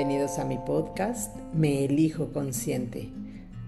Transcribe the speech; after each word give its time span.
Bienvenidos 0.00 0.38
a 0.38 0.46
mi 0.46 0.56
podcast 0.56 1.36
Me 1.52 1.84
Elijo 1.84 2.32
Consciente. 2.32 3.10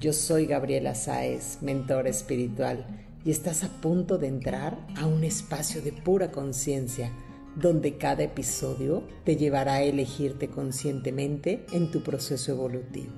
Yo 0.01 0.15
soy 0.15 0.47
Gabriela 0.47 0.95
Sáez, 0.95 1.61
mentora 1.61 2.09
espiritual, 2.09 2.87
y 3.23 3.31
estás 3.31 3.65
a 3.65 3.69
punto 3.83 4.17
de 4.17 4.29
entrar 4.29 4.79
a 4.97 5.05
un 5.05 5.25
espacio 5.25 5.83
de 5.83 5.93
pura 5.93 6.33
conciencia, 6.33 7.13
donde 7.55 7.99
cada 7.99 8.23
episodio 8.23 9.07
te 9.27 9.37
llevará 9.37 9.75
a 9.75 9.83
elegirte 9.83 10.49
conscientemente 10.49 11.67
en 11.71 11.91
tu 11.91 12.03
proceso 12.03 12.53
evolutivo. 12.53 13.13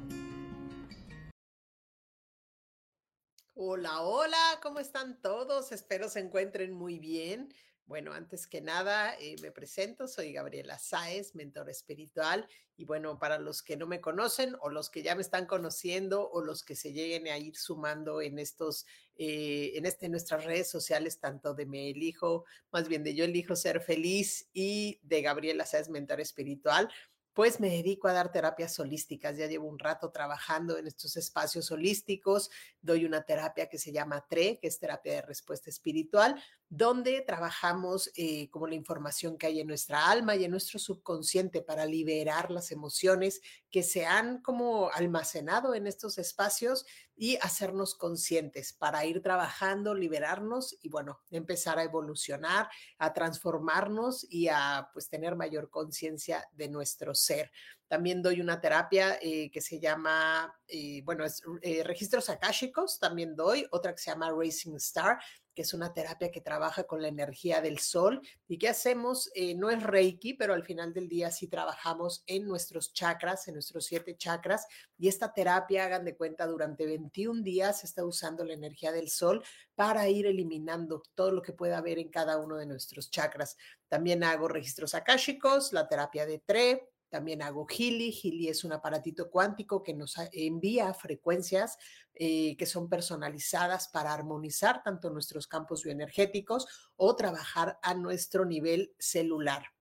Hola, 3.54 4.00
hola, 4.00 4.58
¿cómo 4.60 4.80
están 4.80 5.22
todos? 5.22 5.70
Espero 5.70 6.08
se 6.08 6.18
encuentren 6.18 6.72
muy 6.72 6.98
bien. 6.98 7.54
Bueno, 7.86 8.14
antes 8.14 8.46
que 8.46 8.62
nada, 8.62 9.14
eh, 9.20 9.36
me 9.42 9.50
presento, 9.50 10.08
soy 10.08 10.32
Gabriela 10.32 10.78
Sáez, 10.78 11.34
mentor 11.34 11.68
espiritual, 11.68 12.48
y 12.78 12.86
bueno, 12.86 13.18
para 13.18 13.38
los 13.38 13.62
que 13.62 13.76
no 13.76 13.86
me 13.86 14.00
conocen 14.00 14.56
o 14.62 14.70
los 14.70 14.88
que 14.88 15.02
ya 15.02 15.14
me 15.14 15.20
están 15.20 15.44
conociendo 15.44 16.30
o 16.30 16.40
los 16.40 16.64
que 16.64 16.76
se 16.76 16.94
lleguen 16.94 17.28
a 17.28 17.36
ir 17.36 17.56
sumando 17.56 18.22
en 18.22 18.38
estos, 18.38 18.86
eh, 19.16 19.72
en 19.74 19.84
este, 19.84 20.08
nuestras 20.08 20.44
redes 20.44 20.70
sociales, 20.70 21.20
tanto 21.20 21.52
de 21.52 21.66
Me 21.66 21.90
Elijo, 21.90 22.46
más 22.72 22.88
bien 22.88 23.04
de 23.04 23.14
Yo 23.14 23.26
Elijo 23.26 23.54
Ser 23.54 23.82
Feliz 23.82 24.48
y 24.54 24.98
de 25.02 25.20
Gabriela 25.20 25.66
Sáez, 25.66 25.90
mentor 25.90 26.22
espiritual, 26.22 26.90
pues 27.34 27.58
me 27.58 27.68
dedico 27.68 28.06
a 28.06 28.12
dar 28.12 28.30
terapias 28.30 28.78
holísticas. 28.78 29.36
Ya 29.36 29.48
llevo 29.48 29.68
un 29.68 29.78
rato 29.78 30.10
trabajando 30.10 30.78
en 30.78 30.86
estos 30.86 31.16
espacios 31.16 31.70
holísticos. 31.72 32.48
Doy 32.80 33.04
una 33.04 33.22
terapia 33.22 33.68
que 33.68 33.76
se 33.76 33.90
llama 33.90 34.24
TRE, 34.28 34.60
que 34.60 34.68
es 34.68 34.78
terapia 34.78 35.14
de 35.14 35.22
respuesta 35.22 35.68
espiritual, 35.68 36.40
donde 36.68 37.20
trabajamos 37.22 38.10
eh, 38.16 38.48
como 38.50 38.68
la 38.68 38.76
información 38.76 39.36
que 39.36 39.48
hay 39.48 39.60
en 39.60 39.66
nuestra 39.66 40.08
alma 40.08 40.36
y 40.36 40.44
en 40.44 40.52
nuestro 40.52 40.78
subconsciente 40.78 41.60
para 41.60 41.86
liberar 41.86 42.52
las 42.52 42.70
emociones 42.70 43.40
que 43.74 43.82
se 43.82 44.06
han 44.06 44.40
como 44.40 44.88
almacenado 44.92 45.74
en 45.74 45.88
estos 45.88 46.18
espacios 46.18 46.86
y 47.16 47.38
hacernos 47.38 47.96
conscientes 47.96 48.72
para 48.72 49.04
ir 49.04 49.20
trabajando, 49.20 49.96
liberarnos 49.96 50.78
y 50.80 50.90
bueno, 50.90 51.18
empezar 51.32 51.80
a 51.80 51.82
evolucionar, 51.82 52.68
a 52.98 53.12
transformarnos 53.12 54.28
y 54.30 54.46
a 54.46 54.90
pues 54.92 55.08
tener 55.08 55.34
mayor 55.34 55.70
conciencia 55.70 56.46
de 56.52 56.68
nuestro 56.68 57.16
ser. 57.16 57.50
También 57.94 58.22
doy 58.22 58.40
una 58.40 58.60
terapia 58.60 59.20
eh, 59.22 59.52
que 59.52 59.60
se 59.60 59.78
llama, 59.78 60.52
eh, 60.66 61.00
bueno, 61.04 61.24
es, 61.24 61.40
registros 61.84 62.28
akáshicos, 62.28 62.98
también 62.98 63.36
doy, 63.36 63.68
otra 63.70 63.94
que 63.94 64.02
se 64.02 64.10
llama 64.10 64.32
Racing 64.36 64.74
Star, 64.78 65.16
que 65.54 65.62
es 65.62 65.72
una 65.72 65.94
terapia 65.94 66.32
que 66.32 66.40
trabaja 66.40 66.82
con 66.88 67.00
la 67.00 67.06
energía 67.06 67.60
del 67.60 67.78
sol. 67.78 68.20
¿Y 68.48 68.58
qué 68.58 68.68
hacemos? 68.68 69.30
Eh, 69.36 69.54
no 69.54 69.70
es 69.70 69.80
Reiki, 69.80 70.34
pero 70.34 70.54
al 70.54 70.64
final 70.64 70.92
del 70.92 71.08
día 71.08 71.30
sí 71.30 71.46
trabajamos 71.46 72.24
en 72.26 72.48
nuestros 72.48 72.92
chakras, 72.92 73.46
en 73.46 73.54
nuestros 73.54 73.84
siete 73.84 74.16
chakras. 74.16 74.66
Y 74.98 75.06
esta 75.06 75.32
terapia, 75.32 75.84
hagan 75.84 76.04
de 76.04 76.16
cuenta, 76.16 76.48
durante 76.48 76.84
21 76.84 77.44
días 77.44 77.84
está 77.84 78.04
usando 78.04 78.44
la 78.44 78.54
energía 78.54 78.90
del 78.90 79.08
sol 79.08 79.44
para 79.76 80.08
ir 80.08 80.26
eliminando 80.26 81.04
todo 81.14 81.30
lo 81.30 81.42
que 81.42 81.52
pueda 81.52 81.78
haber 81.78 82.00
en 82.00 82.10
cada 82.10 82.38
uno 82.38 82.56
de 82.56 82.66
nuestros 82.66 83.08
chakras. 83.12 83.56
También 83.88 84.24
hago 84.24 84.48
registros 84.48 84.96
akáshicos, 84.96 85.72
la 85.72 85.86
terapia 85.86 86.26
de 86.26 86.40
TRE, 86.40 86.93
también 87.14 87.42
hago 87.42 87.64
Gili. 87.64 88.10
Gili 88.10 88.48
es 88.48 88.64
un 88.64 88.72
aparatito 88.72 89.30
cuántico 89.30 89.84
que 89.84 89.94
nos 89.94 90.16
envía 90.32 90.92
frecuencias 90.94 91.78
eh, 92.12 92.56
que 92.56 92.66
son 92.66 92.88
personalizadas 92.88 93.86
para 93.86 94.12
armonizar 94.12 94.82
tanto 94.82 95.10
nuestros 95.10 95.46
campos 95.46 95.84
bioenergéticos 95.84 96.66
o 96.96 97.14
trabajar 97.14 97.78
a 97.84 97.94
nuestro 97.94 98.44
nivel 98.44 98.96
celular. 98.98 99.73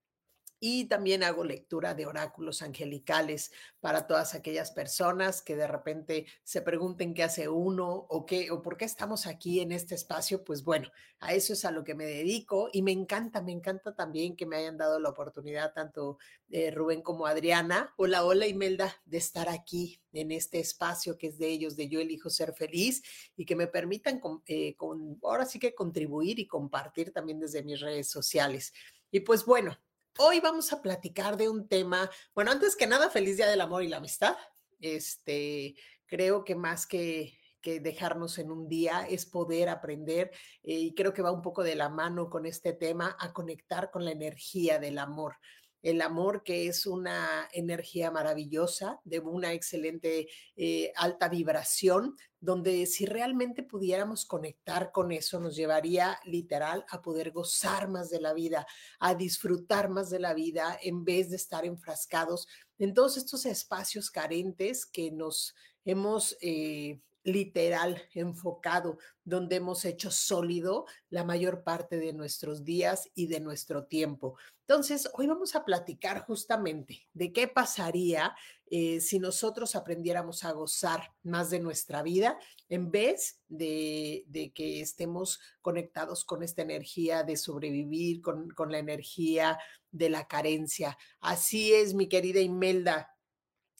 Y 0.65 0.85
también 0.85 1.23
hago 1.23 1.43
lectura 1.43 1.93
de 1.93 2.05
oráculos 2.05 2.61
angelicales 2.61 3.51
para 3.81 4.07
todas 4.07 4.33
aquellas 4.33 4.71
personas 4.71 5.41
que 5.41 5.57
de 5.57 5.67
repente 5.67 6.25
se 6.45 6.61
pregunten 6.61 7.13
qué 7.13 7.23
hace 7.23 7.49
uno 7.49 8.05
o 8.07 8.25
qué 8.25 8.49
o 8.49 8.61
por 8.61 8.77
qué 8.77 8.85
estamos 8.85 9.27
aquí 9.27 9.59
en 9.59 9.73
este 9.73 9.93
espacio. 9.93 10.45
Pues 10.45 10.63
bueno, 10.63 10.89
a 11.19 11.33
eso 11.33 11.51
es 11.51 11.65
a 11.65 11.71
lo 11.71 11.83
que 11.83 11.95
me 11.95 12.05
dedico 12.05 12.69
y 12.71 12.81
me 12.81 12.93
encanta, 12.93 13.41
me 13.41 13.51
encanta 13.51 13.93
también 13.93 14.37
que 14.37 14.45
me 14.45 14.55
hayan 14.55 14.77
dado 14.77 15.01
la 15.01 15.09
oportunidad 15.09 15.73
tanto 15.73 16.17
eh, 16.49 16.71
Rubén 16.71 17.01
como 17.01 17.25
Adriana. 17.25 17.93
Hola, 17.97 18.23
hola 18.23 18.47
Imelda, 18.47 18.95
de 19.03 19.17
estar 19.17 19.49
aquí 19.49 20.01
en 20.13 20.31
este 20.31 20.61
espacio 20.61 21.17
que 21.17 21.27
es 21.27 21.37
de 21.37 21.49
ellos, 21.49 21.75
de 21.75 21.89
Yo 21.89 21.99
elijo 21.99 22.29
ser 22.29 22.53
feliz 22.53 23.03
y 23.35 23.43
que 23.43 23.57
me 23.57 23.67
permitan 23.67 24.21
eh, 24.45 24.77
con, 24.77 25.19
ahora 25.23 25.45
sí 25.45 25.59
que 25.59 25.75
contribuir 25.75 26.39
y 26.39 26.47
compartir 26.47 27.11
también 27.11 27.41
desde 27.41 27.63
mis 27.63 27.81
redes 27.81 28.09
sociales. 28.09 28.71
Y 29.11 29.19
pues 29.19 29.43
bueno, 29.43 29.77
Hoy 30.19 30.39
vamos 30.41 30.71
a 30.71 30.81
platicar 30.81 31.37
de 31.37 31.49
un 31.49 31.67
tema, 31.67 32.07
bueno, 32.35 32.51
antes 32.51 32.75
que 32.75 32.85
nada, 32.85 33.09
feliz 33.09 33.37
día 33.37 33.47
del 33.47 33.61
amor 33.61 33.81
y 33.81 33.87
la 33.87 33.97
amistad. 33.97 34.35
Este, 34.79 35.73
creo 36.05 36.43
que 36.43 36.53
más 36.53 36.85
que, 36.85 37.35
que 37.61 37.79
dejarnos 37.79 38.37
en 38.37 38.51
un 38.51 38.69
día 38.69 39.07
es 39.09 39.25
poder 39.25 39.69
aprender 39.69 40.29
eh, 40.61 40.75
y 40.75 40.93
creo 40.93 41.13
que 41.15 41.23
va 41.23 41.31
un 41.31 41.41
poco 41.41 41.63
de 41.63 41.75
la 41.75 41.89
mano 41.89 42.29
con 42.29 42.45
este 42.45 42.73
tema 42.73 43.17
a 43.19 43.33
conectar 43.33 43.89
con 43.89 44.05
la 44.05 44.11
energía 44.11 44.77
del 44.77 44.99
amor 44.99 45.37
el 45.83 46.01
amor 46.01 46.43
que 46.43 46.67
es 46.67 46.87
una 46.87 47.47
energía 47.51 48.09
maravillosa, 48.09 49.01
de 49.03 49.19
una 49.19 49.53
excelente 49.53 50.29
eh, 50.55 50.91
alta 50.95 51.27
vibración, 51.29 52.15
donde 52.39 52.85
si 52.85 53.05
realmente 53.05 53.63
pudiéramos 53.63 54.25
conectar 54.25 54.91
con 54.91 55.11
eso, 55.11 55.39
nos 55.39 55.55
llevaría 55.55 56.19
literal 56.25 56.85
a 56.89 57.01
poder 57.01 57.31
gozar 57.31 57.89
más 57.89 58.09
de 58.09 58.21
la 58.21 58.33
vida, 58.33 58.65
a 58.99 59.13
disfrutar 59.13 59.89
más 59.89 60.09
de 60.09 60.19
la 60.19 60.33
vida 60.33 60.77
en 60.81 61.03
vez 61.03 61.29
de 61.29 61.35
estar 61.35 61.65
enfrascados 61.65 62.47
en 62.79 62.93
todos 62.93 63.17
estos 63.17 63.45
espacios 63.45 64.09
carentes 64.09 64.85
que 64.85 65.11
nos 65.11 65.53
hemos 65.85 66.35
eh, 66.41 66.99
literal, 67.23 68.01
enfocado, 68.13 68.97
donde 69.23 69.57
hemos 69.57 69.85
hecho 69.85 70.11
sólido 70.11 70.85
la 71.09 71.23
mayor 71.23 71.63
parte 71.63 71.97
de 71.97 72.13
nuestros 72.13 72.63
días 72.63 73.09
y 73.15 73.27
de 73.27 73.39
nuestro 73.39 73.85
tiempo. 73.85 74.37
Entonces, 74.67 75.09
hoy 75.13 75.27
vamos 75.27 75.55
a 75.55 75.65
platicar 75.65 76.25
justamente 76.25 77.07
de 77.13 77.33
qué 77.33 77.47
pasaría 77.47 78.35
eh, 78.67 79.01
si 79.01 79.19
nosotros 79.19 79.75
aprendiéramos 79.75 80.43
a 80.43 80.51
gozar 80.51 81.13
más 81.21 81.49
de 81.49 81.59
nuestra 81.59 82.01
vida 82.01 82.39
en 82.69 82.89
vez 82.89 83.39
de, 83.47 84.25
que 84.55 84.81
estemos 84.81 85.39
conectados 85.61 86.25
con 86.25 86.43
esta 86.43 86.61
energía 86.61 87.23
de 87.23 87.37
sobrevivir, 87.37 88.21
con, 88.21 88.49
con 88.51 88.71
la 88.71 88.79
energía 88.79 89.59
de 89.91 90.09
la 90.09 90.27
carencia. 90.27 90.97
Así 91.19 91.73
es, 91.73 91.93
mi 91.93 92.07
querida 92.07 92.39
Imelda. 92.39 93.12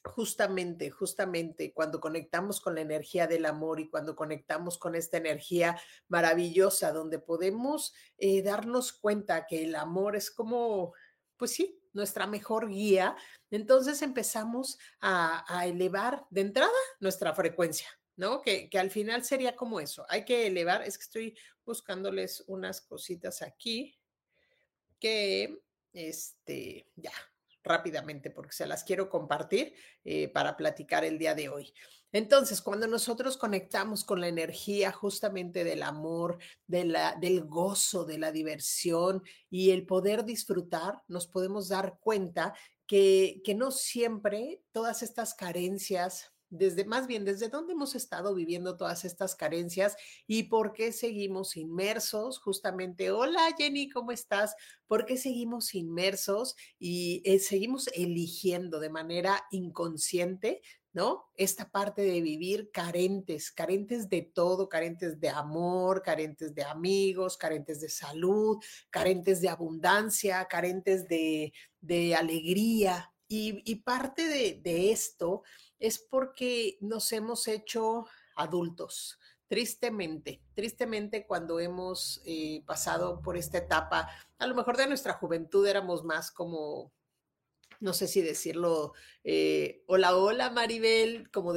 Justamente, 0.06 0.90
justamente 0.90 1.74
cuando 1.74 2.02
conectamos 2.02 2.60
con 2.60 2.76
la 2.76 2.82
energía 2.82 3.26
del 3.26 3.46
amor 3.46 3.80
y 3.80 3.90
cuando 3.90 4.18
conectamos 4.18 4.78
con 4.78 4.96
esta 4.96 5.16
energía 5.16 5.80
maravillosa 6.10 6.92
donde 6.92 7.20
podemos 7.20 7.94
eh, 8.18 8.42
darnos 8.42 8.92
cuenta 8.92 9.48
que 9.48 9.64
el 9.64 9.76
amor 9.76 10.18
es 10.18 10.30
como, 10.30 10.94
pues 11.38 11.52
sí, 11.52 11.80
nuestra 11.94 12.28
mejor 12.28 12.68
guía, 12.68 13.16
entonces 13.50 14.02
empezamos 14.02 14.78
a, 15.00 15.66
elevar 15.66 16.26
de 16.30 16.42
entrada 16.42 16.72
nuestra 17.00 17.34
frecuencia, 17.34 17.88
¿no? 18.18 18.42
Que, 18.42 18.70
que, 18.70 18.80
al 18.80 18.92
final 18.92 19.24
sería 19.24 19.56
como 19.56 19.80
eso, 19.80 20.06
hay 20.10 20.26
que 20.26 20.48
elevar, 20.48 20.84
es 20.84 20.98
que 20.98 21.04
estoy 21.04 21.38
buscándoles 21.66 22.44
unas 22.48 22.82
cositas 22.82 23.42
aquí 23.42 23.98
que, 25.00 25.62
este, 25.94 26.88
ya, 26.96 27.14
rápidamente 27.64 28.30
porque 28.30 28.54
se 28.54 28.68
las 28.68 28.84
quiero 28.84 29.10
compartir 29.10 29.74
eh, 30.04 30.28
para 30.28 30.58
platicar 30.58 31.06
el 31.06 31.18
día 31.18 31.34
de 31.36 31.50
hoy. 31.50 31.74
Entonces, 32.12 32.62
cuando 32.62 32.86
nosotros 32.86 33.38
conectamos 33.38 34.04
con 34.04 34.22
la 34.22 34.28
energía 34.28 34.92
justamente 34.92 35.64
del 35.64 35.82
amor, 35.82 36.38
de 36.68 36.86
la, 36.86 37.16
del 37.16 37.46
gozo, 37.46 38.06
de 38.06 38.20
la 38.20 38.32
diversión 38.32 39.24
y 39.50 39.72
el 39.72 39.86
poder 39.86 40.24
disfrutar, 40.24 41.02
nos 41.08 41.26
podemos 41.26 41.70
dar 41.70 41.98
cuenta 42.00 42.54
que, 42.86 43.42
que 43.44 43.56
no 43.56 43.72
siempre 43.72 44.62
todas 44.72 45.02
estas 45.02 45.34
carencias 45.34 46.33
desde 46.54 46.86
más 46.86 47.08
bien 47.08 47.26
desde 47.26 47.50
dónde 47.50 47.74
hemos 47.74 47.96
estado 47.96 48.36
viviendo 48.36 48.78
todas 48.78 49.06
estas 49.06 49.36
carencias 49.36 49.96
y 50.28 50.44
por 50.44 50.74
qué 50.74 50.92
seguimos 50.92 51.58
inmersos 51.58 52.40
justamente. 52.40 53.12
Hola 53.12 53.42
Jenny, 53.58 53.90
¿cómo 53.90 54.12
estás? 54.12 54.56
¿Por 54.88 55.06
qué 55.06 55.18
seguimos 55.18 55.74
inmersos 55.74 56.56
y 56.80 57.22
eh, 57.26 57.40
seguimos 57.40 57.88
eligiendo 57.94 58.80
de 58.80 58.90
manera 58.90 59.44
inconsciente 59.52 60.62
¿no? 60.94 61.26
Esta 61.36 61.70
parte 61.70 62.04
de 62.04 62.22
vivir 62.22 62.70
carentes, 62.72 63.52
carentes 63.52 64.10
de 64.10 64.22
todo, 64.22 64.70
carentes 64.70 65.20
de 65.20 65.30
amor, 65.30 66.04
carentes 66.04 66.54
de 66.54 66.64
amigos, 66.64 67.36
carentes 67.36 67.82
de 67.82 67.90
salud, 67.90 68.60
carentes 68.92 69.42
de 69.42 69.50
abundancia, 69.50 70.46
carentes 70.46 71.08
de, 71.08 71.52
alegría. 72.16 73.10
Y, 73.28 73.76
parte 73.78 74.28
de, 74.28 74.92
esto 74.92 75.42
es 75.84 76.00
porque 76.00 76.78
nos 76.80 77.12
hemos 77.12 77.46
hecho 77.50 78.06
adultos. 78.38 79.20
Tristemente, 79.50 80.42
tristemente 80.54 81.28
cuando 81.28 81.60
hemos 81.60 82.22
eh, 82.26 82.64
pasado 82.66 83.22
por 83.22 83.36
esta 83.36 83.58
etapa, 83.58 84.10
a 84.40 84.48
lo 84.48 84.56
mejor 84.56 84.78
de 84.78 84.88
nuestra 84.88 85.14
juventud 85.16 85.68
éramos 85.68 86.06
más 86.06 86.32
como 86.32 86.94
no 87.82 87.92
sé 87.92 88.08
si 88.08 88.22
decirlo, 88.22 88.94
eh, 89.26 89.84
hola, 89.88 90.16
hola 90.16 90.50
Maribel, 90.52 91.30
como, 91.32 91.54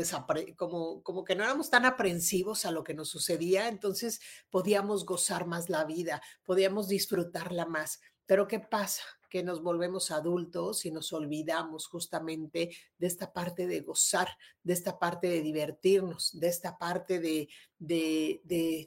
como, 0.56 1.02
como 1.04 1.24
que 1.24 1.36
no 1.36 1.44
éramos 1.44 1.70
tan 1.70 1.84
aprensivos 1.84 2.66
a 2.66 2.72
lo 2.72 2.82
que 2.82 2.94
nos 2.94 3.10
sucedía, 3.10 3.68
entonces 3.68 4.20
podíamos 4.50 5.06
gozar 5.06 5.46
más 5.46 5.70
la 5.70 5.84
vida, 5.84 6.20
podíamos 6.42 6.88
disfrutarla 6.88 7.64
más. 7.64 8.00
Pero 8.26 8.48
¿qué 8.48 8.58
pasa? 8.58 9.04
Que 9.36 9.42
nos 9.42 9.62
volvemos 9.62 10.10
adultos 10.10 10.86
y 10.86 10.90
nos 10.90 11.12
olvidamos 11.12 11.88
justamente 11.88 12.70
de 12.96 13.06
esta 13.06 13.34
parte 13.34 13.66
de 13.66 13.82
gozar, 13.82 14.28
de 14.62 14.72
esta 14.72 14.98
parte 14.98 15.28
de 15.28 15.42
divertirnos, 15.42 16.30
de 16.40 16.48
esta 16.48 16.78
parte 16.78 17.20
de, 17.20 17.50
de, 17.78 18.40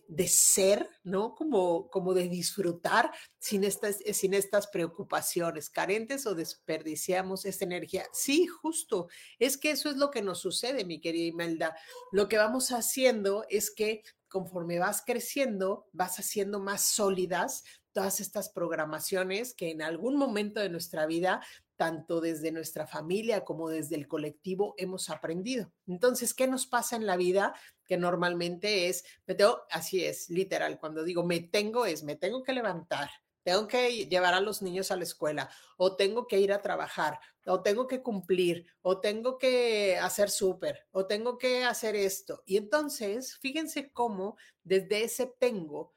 de, 0.08 0.28
ser, 0.28 0.90
¿no? 1.04 1.36
Como, 1.36 1.88
como 1.92 2.16
de 2.16 2.28
disfrutar 2.28 3.12
sin 3.38 3.64
estas, 3.64 3.98
sin 4.12 4.34
estas 4.34 4.66
preocupaciones, 4.66 5.70
carentes 5.70 6.26
o 6.26 6.34
desperdiciamos 6.34 7.46
esta 7.46 7.66
energía. 7.66 8.08
Sí, 8.12 8.48
justo, 8.48 9.08
es 9.38 9.56
que 9.56 9.70
eso 9.70 9.88
es 9.92 9.98
lo 9.98 10.10
que 10.10 10.24
nos 10.24 10.40
sucede, 10.40 10.84
mi 10.84 11.00
querida 11.00 11.28
Imelda. 11.28 11.76
Lo 12.12 12.28
que 12.28 12.38
vamos 12.38 12.72
haciendo 12.72 13.46
es 13.50 13.70
que 13.70 14.02
conforme 14.30 14.80
vas 14.80 15.04
creciendo, 15.06 15.88
vas 15.92 16.20
haciendo 16.20 16.60
más 16.60 16.84
sólidas 16.84 17.64
todas 17.94 18.20
estas 18.20 18.50
programaciones 18.50 19.54
que 19.54 19.72
en 19.72 19.82
algún 19.82 20.16
momento 20.16 20.60
de 20.60 20.70
nuestra 20.70 21.06
vida, 21.06 21.42
tanto 21.76 22.22
desde 22.22 22.52
nuestra 22.52 22.88
familia 22.88 23.46
como 23.46 23.70
desde 23.70 23.96
el 23.96 24.08
colectivo, 24.08 24.76
hemos 24.78 25.10
aprendido. 25.10 25.72
Entonces, 25.88 26.34
¿qué 26.34 26.48
nos 26.48 26.68
pasa 26.68 26.96
en 26.96 27.06
la 27.06 27.18
vida? 27.18 27.54
Que 27.86 27.98
normalmente 27.98 28.90
es, 28.90 29.04
me 29.26 29.36
tengo, 29.36 29.62
así 29.72 30.04
es, 30.04 30.30
literal, 30.30 30.80
cuando 30.80 31.04
digo 31.04 31.24
me 31.24 31.40
tengo 31.40 31.86
es, 31.86 32.04
me 32.04 32.16
tengo 32.16 32.44
que 32.44 32.54
levantar, 32.54 33.10
tengo 33.44 33.68
que 33.68 34.06
llevar 34.08 34.34
a 34.34 34.42
los 34.42 34.62
niños 34.62 34.92
a 34.92 34.96
la 34.96 35.04
escuela, 35.04 35.50
o 35.78 35.96
tengo 35.96 36.28
que 36.28 36.40
ir 36.40 36.52
a 36.52 36.62
trabajar, 36.62 37.20
o 37.46 37.62
tengo 37.62 37.88
que 37.88 38.04
cumplir, 38.04 38.66
o 38.82 39.00
tengo 39.00 39.38
que 39.38 39.98
hacer 39.98 40.30
súper, 40.30 40.88
o 40.92 41.08
tengo 41.08 41.38
que 41.38 41.64
hacer 41.64 41.96
esto. 41.96 42.44
Y 42.46 42.58
entonces, 42.58 43.38
fíjense 43.38 43.92
cómo 43.92 44.38
desde 44.64 45.04
ese 45.04 45.34
tengo, 45.40 45.94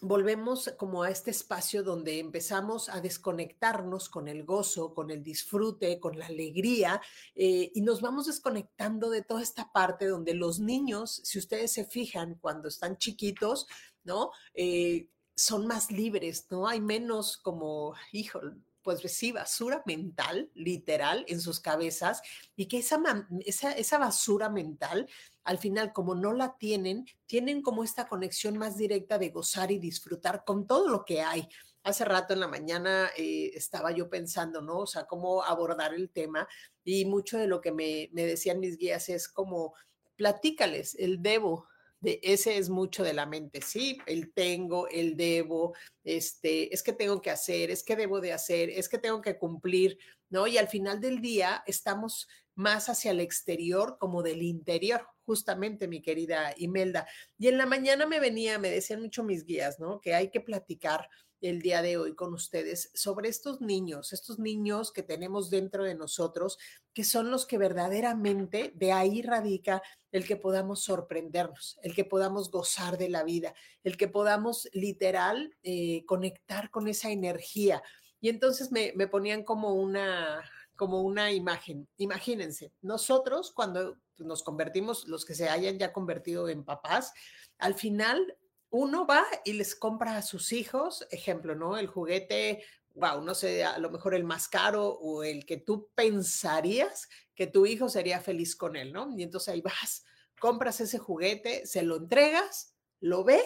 volvemos 0.00 0.72
como 0.76 1.02
a 1.02 1.10
este 1.10 1.30
espacio 1.30 1.82
donde 1.82 2.18
empezamos 2.18 2.88
a 2.88 3.00
desconectarnos 3.00 4.08
con 4.08 4.28
el 4.28 4.44
gozo, 4.44 4.94
con 4.94 5.10
el 5.10 5.22
disfrute, 5.22 6.00
con 6.00 6.18
la 6.18 6.26
alegría, 6.26 7.00
eh, 7.34 7.70
y 7.74 7.80
nos 7.80 8.00
vamos 8.00 8.26
desconectando 8.26 9.10
de 9.10 9.22
toda 9.22 9.42
esta 9.42 9.72
parte 9.72 10.06
donde 10.06 10.34
los 10.34 10.60
niños, 10.60 11.20
si 11.24 11.38
ustedes 11.38 11.72
se 11.72 11.84
fijan, 11.84 12.36
cuando 12.40 12.68
están 12.68 12.98
chiquitos, 12.98 13.66
¿no? 14.04 14.30
Eh, 14.54 15.08
son 15.34 15.66
más 15.66 15.90
libres, 15.90 16.46
¿no? 16.50 16.66
Hay 16.66 16.80
menos 16.80 17.36
como, 17.36 17.94
hijo, 18.12 18.40
pues 18.86 19.12
sí, 19.12 19.32
basura 19.32 19.82
mental, 19.84 20.48
literal, 20.54 21.24
en 21.26 21.40
sus 21.40 21.58
cabezas, 21.58 22.22
y 22.54 22.66
que 22.66 22.78
esa, 22.78 23.02
esa, 23.44 23.72
esa 23.72 23.98
basura 23.98 24.48
mental 24.48 25.08
al 25.42 25.58
final, 25.58 25.92
como 25.92 26.14
no 26.14 26.32
la 26.32 26.56
tienen, 26.56 27.04
tienen 27.26 27.62
como 27.62 27.84
esta 27.84 28.08
conexión 28.08 28.56
más 28.58 28.76
directa 28.76 29.18
de 29.18 29.30
gozar 29.30 29.70
y 29.70 29.78
disfrutar 29.78 30.44
con 30.44 30.66
todo 30.66 30.88
lo 30.88 31.04
que 31.04 31.22
hay. 31.22 31.48
Hace 31.82 32.04
rato 32.04 32.34
en 32.34 32.40
la 32.40 32.48
mañana 32.48 33.10
eh, 33.16 33.50
estaba 33.54 33.92
yo 33.92 34.08
pensando, 34.08 34.60
¿no? 34.60 34.78
O 34.78 34.86
sea, 34.86 35.04
cómo 35.04 35.44
abordar 35.44 35.94
el 35.94 36.10
tema 36.10 36.48
y 36.82 37.04
mucho 37.04 37.38
de 37.38 37.46
lo 37.46 37.60
que 37.60 37.70
me, 37.70 38.08
me 38.12 38.24
decían 38.24 38.58
mis 38.58 38.76
guías 38.76 39.08
es 39.08 39.28
como, 39.28 39.74
platícales, 40.16 40.96
el 40.96 41.22
debo, 41.22 41.68
ese 42.06 42.58
es 42.58 42.70
mucho 42.70 43.02
de 43.02 43.14
la 43.14 43.26
mente, 43.26 43.60
sí, 43.62 43.98
el 44.06 44.32
tengo, 44.32 44.88
el 44.88 45.16
debo, 45.16 45.74
este, 46.04 46.72
es 46.72 46.82
que 46.82 46.92
tengo 46.92 47.20
que 47.20 47.30
hacer, 47.30 47.70
es 47.70 47.82
que 47.82 47.96
debo 47.96 48.20
de 48.20 48.32
hacer, 48.32 48.70
es 48.70 48.88
que 48.88 48.98
tengo 48.98 49.20
que 49.20 49.38
cumplir, 49.38 49.98
¿no? 50.30 50.46
Y 50.46 50.58
al 50.58 50.68
final 50.68 51.00
del 51.00 51.20
día 51.20 51.62
estamos 51.66 52.28
más 52.54 52.88
hacia 52.88 53.10
el 53.10 53.20
exterior 53.20 53.98
como 53.98 54.22
del 54.22 54.42
interior, 54.42 55.06
justamente, 55.24 55.88
mi 55.88 56.00
querida 56.00 56.54
Imelda. 56.56 57.06
Y 57.38 57.48
en 57.48 57.58
la 57.58 57.66
mañana 57.66 58.06
me 58.06 58.20
venía, 58.20 58.58
me 58.58 58.70
decían 58.70 59.02
mucho 59.02 59.24
mis 59.24 59.44
guías, 59.44 59.78
¿no? 59.78 60.00
Que 60.00 60.14
hay 60.14 60.30
que 60.30 60.40
platicar 60.40 61.08
el 61.48 61.62
día 61.62 61.82
de 61.82 61.96
hoy 61.96 62.14
con 62.14 62.34
ustedes 62.34 62.90
sobre 62.94 63.28
estos 63.28 63.60
niños, 63.60 64.12
estos 64.12 64.38
niños 64.38 64.92
que 64.92 65.02
tenemos 65.02 65.48
dentro 65.50 65.84
de 65.84 65.94
nosotros, 65.94 66.58
que 66.92 67.04
son 67.04 67.30
los 67.30 67.46
que 67.46 67.58
verdaderamente 67.58 68.72
de 68.74 68.92
ahí 68.92 69.22
radica 69.22 69.82
el 70.10 70.26
que 70.26 70.36
podamos 70.36 70.82
sorprendernos, 70.82 71.78
el 71.82 71.94
que 71.94 72.04
podamos 72.04 72.50
gozar 72.50 72.98
de 72.98 73.08
la 73.08 73.22
vida, 73.22 73.54
el 73.84 73.96
que 73.96 74.08
podamos 74.08 74.68
literal 74.72 75.56
eh, 75.62 76.04
conectar 76.06 76.70
con 76.70 76.88
esa 76.88 77.10
energía. 77.10 77.82
Y 78.20 78.28
entonces 78.28 78.72
me, 78.72 78.92
me 78.96 79.06
ponían 79.06 79.44
como 79.44 79.74
una, 79.74 80.42
como 80.74 81.02
una 81.02 81.32
imagen. 81.32 81.88
Imagínense, 81.96 82.72
nosotros 82.82 83.52
cuando 83.52 83.98
nos 84.18 84.42
convertimos, 84.42 85.06
los 85.06 85.24
que 85.24 85.34
se 85.34 85.48
hayan 85.48 85.78
ya 85.78 85.92
convertido 85.92 86.48
en 86.48 86.64
papás, 86.64 87.12
al 87.58 87.74
final 87.74 88.36
uno 88.70 89.06
va 89.06 89.24
y 89.44 89.52
les 89.54 89.74
compra 89.74 90.16
a 90.16 90.22
sus 90.22 90.52
hijos, 90.52 91.06
ejemplo, 91.10 91.54
¿no? 91.54 91.76
El 91.76 91.86
juguete, 91.86 92.64
wow, 92.94 93.22
no 93.22 93.34
sé, 93.34 93.64
a 93.64 93.78
lo 93.78 93.90
mejor 93.90 94.14
el 94.14 94.24
más 94.24 94.48
caro 94.48 94.88
o 94.88 95.22
el 95.22 95.46
que 95.46 95.58
tú 95.58 95.90
pensarías 95.94 97.08
que 97.34 97.46
tu 97.46 97.66
hijo 97.66 97.88
sería 97.88 98.20
feliz 98.20 98.56
con 98.56 98.76
él, 98.76 98.92
¿no? 98.92 99.08
Y 99.16 99.22
entonces 99.22 99.54
ahí 99.54 99.60
vas, 99.60 100.04
compras 100.40 100.80
ese 100.80 100.98
juguete, 100.98 101.66
se 101.66 101.82
lo 101.82 101.96
entregas, 101.96 102.74
lo 103.00 103.24
ve 103.24 103.40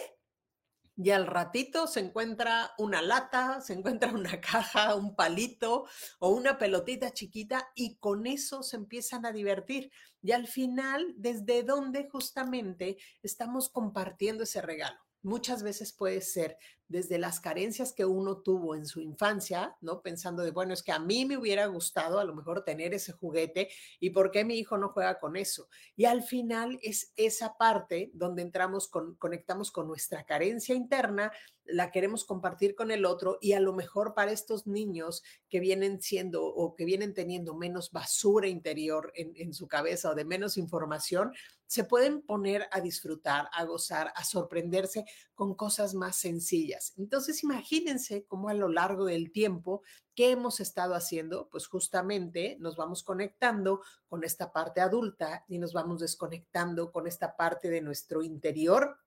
y 0.95 1.09
al 1.09 1.25
ratito 1.25 1.87
se 1.87 1.99
encuentra 1.99 2.73
una 2.77 3.01
lata, 3.01 3.61
se 3.61 3.73
encuentra 3.73 4.11
una 4.13 4.39
caja, 4.39 4.95
un 4.95 5.15
palito 5.15 5.85
o 6.19 6.29
una 6.29 6.57
pelotita 6.57 7.11
chiquita 7.11 7.71
y 7.75 7.95
con 7.97 8.27
eso 8.27 8.63
se 8.63 8.77
empiezan 8.77 9.25
a 9.25 9.31
divertir. 9.31 9.91
Y 10.21 10.31
al 10.31 10.47
final, 10.47 11.13
¿desde 11.17 11.63
dónde 11.63 12.07
justamente 12.09 12.97
estamos 13.23 13.69
compartiendo 13.69 14.43
ese 14.43 14.61
regalo? 14.61 14.99
Muchas 15.23 15.63
veces 15.63 15.93
puede 15.93 16.21
ser 16.21 16.57
desde 16.91 17.17
las 17.17 17.39
carencias 17.39 17.93
que 17.93 18.05
uno 18.05 18.37
tuvo 18.41 18.75
en 18.75 18.85
su 18.85 18.99
infancia, 18.99 19.77
¿no? 19.79 20.01
Pensando 20.01 20.43
de, 20.43 20.51
bueno, 20.51 20.73
es 20.73 20.83
que 20.83 20.91
a 20.91 20.99
mí 20.99 21.25
me 21.25 21.37
hubiera 21.37 21.65
gustado 21.67 22.19
a 22.19 22.25
lo 22.25 22.35
mejor 22.35 22.63
tener 22.63 22.93
ese 22.93 23.13
juguete 23.13 23.69
y 23.99 24.09
por 24.09 24.29
qué 24.29 24.43
mi 24.43 24.55
hijo 24.59 24.77
no 24.77 24.89
juega 24.89 25.17
con 25.17 25.37
eso. 25.37 25.69
Y 25.95 26.05
al 26.05 26.21
final 26.21 26.79
es 26.81 27.13
esa 27.15 27.57
parte 27.57 28.11
donde 28.13 28.41
entramos 28.41 28.89
con, 28.89 29.15
conectamos 29.15 29.71
con 29.71 29.87
nuestra 29.87 30.25
carencia 30.25 30.75
interna, 30.75 31.31
la 31.63 31.91
queremos 31.91 32.25
compartir 32.25 32.75
con 32.75 32.91
el 32.91 33.05
otro 33.05 33.37
y 33.39 33.53
a 33.53 33.61
lo 33.61 33.71
mejor 33.71 34.13
para 34.13 34.31
estos 34.31 34.67
niños 34.67 35.23
que 35.47 35.61
vienen 35.61 36.01
siendo 36.01 36.43
o 36.43 36.75
que 36.75 36.83
vienen 36.83 37.13
teniendo 37.13 37.55
menos 37.55 37.91
basura 37.91 38.47
interior 38.47 39.13
en, 39.15 39.31
en 39.35 39.53
su 39.53 39.67
cabeza 39.67 40.09
o 40.09 40.15
de 40.15 40.25
menos 40.25 40.57
información, 40.57 41.31
se 41.71 41.85
pueden 41.85 42.21
poner 42.21 42.67
a 42.71 42.81
disfrutar, 42.81 43.47
a 43.53 43.63
gozar, 43.63 44.11
a 44.17 44.25
sorprenderse 44.25 45.05
con 45.33 45.55
cosas 45.55 45.93
más 45.93 46.17
sencillas. 46.17 46.80
Entonces, 46.97 47.43
imagínense 47.43 48.25
cómo 48.25 48.49
a 48.49 48.53
lo 48.53 48.69
largo 48.69 49.05
del 49.05 49.31
tiempo, 49.31 49.83
¿qué 50.15 50.31
hemos 50.31 50.59
estado 50.59 50.95
haciendo? 50.95 51.49
Pues 51.49 51.67
justamente 51.67 52.57
nos 52.59 52.75
vamos 52.75 53.03
conectando 53.03 53.81
con 54.07 54.23
esta 54.23 54.51
parte 54.51 54.81
adulta 54.81 55.45
y 55.47 55.59
nos 55.59 55.73
vamos 55.73 55.99
desconectando 56.01 56.91
con 56.91 57.07
esta 57.07 57.35
parte 57.35 57.69
de 57.69 57.81
nuestro 57.81 58.23
interior 58.23 58.97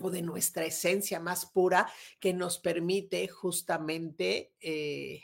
o 0.00 0.10
de 0.10 0.22
nuestra 0.22 0.64
esencia 0.64 1.20
más 1.20 1.46
pura 1.46 1.90
que 2.20 2.32
nos 2.32 2.58
permite 2.58 3.28
justamente... 3.28 4.54
Eh, 4.60 5.22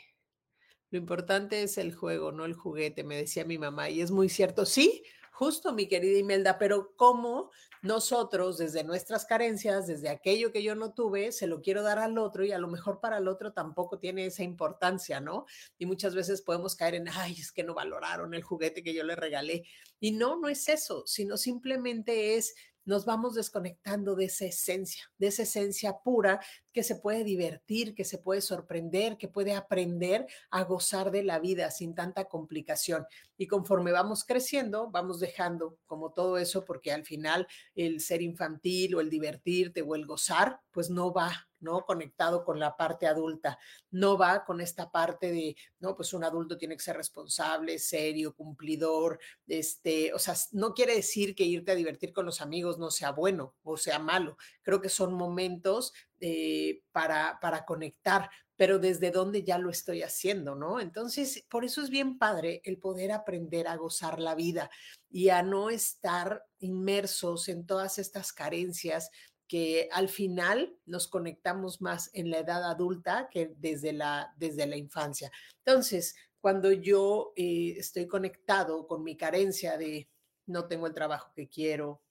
lo 0.91 0.99
importante 0.99 1.63
es 1.63 1.77
el 1.77 1.93
juego, 1.93 2.31
no 2.31 2.45
el 2.45 2.53
juguete, 2.53 3.03
me 3.03 3.17
decía 3.17 3.43
mi 3.43 3.57
mamá, 3.57 3.89
y 3.89 3.99
es 4.01 4.11
muy 4.11 4.29
cierto. 4.29 4.65
Sí, 4.65 5.03
Justo, 5.35 5.73
mi 5.73 5.89
querida 5.89 6.17
Imelda, 6.17 6.57
pero 6.57 6.95
¿cómo 6.95 7.51
nosotros 7.81 8.57
desde 8.57 8.85
nuestras 8.85 9.25
carencias, 9.25 9.85
desde 9.85 10.07
aquello 10.07 10.53
que 10.53 10.63
yo 10.63 10.75
no 10.75 10.93
tuve, 10.93 11.33
se 11.33 11.45
lo 11.45 11.61
quiero 11.61 11.83
dar 11.83 11.99
al 11.99 12.17
otro 12.17 12.45
y 12.45 12.53
a 12.53 12.57
lo 12.57 12.69
mejor 12.69 13.01
para 13.01 13.17
el 13.17 13.27
otro 13.27 13.51
tampoco 13.51 13.99
tiene 13.99 14.27
esa 14.27 14.43
importancia, 14.43 15.19
¿no? 15.19 15.45
Y 15.77 15.87
muchas 15.87 16.15
veces 16.15 16.41
podemos 16.41 16.77
caer 16.77 16.95
en, 16.95 17.09
ay, 17.09 17.33
es 17.33 17.51
que 17.51 17.63
no 17.65 17.73
valoraron 17.73 18.33
el 18.33 18.43
juguete 18.43 18.81
que 18.81 18.93
yo 18.93 19.03
le 19.03 19.17
regalé. 19.17 19.65
Y 19.99 20.13
no, 20.13 20.39
no 20.39 20.47
es 20.47 20.69
eso, 20.69 21.05
sino 21.05 21.35
simplemente 21.35 22.35
es 22.35 22.55
nos 22.85 23.05
vamos 23.05 23.35
desconectando 23.35 24.15
de 24.15 24.25
esa 24.25 24.45
esencia, 24.45 25.03
de 25.17 25.27
esa 25.27 25.43
esencia 25.43 25.97
pura 26.03 26.39
que 26.71 26.83
se 26.83 26.95
puede 26.95 27.23
divertir, 27.23 27.95
que 27.95 28.03
se 28.03 28.17
puede 28.17 28.41
sorprender, 28.41 29.17
que 29.17 29.27
puede 29.27 29.53
aprender 29.53 30.27
a 30.51 30.63
gozar 30.63 31.11
de 31.11 31.23
la 31.23 31.39
vida 31.39 31.71
sin 31.71 31.95
tanta 31.95 32.25
complicación. 32.25 33.05
Y 33.37 33.47
conforme 33.47 33.91
vamos 33.91 34.23
creciendo, 34.23 34.89
vamos 34.91 35.19
dejando 35.19 35.77
como 35.85 36.11
todo 36.11 36.37
eso, 36.37 36.63
porque 36.63 36.91
al 36.91 37.05
final 37.05 37.47
el 37.75 37.99
ser 38.01 38.21
infantil 38.21 38.95
o 38.95 39.01
el 39.01 39.09
divertirte 39.09 39.81
o 39.81 39.95
el 39.95 40.05
gozar, 40.05 40.59
pues 40.71 40.89
no 40.89 41.11
va 41.11 41.47
¿no? 41.65 41.85
Conectado 41.85 42.45
con 42.45 42.59
la 42.59 42.77
parte 42.77 43.07
adulta. 43.07 43.59
No 43.91 44.17
va 44.17 44.45
con 44.45 44.61
esta 44.61 44.89
parte 44.89 45.31
de, 45.31 45.57
no, 45.79 45.97
pues 45.97 46.13
un 46.13 46.23
adulto 46.23 46.57
tiene 46.57 46.77
que 46.77 46.83
ser 46.83 46.95
responsable, 46.95 47.79
serio, 47.79 48.33
cumplidor, 48.33 49.19
este, 49.47 50.13
o 50.13 50.19
sea, 50.19 50.35
no 50.53 50.73
quiere 50.73 50.95
decir 50.95 51.35
que 51.35 51.43
irte 51.43 51.71
a 51.71 51.75
divertir 51.75 52.13
con 52.13 52.25
los 52.25 52.39
amigos 52.39 52.77
no 52.77 52.91
sea 52.91 53.11
bueno 53.11 53.55
o 53.63 53.75
sea 53.77 53.99
malo. 53.99 54.37
Creo 54.61 54.81
que 54.81 54.89
son 54.89 55.13
momentos 55.13 55.93
eh, 56.19 56.81
para, 56.91 57.39
para 57.41 57.65
conectar, 57.65 58.29
pero 58.55 58.79
desde 58.79 59.11
dónde 59.11 59.43
ya 59.43 59.57
lo 59.57 59.69
estoy 59.69 60.01
haciendo, 60.01 60.55
¿no? 60.55 60.79
Entonces, 60.79 61.45
por 61.49 61.65
eso 61.65 61.81
es 61.81 61.89
bien 61.89 62.17
padre 62.17 62.61
el 62.63 62.77
poder 62.77 63.11
aprender 63.11 63.67
a 63.67 63.75
gozar 63.75 64.19
la 64.19 64.35
vida 64.35 64.69
y 65.09 65.29
a 65.29 65.43
no 65.43 65.69
estar 65.69 66.45
inmersos 66.59 67.49
en 67.49 67.65
todas 67.65 67.97
estas 67.97 68.31
carencias 68.31 69.09
que 69.47 69.89
al 69.91 70.09
final 70.09 70.77
nos 70.85 71.07
conectamos 71.07 71.81
más 71.81 72.09
en 72.13 72.29
la 72.31 72.39
edad 72.39 72.69
adulta 72.69 73.29
que 73.31 73.53
desde 73.57 73.93
la, 73.93 74.33
desde 74.37 74.65
la 74.65 74.77
infancia. 74.77 75.31
Entonces, 75.63 76.15
cuando 76.41 76.71
yo 76.71 77.33
eh, 77.35 77.75
estoy 77.77 78.07
conectado 78.07 78.87
con 78.87 79.03
mi 79.03 79.15
carencia 79.17 79.77
de 79.77 80.09
no 80.47 80.67
tengo 80.67 80.87
el 80.87 80.93
trabajo 80.93 81.31
que 81.35 81.47
quiero, 81.49 82.01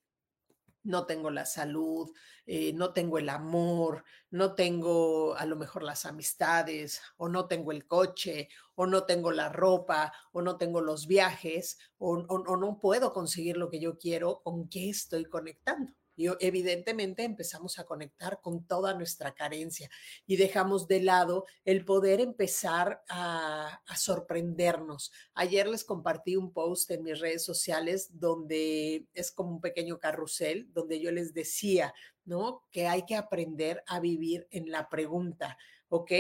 no 0.85 1.07
tengo 1.07 1.31
la 1.31 1.47
salud, 1.47 2.13
eh, 2.47 2.73
no 2.75 2.93
tengo 2.93 3.19
el 3.19 3.29
amor, 3.31 4.05
no 4.31 4.55
tengo 4.55 5.35
a 5.35 5.47
lo 5.47 5.57
mejor 5.57 5.83
las 5.83 6.05
amistades, 6.05 7.01
o 7.17 7.29
no 7.29 7.47
tengo 7.49 7.73
el 7.73 7.87
coche, 7.87 8.49
o 8.75 8.87
no 8.87 9.05
tengo 9.05 9.33
la 9.33 9.49
ropa, 9.49 10.13
o 10.33 10.43
no 10.43 10.57
tengo 10.59 10.81
los 10.81 11.07
viajes, 11.07 11.79
o, 11.99 12.19
o 12.29 12.57
no 12.57 12.79
puedo 12.79 13.13
conseguir 13.13 13.57
lo 13.57 13.71
que 13.71 13.81
yo 13.81 13.99
quiero, 13.99 14.43
¿con 14.43 14.69
qué 14.69 14.91
estoy 14.91 15.25
conectando? 15.25 15.95
Y 16.17 16.27
evidentemente 16.41 17.25
empezamos 17.25 17.79
a 17.79 17.85
conectar 17.85 18.41
con 18.41 18.67
toda 18.67 18.95
nuestra 18.95 19.35
carencia 19.35 19.91
y 20.27 20.37
dejamos 20.37 20.87
de 20.87 21.03
lado 21.03 21.45
el 21.65 21.85
poder 21.85 22.21
empezar 22.21 23.03
a, 23.09 23.81
sorprendernos. 23.97 25.13
Ayer 25.35 25.69
les 25.69 25.85
compartí 25.85 26.37
un 26.37 26.53
post 26.53 26.91
en 26.91 27.03
mis 27.03 27.21
redes 27.21 27.45
sociales 27.45 28.09
donde 28.13 29.07
es 29.15 29.31
como 29.31 29.53
un 29.53 29.61
pequeño 29.61 29.99
carrusel, 29.99 30.71
donde 30.73 31.01
yo 31.01 31.11
les 31.11 31.33
decía, 31.33 31.95
¿no? 32.25 32.65
Que 32.71 32.87
hay 32.87 33.05
que 33.07 33.17
aprender 33.17 33.83
a 33.87 34.01
vivir 34.01 34.47
en 34.51 34.71
la 34.71 34.89
pregunta, 34.89 35.57
¿ok? 35.89 36.13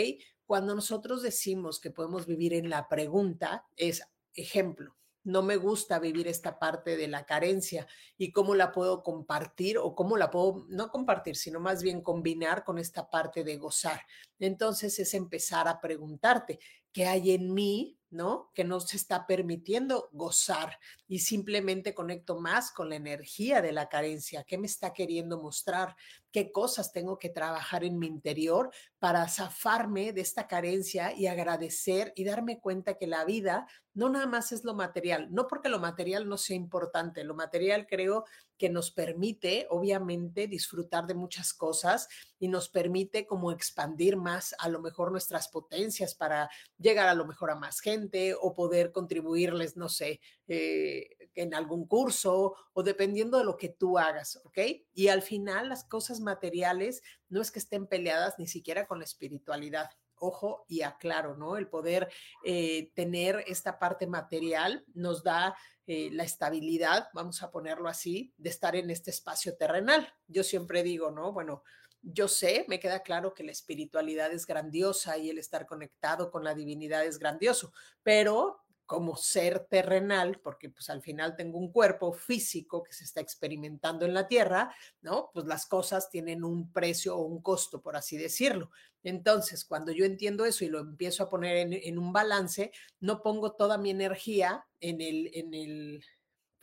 Cuando 0.46 0.74
nosotros 0.74 1.22
decimos 1.22 1.80
que 1.80 1.90
podemos 1.90 2.26
vivir 2.26 2.54
en 2.54 2.70
la 2.70 2.88
pregunta, 2.88 3.66
es 3.76 4.02
ejemplo 4.34 4.96
no 5.24 5.42
me 5.42 5.56
gusta 5.56 5.98
vivir 5.98 6.28
esta 6.28 6.58
parte 6.58 6.96
de 6.96 7.08
la 7.08 7.24
carencia 7.24 7.86
y 8.16 8.30
cómo 8.30 8.54
la 8.54 8.72
puedo 8.72 9.02
compartir 9.02 9.78
o 9.78 9.94
cómo 9.94 10.16
la 10.16 10.30
puedo, 10.30 10.66
no 10.68 10.90
compartir, 10.90 11.36
sino 11.36 11.60
más 11.60 11.82
bien 11.82 12.02
combinar 12.02 12.62
con 12.62 12.78
esta 12.78 13.10
parte 13.10 13.42
de 13.42 13.56
gozar. 13.56 14.02
Entonces 14.38 14.98
es 14.98 15.14
empezar 15.14 15.66
a 15.66 15.80
preguntarte, 15.80 16.60
¿qué 16.92 17.06
hay 17.06 17.32
en 17.32 17.52
mí 17.52 17.98
¿no? 18.14 18.52
Que 18.54 18.62
no 18.62 18.78
se 18.80 18.96
está 18.96 19.26
permitiendo 19.26 20.08
gozar 20.12 20.78
y 21.06 21.20
simplemente 21.20 21.94
conecto 21.94 22.38
más 22.40 22.70
con 22.70 22.88
la 22.88 22.96
energía 22.96 23.60
de 23.60 23.72
la 23.72 23.88
carencia. 23.88 24.44
¿Qué 24.44 24.58
me 24.58 24.66
está 24.66 24.92
queriendo 24.92 25.40
mostrar? 25.40 25.96
¿Qué 26.32 26.50
cosas 26.50 26.92
tengo 26.92 27.18
que 27.18 27.28
trabajar 27.28 27.84
en 27.84 27.98
mi 27.98 28.06
interior 28.06 28.70
para 28.98 29.28
zafarme 29.28 30.12
de 30.12 30.20
esta 30.20 30.46
carencia 30.46 31.12
y 31.14 31.26
agradecer 31.26 32.12
y 32.16 32.24
darme 32.24 32.58
cuenta 32.58 32.94
que 32.94 33.06
la 33.06 33.24
vida 33.24 33.66
no 33.94 34.08
nada 34.08 34.26
más 34.26 34.50
es 34.50 34.64
lo 34.64 34.74
material, 34.74 35.28
no 35.30 35.46
porque 35.46 35.68
lo 35.68 35.78
material 35.78 36.28
no 36.28 36.36
sea 36.36 36.56
importante, 36.56 37.22
lo 37.22 37.34
material 37.34 37.86
creo 37.86 38.24
que 38.58 38.68
nos 38.68 38.90
permite, 38.90 39.66
obviamente, 39.70 40.48
disfrutar 40.48 41.06
de 41.06 41.14
muchas 41.14 41.54
cosas 41.54 42.08
y 42.38 42.48
nos 42.48 42.68
permite 42.68 43.26
como 43.26 43.52
expandir 43.52 44.16
más 44.16 44.54
a 44.58 44.68
lo 44.68 44.80
mejor 44.80 45.12
nuestras 45.12 45.48
potencias 45.48 46.14
para 46.14 46.50
llegar 46.78 47.08
a 47.08 47.14
lo 47.14 47.24
mejor 47.24 47.50
a 47.50 47.56
más 47.56 47.80
gente 47.80 48.34
o 48.40 48.52
poder 48.52 48.90
contribuirles, 48.90 49.76
no 49.76 49.88
sé, 49.88 50.20
eh, 50.46 51.08
en 51.34 51.54
algún 51.54 51.86
curso 51.86 52.54
o 52.72 52.82
dependiendo 52.82 53.38
de 53.38 53.44
lo 53.44 53.56
que 53.56 53.68
tú 53.68 53.98
hagas, 53.98 54.40
¿ok? 54.44 54.58
Y 54.92 55.08
al 55.08 55.22
final 55.22 55.68
las 55.68 55.84
cosas 55.84 56.20
materiales 56.20 57.02
no 57.28 57.40
es 57.40 57.50
que 57.50 57.58
estén 57.58 57.86
peleadas 57.86 58.38
ni 58.38 58.46
siquiera 58.46 58.86
con 58.86 58.98
la 58.98 59.04
espiritualidad 59.04 59.90
ojo 60.16 60.64
y 60.68 60.82
aclaro, 60.82 61.36
¿no? 61.36 61.56
El 61.56 61.68
poder 61.68 62.08
eh, 62.44 62.90
tener 62.94 63.44
esta 63.46 63.78
parte 63.78 64.06
material 64.06 64.84
nos 64.94 65.22
da 65.22 65.56
eh, 65.86 66.08
la 66.12 66.24
estabilidad, 66.24 67.08
vamos 67.12 67.42
a 67.42 67.50
ponerlo 67.50 67.88
así, 67.88 68.32
de 68.38 68.50
estar 68.50 68.74
en 68.76 68.90
este 68.90 69.10
espacio 69.10 69.56
terrenal. 69.56 70.12
Yo 70.26 70.42
siempre 70.42 70.82
digo, 70.82 71.10
¿no? 71.10 71.32
Bueno, 71.32 71.62
yo 72.00 72.28
sé, 72.28 72.64
me 72.68 72.80
queda 72.80 73.02
claro 73.02 73.34
que 73.34 73.44
la 73.44 73.52
espiritualidad 73.52 74.32
es 74.32 74.46
grandiosa 74.46 75.16
y 75.18 75.30
el 75.30 75.38
estar 75.38 75.66
conectado 75.66 76.30
con 76.30 76.44
la 76.44 76.54
divinidad 76.54 77.04
es 77.04 77.18
grandioso, 77.18 77.72
pero 78.02 78.63
como 78.86 79.16
ser 79.16 79.66
terrenal, 79.70 80.40
porque 80.42 80.68
pues 80.68 80.90
al 80.90 81.00
final 81.00 81.36
tengo 81.36 81.58
un 81.58 81.72
cuerpo 81.72 82.12
físico 82.12 82.82
que 82.82 82.92
se 82.92 83.04
está 83.04 83.20
experimentando 83.20 84.04
en 84.04 84.14
la 84.14 84.28
Tierra, 84.28 84.74
¿no? 85.00 85.30
Pues 85.32 85.46
las 85.46 85.66
cosas 85.66 86.10
tienen 86.10 86.44
un 86.44 86.70
precio 86.72 87.16
o 87.16 87.22
un 87.22 87.40
costo, 87.40 87.80
por 87.80 87.96
así 87.96 88.16
decirlo. 88.16 88.70
Entonces, 89.02 89.64
cuando 89.64 89.92
yo 89.92 90.04
entiendo 90.04 90.44
eso 90.44 90.64
y 90.64 90.68
lo 90.68 90.80
empiezo 90.80 91.22
a 91.22 91.28
poner 91.28 91.68
en, 91.70 91.98
un 91.98 92.12
balance, 92.12 92.72
no 93.00 93.22
pongo 93.22 93.52
toda 93.52 93.78
mi 93.78 93.90
energía 93.90 94.66
en 94.80 95.00
el, 95.00 95.30
en 95.34 95.54
el, 95.54 96.04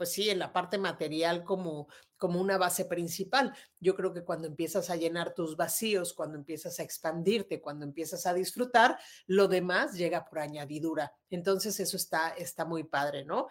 pues 0.01 0.13
sí, 0.13 0.31
en 0.31 0.39
la 0.39 0.51
parte 0.51 0.79
material 0.79 1.43
como, 1.43 1.87
como 2.17 2.41
una 2.41 2.57
base 2.57 2.85
principal. 2.85 3.53
Yo 3.79 3.93
creo 3.93 4.11
que 4.11 4.23
cuando 4.23 4.47
empiezas 4.47 4.89
a 4.89 4.95
llenar 4.95 5.35
tus 5.35 5.55
vacíos, 5.55 6.15
cuando 6.15 6.39
empiezas 6.39 6.79
a 6.79 6.83
expandirte, 6.83 7.61
cuando 7.61 7.85
empiezas 7.85 8.25
a 8.25 8.33
disfrutar, 8.33 8.97
lo 9.27 9.47
demás 9.47 9.93
llega 9.93 10.25
por 10.25 10.39
añadidura. 10.39 11.13
Entonces 11.29 11.79
eso 11.79 11.97
está, 11.97 12.29
está 12.29 12.65
muy 12.65 12.83
padre, 12.83 13.25
¿no? 13.25 13.47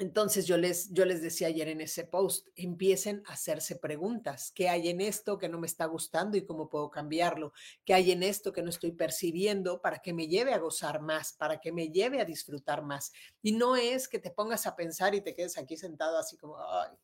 Entonces 0.00 0.46
yo 0.46 0.56
les, 0.56 0.92
yo 0.92 1.04
les 1.04 1.22
decía 1.22 1.48
ayer 1.48 1.68
en 1.68 1.80
ese 1.80 2.04
post, 2.04 2.48
empiecen 2.54 3.22
a 3.26 3.32
hacerse 3.32 3.74
preguntas. 3.74 4.52
¿Qué 4.54 4.68
hay 4.68 4.88
en 4.88 5.00
esto 5.00 5.38
que 5.38 5.48
no 5.48 5.58
me 5.58 5.66
está 5.66 5.86
gustando 5.86 6.36
y 6.36 6.44
cómo 6.44 6.68
puedo 6.68 6.88
cambiarlo? 6.88 7.52
¿Qué 7.84 7.94
hay 7.94 8.12
en 8.12 8.22
esto 8.22 8.52
que 8.52 8.62
no 8.62 8.70
estoy 8.70 8.92
percibiendo 8.92 9.82
para 9.82 9.98
que 9.98 10.12
me 10.12 10.28
lleve 10.28 10.54
a 10.54 10.58
gozar 10.58 11.00
más, 11.00 11.32
para 11.32 11.58
que 11.60 11.72
me 11.72 11.88
lleve 11.88 12.20
a 12.20 12.24
disfrutar 12.24 12.84
más? 12.84 13.10
Y 13.42 13.52
no 13.52 13.74
es 13.74 14.06
que 14.06 14.20
te 14.20 14.30
pongas 14.30 14.68
a 14.68 14.76
pensar 14.76 15.16
y 15.16 15.20
te 15.20 15.34
quedes 15.34 15.58
aquí 15.58 15.76
sentado 15.76 16.16
así 16.16 16.36
como, 16.36 16.56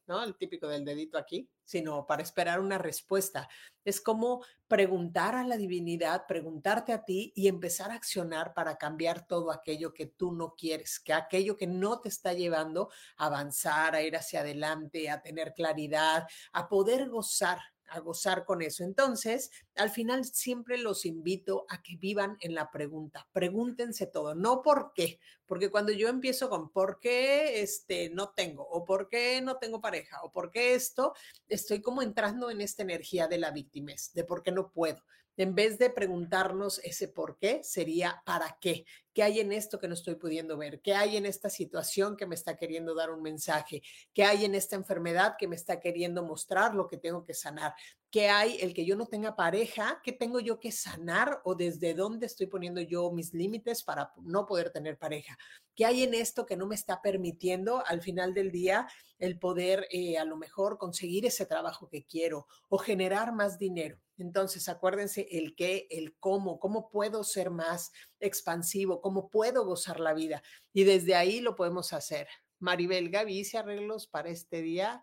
¿no? 0.07 0.23
El 0.23 0.37
típico 0.37 0.69
del 0.69 0.85
dedito 0.85 1.19
aquí, 1.19 1.49
sino 1.64 2.06
para 2.06 2.23
esperar 2.23 2.61
una 2.61 2.78
respuesta. 2.78 3.49
Es 3.85 4.00
como 4.00 4.44
preguntar 4.68 5.35
a 5.35 5.44
la 5.44 5.56
divinidad, 5.56 6.26
preguntarte 6.26 6.92
a 6.92 7.04
ti 7.04 7.33
y 7.35 7.49
empezar 7.49 7.90
a 7.90 7.94
accionar 7.94 8.54
para 8.54 8.76
cambiar 8.76 9.26
todo 9.26 9.50
aquello 9.50 9.92
que 9.92 10.06
tú 10.06 10.33
no 10.33 10.54
quieres, 10.56 11.00
que 11.00 11.12
aquello 11.12 11.56
que 11.56 11.66
no 11.66 12.00
te 12.00 12.09
está 12.09 12.33
llevando 12.33 12.90
a 13.16 13.26
avanzar, 13.26 13.94
a 13.94 14.02
ir 14.02 14.16
hacia 14.16 14.40
adelante, 14.40 15.11
a 15.11 15.21
tener 15.21 15.52
claridad, 15.54 16.26
a 16.52 16.68
poder 16.68 17.09
gozar 17.09 17.61
a 17.88 18.00
gozar 18.00 18.45
con 18.45 18.62
eso. 18.62 18.85
Entonces, 18.85 19.50
al 19.76 19.91
final 19.91 20.25
siempre 20.25 20.79
los 20.79 21.05
invito 21.07 21.67
a 21.69 21.83
que 21.83 21.97
vivan 21.97 22.37
en 22.41 22.55
la 22.55 22.71
pregunta. 22.71 23.29
Pregúntense 23.33 24.07
todo, 24.07 24.35
no 24.35 24.62
por 24.62 24.93
qué, 24.95 25.21
porque 25.47 25.71
cuando 25.71 25.93
yo 25.93 26.09
empiezo 26.09 26.49
con 26.49 26.71
por 26.71 27.00
qué 27.00 27.61
este 27.61 28.11
no 28.11 28.31
tengo 28.31 28.67
o 28.69 28.85
por 28.85 29.09
qué 29.09 29.41
no 29.43 29.59
tengo 29.59 29.81
pareja 29.81 30.23
o 30.23 30.33
por 30.33 30.50
qué 30.50 30.75
esto, 30.75 31.14
estoy 31.49 31.81
como 31.81 32.03
entrando 32.03 32.50
en 32.50 32.61
esta 32.61 32.83
energía 32.83 33.29
de 33.29 33.38
la 33.38 33.50
víctima, 33.50 33.93
de 34.14 34.25
por 34.25 34.43
qué 34.43 34.53
no 34.53 34.71
puedo. 34.71 35.03
En 35.37 35.55
vez 35.55 35.79
de 35.79 35.91
preguntarnos 35.91 36.79
ese 36.85 37.09
por 37.09 37.38
qué, 37.38 37.62
sería 37.64 38.23
para 38.25 38.57
qué. 38.61 38.85
¿Qué 39.12 39.23
hay 39.23 39.41
en 39.41 39.53
esto 39.53 39.79
que 39.79 39.88
no 39.88 39.95
estoy 39.95 40.14
pudiendo 40.14 40.57
ver? 40.57 40.81
¿Qué 40.81 40.95
hay 40.95 41.17
en 41.17 41.26
esta 41.26 41.50
situación 41.50 42.17
que 42.17 42.26
me 42.26 42.35
está 42.35 42.57
queriendo 42.57 42.95
dar 42.95 43.11
un 43.11 43.23
mensaje? 43.23 43.83
¿Qué 44.12 44.25
hay 44.25 44.45
en 44.45 44.55
esta 44.55 44.76
enfermedad 44.76 45.35
que 45.38 45.49
me 45.49 45.57
está 45.57 45.81
queriendo 45.81 46.25
mostrar 46.25 46.75
lo 46.75 46.88
que 46.88 46.99
tengo 46.99 47.25
que 47.25 47.35
sanar? 47.35 47.75
Que 48.14 48.28
hay 48.28 48.59
el 48.61 48.75
que 48.75 48.85
yo 48.85 48.94
no 48.94 49.06
tenga 49.06 49.35
pareja, 49.35 50.00
qué 50.04 50.12
tengo 50.12 50.38
yo 50.38 50.61
que 50.61 50.71
sanar 50.71 51.40
o 51.42 51.56
desde 51.56 51.94
dónde 51.94 52.26
estoy 52.26 52.47
poniendo 52.47 52.80
yo 52.80 53.11
mis 53.11 53.35
límites 53.35 53.83
para 53.83 54.12
no 54.23 54.47
poder 54.47 54.71
tener 54.71 54.97
pareja. 54.97 55.37
¿Qué 55.75 55.85
hay 55.85 56.04
en 56.04 56.14
esto 56.14 56.47
que 56.47 56.56
no 56.56 56.68
me 56.68 56.76
está 56.76 57.02
permitiendo 57.02 57.85
al 57.85 58.02
final 58.02 58.33
del 58.33 58.52
día 58.52 58.87
el 59.18 59.40
poder 59.40 59.88
eh, 59.90 60.16
a 60.16 60.25
lo 60.25 60.37
mejor 60.37 60.78
conseguir 60.78 61.26
ese 61.26 61.44
trabajo 61.44 61.88
que 61.88 62.04
quiero 62.04 62.47
o 62.68 62.78
generar 62.78 63.33
más 63.33 63.59
dinero? 63.59 63.99
Entonces, 64.16 64.68
acuérdense 64.68 65.26
el 65.33 65.56
qué, 65.56 65.88
el 65.90 66.14
cómo, 66.21 66.61
cómo 66.61 66.90
puedo 66.90 67.25
ser 67.25 67.50
más 67.50 67.90
expansivo, 68.21 69.00
cómo 69.00 69.28
puedo 69.28 69.64
gozar 69.64 69.99
la 69.99 70.14
vida. 70.14 70.40
Y 70.73 70.85
desde 70.85 71.16
ahí 71.16 71.40
lo 71.40 71.56
podemos 71.56 71.92
hacer. 71.92 72.28
Maribel 72.61 73.11
Gaby 73.11 73.40
hice 73.40 73.59
arreglos 73.59 74.06
para 74.06 74.28
este 74.28 74.62
día 74.62 75.02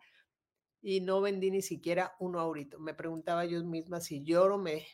y 0.82 1.02
no 1.02 1.22
vendí 1.22 1.52
ni 1.52 1.62
siquiera 1.62 2.16
uno 2.20 2.40
ahorita. 2.40 2.78
Me 2.80 2.94
preguntaba 2.94 3.46
yo 3.46 3.64
misma 3.64 4.02
si 4.02 4.24
lloro 4.24 4.58
me 4.58 4.88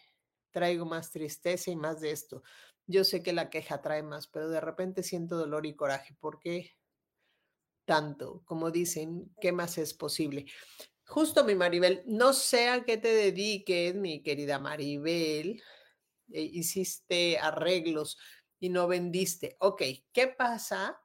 traigo 0.51 0.85
más 0.85 1.11
tristeza 1.11 1.71
y 1.71 1.75
más 1.75 2.01
de 2.01 2.11
esto. 2.11 2.43
Yo 2.85 3.03
sé 3.03 3.21
que 3.23 3.33
la 3.33 3.49
queja 3.49 3.81
trae 3.81 4.03
más, 4.03 4.27
pero 4.27 4.49
de 4.49 4.61
repente 4.61 5.03
siento 5.03 5.37
dolor 5.37 5.65
y 5.65 5.75
coraje. 5.75 6.15
¿Por 6.19 6.39
qué 6.39 6.71
tanto? 7.85 8.43
Como 8.45 8.71
dicen, 8.71 9.33
¿qué 9.39 9.51
más 9.51 9.77
es 9.77 9.93
posible? 9.93 10.45
Justo 11.05 11.45
mi 11.45 11.55
Maribel, 11.55 12.03
no 12.05 12.33
sé 12.33 12.67
a 12.67 12.83
qué 12.83 12.97
te 12.97 13.09
dediques, 13.09 13.95
mi 13.95 14.21
querida 14.21 14.59
Maribel. 14.59 15.61
Eh, 16.31 16.41
hiciste 16.41 17.37
arreglos 17.39 18.17
y 18.59 18.69
no 18.69 18.87
vendiste. 18.87 19.55
Ok, 19.59 19.83
¿qué 20.11 20.27
pasa? 20.27 21.01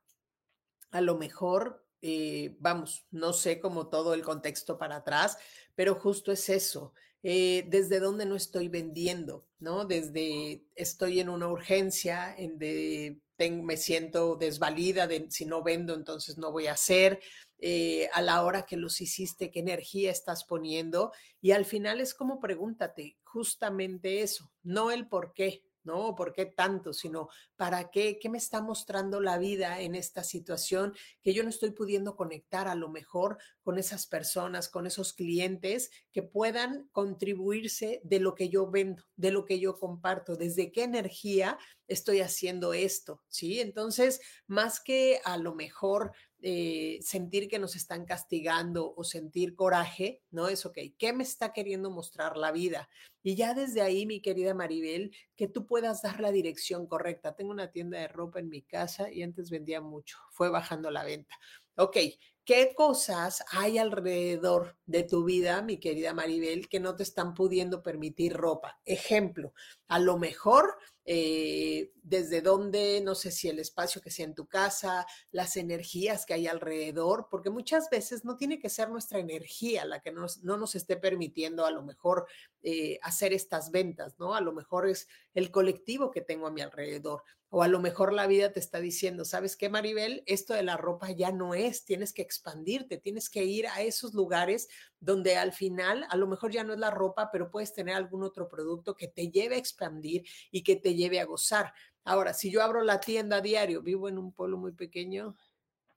A 0.91 1.01
lo 1.01 1.17
mejor 1.17 1.82
eh, 2.03 2.57
vamos, 2.59 3.07
no 3.11 3.33
sé 3.33 3.61
cómo 3.61 3.89
todo 3.89 4.13
el 4.13 4.23
contexto 4.23 4.77
para 4.77 4.97
atrás, 4.97 5.39
pero 5.75 5.95
justo 5.95 6.33
es 6.33 6.49
eso. 6.49 6.93
Eh, 7.23 7.65
desde 7.69 8.01
dónde 8.01 8.27
no 8.27 8.35
estoy 8.35 8.67
vendiendo, 8.69 9.47
¿no? 9.61 9.85
Desde 9.85 10.65
estoy 10.75 11.21
en 11.21 11.29
una 11.29 11.47
urgencia, 11.49 12.35
en 12.37 12.59
de 12.59 13.23
me 13.51 13.77
siento 13.77 14.37
desvalida 14.37 15.07
de 15.07 15.27
si 15.31 15.45
no 15.45 15.63
vendo, 15.63 15.95
entonces 15.95 16.39
no 16.39 16.53
voy 16.53 16.67
a 16.67 16.73
hacer. 16.73 17.21
Eh, 17.59 18.09
a 18.13 18.23
la 18.23 18.43
hora 18.45 18.67
que 18.67 18.77
los 18.77 19.01
hiciste, 19.01 19.51
qué 19.51 19.61
energía 19.61 20.11
estás 20.11 20.45
poniendo. 20.45 21.13
Y 21.41 21.53
al 21.53 21.65
final 21.65 22.01
es 22.01 22.15
como 22.15 22.41
pregúntate 22.41 23.19
justamente 23.25 24.23
eso, 24.23 24.53
no 24.63 24.91
el 24.91 25.09
por 25.09 25.33
qué, 25.33 25.63
¿no? 25.85 26.15
¿Por 26.15 26.33
qué 26.33 26.47
tanto? 26.47 26.93
Sino, 26.93 27.29
¿para 27.57 27.91
qué? 27.91 28.19
¿Qué 28.21 28.29
me 28.29 28.39
está 28.39 28.61
mostrando 28.61 29.21
la 29.21 29.39
vida 29.39 29.81
en 29.81 29.95
esta 29.95 30.25
situación 30.25 30.95
que 31.23 31.35
yo 31.35 31.43
no 31.43 31.49
estoy 31.49 31.71
pudiendo 31.71 32.17
conectar 32.17 32.69
a 32.69 32.75
lo 32.75 32.89
mejor 32.89 33.39
con 33.63 33.79
esas 33.79 34.07
personas, 34.07 34.69
con 34.69 34.87
esos 34.87 35.13
clientes 35.13 35.91
que 36.13 36.23
puedan 36.23 36.89
contribuirse 36.93 38.01
de 38.05 38.21
lo 38.21 38.35
que 38.35 38.49
yo 38.49 38.71
vendo, 38.71 39.05
de 39.17 39.31
lo 39.31 39.45
que 39.45 39.61
yo 39.61 39.79
comparto, 39.79 40.37
desde 40.37 40.73
qué 40.73 40.85
energía 40.85 41.59
estoy 41.87 42.21
haciendo 42.21 42.73
esto, 42.73 43.23
¿sí? 43.29 43.61
Entonces, 43.61 44.21
más 44.47 44.81
que 44.81 45.21
a 45.25 45.37
lo 45.37 45.55
mejor 45.55 46.13
eh, 46.43 46.99
sentir 47.03 47.49
que 47.49 47.59
nos 47.59 47.77
están 47.77 48.05
castigando 48.05 48.93
o 48.97 49.05
sentir 49.05 49.55
coraje, 49.55 50.23
¿no? 50.31 50.49
Es 50.49 50.67
ok, 50.67 50.79
¿qué 50.99 51.13
me 51.13 51.23
está 51.23 51.53
queriendo 51.53 51.91
mostrar 51.91 52.37
la 52.37 52.53
vida? 52.53 52.89
Y 53.23 53.37
ya 53.37 53.55
desde 53.55 53.81
ahí, 53.81 54.07
mi 54.07 54.21
querida 54.21 54.53
Maribel, 54.53 55.15
que 55.37 55.49
tú 55.49 55.67
puedas 55.67 56.03
dar 56.03 56.21
la 56.21 56.33
dirección 56.33 56.87
correcta. 56.87 57.35
Tengo 57.37 57.53
una 57.53 57.71
tienda 57.71 57.99
de 57.99 58.09
ropa 58.09 58.41
en 58.41 58.49
mi 58.49 58.63
casa 58.63 59.11
y 59.11 59.23
antes 59.23 59.51
vendía 59.51 59.81
mucho, 59.81 60.19
fue 60.31 60.51
bajando 60.51 60.91
la 60.91 61.05
venta. 61.05 61.39
Ok, 61.77 61.97
¿qué 62.45 62.75
cosas 62.75 63.45
hay 63.51 63.79
alrededor 63.79 64.77
de 64.87 65.05
tu 65.05 65.25
vida, 65.25 65.63
mi 65.63 65.79
querida 65.79 66.13
Maribel, 66.15 66.69
que 66.69 66.81
no 66.81 66.97
te 66.97 67.03
están 67.03 67.35
pudiendo 67.35 67.83
permitir 67.83 68.35
ropa? 68.35 68.81
Ejemplo, 68.85 69.53
a 69.89 69.99
lo 69.99 70.19
mejor 70.19 70.77
eh, 71.05 71.93
desde 72.03 72.43
dónde, 72.43 73.01
no 73.03 73.15
sé 73.15 73.33
si 73.33 73.49
el 73.49 73.59
espacio 73.59 74.01
que 74.01 74.11
sea 74.11 74.25
en 74.25 74.35
tu 74.35 74.47
casa, 74.47 75.07
las 75.31 75.57
energías 75.57 76.27
que 76.27 76.35
hay 76.35 76.47
alrededor, 76.47 77.27
porque 77.31 77.51
muchas 77.51 77.91
veces 77.91 78.25
no 78.25 78.37
tiene 78.37 78.59
que 78.59 78.69
ser 78.69 78.89
nuestra 78.89 79.19
energía 79.19 79.85
la 79.85 80.01
que 80.01 80.13
no 80.13 80.57
nos 80.57 80.75
esté 80.75 80.97
permitiendo 80.97 81.67
a 81.67 81.71
lo 81.71 81.83
mejor 81.83 82.27
eh, 82.63 82.99
hacer 83.03 83.33
estas 83.33 83.73
ventas, 83.73 84.19
¿no? 84.19 84.35
A 84.35 84.41
lo 84.41 84.53
mejor 84.53 84.89
es 84.89 85.09
el 85.35 85.51
colectivo 85.51 86.13
que 86.13 86.21
tengo 86.21 86.47
a 86.47 86.53
mi 86.53 86.61
alrededor. 86.61 87.25
O 87.55 87.63
a 87.63 87.69
lo 87.69 87.81
mejor 87.81 88.15
la 88.15 88.27
vida 88.27 88.53
te 88.53 88.61
está 88.61 88.81
diciendo, 88.81 89.27
¿sabes 89.27 89.57
qué, 89.57 89.69
Maribel? 89.69 90.23
Esto 90.27 90.55
de 90.55 90.63
la 90.63 90.79
ropa 90.79 91.11
ya 91.11 91.33
no 91.33 91.55
es, 91.55 91.85
tienes 91.85 92.15
que 92.15 92.23
expandirte, 92.33 92.99
tienes 92.99 93.29
que 93.29 93.45
ir 93.45 93.67
a 93.67 93.83
esos 93.83 94.15
lugares 94.15 94.69
donde 94.99 95.37
al 95.37 95.53
final 95.53 96.07
a 96.09 96.17
lo 96.17 96.27
mejor 96.27 96.51
ya 96.51 96.65
no 96.65 96.73
es 96.73 96.79
la 96.79 96.91
ropa, 96.91 97.31
pero 97.31 97.51
puedes 97.51 97.73
tener 97.73 97.95
algún 97.95 98.23
otro 98.23 98.49
producto 98.49 98.95
que 98.97 99.09
te 99.09 99.29
lleve 99.29 99.57
a 99.57 99.59
expandir 99.59 100.25
y 100.51 100.63
que 100.63 100.77
te 100.77 100.95
lleve 100.95 101.21
a 101.21 101.25
gozar. 101.25 101.73
Ahora, 102.05 102.35
si 102.35 102.51
yo 102.51 102.63
abro 102.63 102.83
la 102.83 103.01
tienda 103.01 103.37
a 103.37 103.41
diario, 103.41 103.83
vivo 103.83 104.09
en 104.09 104.19
un 104.19 104.33
pueblo 104.33 104.57
muy 104.57 104.73
pequeño 104.73 105.37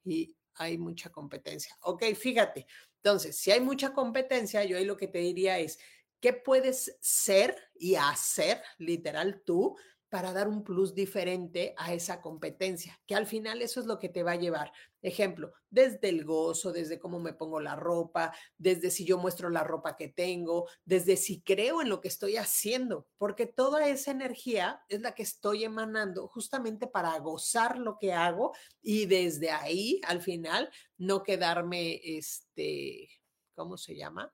y 0.03 0.35
hay 0.55 0.77
mucha 0.77 1.09
competencia. 1.09 1.75
Ok, 1.81 2.03
fíjate. 2.15 2.67
Entonces, 2.97 3.37
si 3.37 3.51
hay 3.51 3.61
mucha 3.61 3.93
competencia, 3.93 4.63
yo 4.63 4.77
ahí 4.77 4.85
lo 4.85 4.97
que 4.97 5.07
te 5.07 5.19
diría 5.19 5.59
es, 5.59 5.79
¿qué 6.19 6.33
puedes 6.33 6.97
ser 6.99 7.55
y 7.75 7.95
hacer, 7.95 8.61
literal 8.77 9.41
tú, 9.45 9.77
para 10.09 10.33
dar 10.33 10.47
un 10.47 10.63
plus 10.63 10.93
diferente 10.93 11.73
a 11.77 11.93
esa 11.93 12.21
competencia, 12.21 12.99
que 13.05 13.15
al 13.15 13.25
final 13.25 13.61
eso 13.61 13.79
es 13.79 13.85
lo 13.85 13.99
que 13.99 14.09
te 14.09 14.23
va 14.23 14.31
a 14.31 14.37
llevar. 14.37 14.71
Ejemplo, 15.01 15.53
desde 15.69 16.09
el 16.09 16.25
gozo, 16.25 16.71
desde 16.71 16.99
cómo 16.99 17.19
me 17.19 17.33
pongo 17.33 17.59
la 17.59 17.75
ropa, 17.75 18.33
desde 18.57 18.91
si 18.91 19.05
yo 19.05 19.17
muestro 19.17 19.49
la 19.49 19.63
ropa 19.63 19.95
que 19.97 20.07
tengo, 20.07 20.67
desde 20.85 21.17
si 21.17 21.41
creo 21.41 21.81
en 21.81 21.89
lo 21.89 22.01
que 22.01 22.07
estoy 22.07 22.37
haciendo, 22.37 23.07
porque 23.17 23.45
toda 23.45 23.87
esa 23.87 24.11
energía 24.11 24.81
es 24.89 25.01
la 25.01 25.13
que 25.13 25.23
estoy 25.23 25.63
emanando 25.63 26.27
justamente 26.27 26.87
para 26.87 27.17
gozar 27.19 27.77
lo 27.77 27.97
que 27.99 28.13
hago 28.13 28.53
y 28.81 29.05
desde 29.05 29.51
ahí, 29.51 30.01
al 30.07 30.21
final, 30.21 30.71
no 30.97 31.23
quedarme, 31.23 31.99
este, 32.03 33.09
¿cómo 33.53 33.77
se 33.77 33.95
llama? 33.95 34.33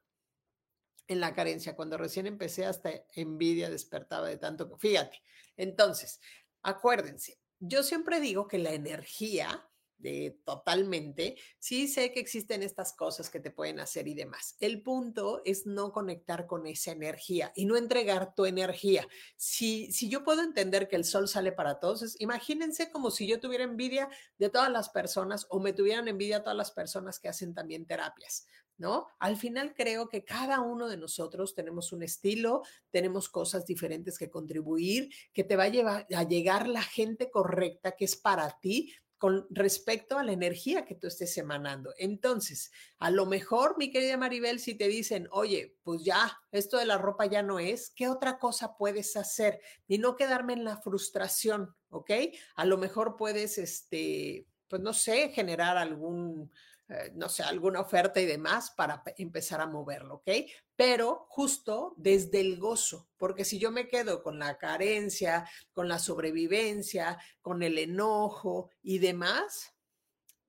En 1.12 1.20
la 1.20 1.34
carencia. 1.34 1.76
Cuando 1.76 1.98
recién 1.98 2.26
empecé, 2.28 2.66
hasta 2.66 2.92
envidia 3.14 3.70
despertaba 3.70 4.28
de 4.28 4.38
tanto. 4.38 4.78
Fíjate, 4.78 5.22
entonces, 5.58 6.20
acuérdense, 6.62 7.40
yo 7.60 7.84
siempre 7.84 8.20
digo 8.20 8.48
que 8.48 8.58
la 8.58 8.74
energía 8.74 9.68
de 10.02 10.40
totalmente, 10.44 11.38
sí 11.60 11.88
sé 11.88 12.12
que 12.12 12.20
existen 12.20 12.64
estas 12.64 12.94
cosas 12.94 13.30
que 13.30 13.40
te 13.40 13.52
pueden 13.52 13.80
hacer 13.80 14.08
y 14.08 14.16
demás. 14.16 14.56
El 14.60 14.82
punto 14.82 15.42
es 15.46 15.66
no 15.66 15.92
conectar 15.92 16.48
con 16.48 16.66
esa 16.66 16.92
energía 16.92 17.52
y 17.56 17.66
no 17.66 17.78
entregar 17.78 18.34
tu 18.34 18.46
energía. 18.46 19.08
Si, 19.38 19.92
si 19.92 20.10
yo 20.10 20.24
puedo 20.24 20.42
entender 20.42 20.88
que 20.88 20.96
el 20.96 21.06
sol 21.06 21.28
sale 21.28 21.52
para 21.52 21.80
todos, 21.80 22.20
imagínense 22.20 22.92
como 22.92 23.12
si 23.12 23.28
yo 23.28 23.40
tuviera 23.40 23.64
envidia 23.64 24.10
de 24.38 24.50
todas 24.50 24.72
las 24.72 24.90
personas 24.90 25.46
o 25.50 25.60
me 25.60 25.74
tuvieran 25.74 26.08
envidia 26.08 26.42
todas 26.42 26.58
las 26.58 26.72
personas 26.72 27.20
que 27.20 27.30
hacen 27.30 27.54
también 27.54 27.86
terapias. 27.86 28.48
¿No? 28.82 29.08
Al 29.20 29.38
final 29.38 29.74
creo 29.74 30.10
que 30.10 30.26
cada 30.26 30.60
uno 30.60 30.90
de 30.90 30.98
nosotros 30.98 31.54
tenemos 31.54 31.94
un 31.94 32.04
estilo, 32.04 32.64
tenemos 32.90 33.30
cosas 33.30 33.66
diferentes 33.66 34.18
que 34.18 34.30
contribuir, 34.30 35.10
que 35.32 35.46
te 35.46 35.56
va 35.56 35.66
a 35.66 35.70
llevar 35.70 36.08
a 36.14 36.24
llegar 36.24 36.68
la 36.68 36.82
gente 36.82 37.30
correcta 37.30 37.92
que 37.94 38.06
es 38.06 38.16
para 38.16 38.60
ti 38.60 38.94
con 39.22 39.46
respecto 39.52 40.18
a 40.18 40.24
la 40.24 40.32
energía 40.32 40.84
que 40.84 40.96
tú 40.96 41.06
estés 41.06 41.38
emanando. 41.38 41.94
Entonces, 42.00 42.72
a 42.98 43.12
lo 43.12 43.28
mejor, 43.28 43.78
mi 43.78 43.92
querida 43.92 44.18
Maribel, 44.18 44.60
si 44.60 44.74
te 44.74 44.88
dicen, 44.88 45.28
oye, 45.30 45.78
pues 45.84 46.04
ya, 46.04 46.40
esto 46.52 46.80
de 46.80 46.88
la 46.88 46.98
ropa 46.98 47.28
ya 47.28 47.44
no 47.44 47.60
es, 47.60 47.92
¿qué 47.92 48.10
otra 48.10 48.40
cosa 48.40 48.78
puedes 48.78 49.16
hacer? 49.16 49.62
Y 49.88 50.00
no 50.00 50.16
quedarme 50.16 50.54
en 50.54 50.64
la 50.64 50.78
frustración, 50.78 51.76
¿ok? 51.92 52.10
A 52.56 52.66
lo 52.66 52.80
mejor 52.80 53.16
puedes, 53.16 53.60
este, 53.60 54.48
pues 54.68 54.82
no 54.82 54.92
sé, 54.92 55.30
generar 55.30 55.78
algún 55.78 56.50
eh, 56.92 57.10
no 57.16 57.30
sé, 57.30 57.42
alguna 57.44 57.80
oferta 57.80 58.20
y 58.20 58.26
demás 58.26 58.72
para 58.72 59.02
empezar 59.18 59.62
a 59.62 59.66
moverlo, 59.66 60.16
¿ok? 60.16 60.30
Pero 60.76 61.26
justo 61.30 61.94
desde 61.96 62.42
el 62.42 62.58
gozo, 62.60 63.08
porque 63.16 63.46
si 63.46 63.60
yo 63.60 63.72
me 63.72 63.88
quedo 63.88 64.22
con 64.22 64.38
la 64.40 64.58
carencia, 64.58 65.50
con 65.72 65.88
la 65.88 66.00
sobrevivencia, 66.00 67.18
con 67.42 67.64
el 67.64 67.78
enojo 67.78 68.72
y 68.84 69.00
demás, 69.00 69.74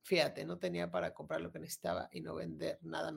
fíjate, 0.03 0.45
no 0.45 0.59
tenía 0.59 0.91
para 0.91 1.15
comprar 1.15 1.41
lo 1.41 1.53
que 1.53 1.61
necesitaba 1.61 2.09
y 2.11 2.21
no 2.21 2.35
vender 2.35 2.81
nada. 2.83 3.15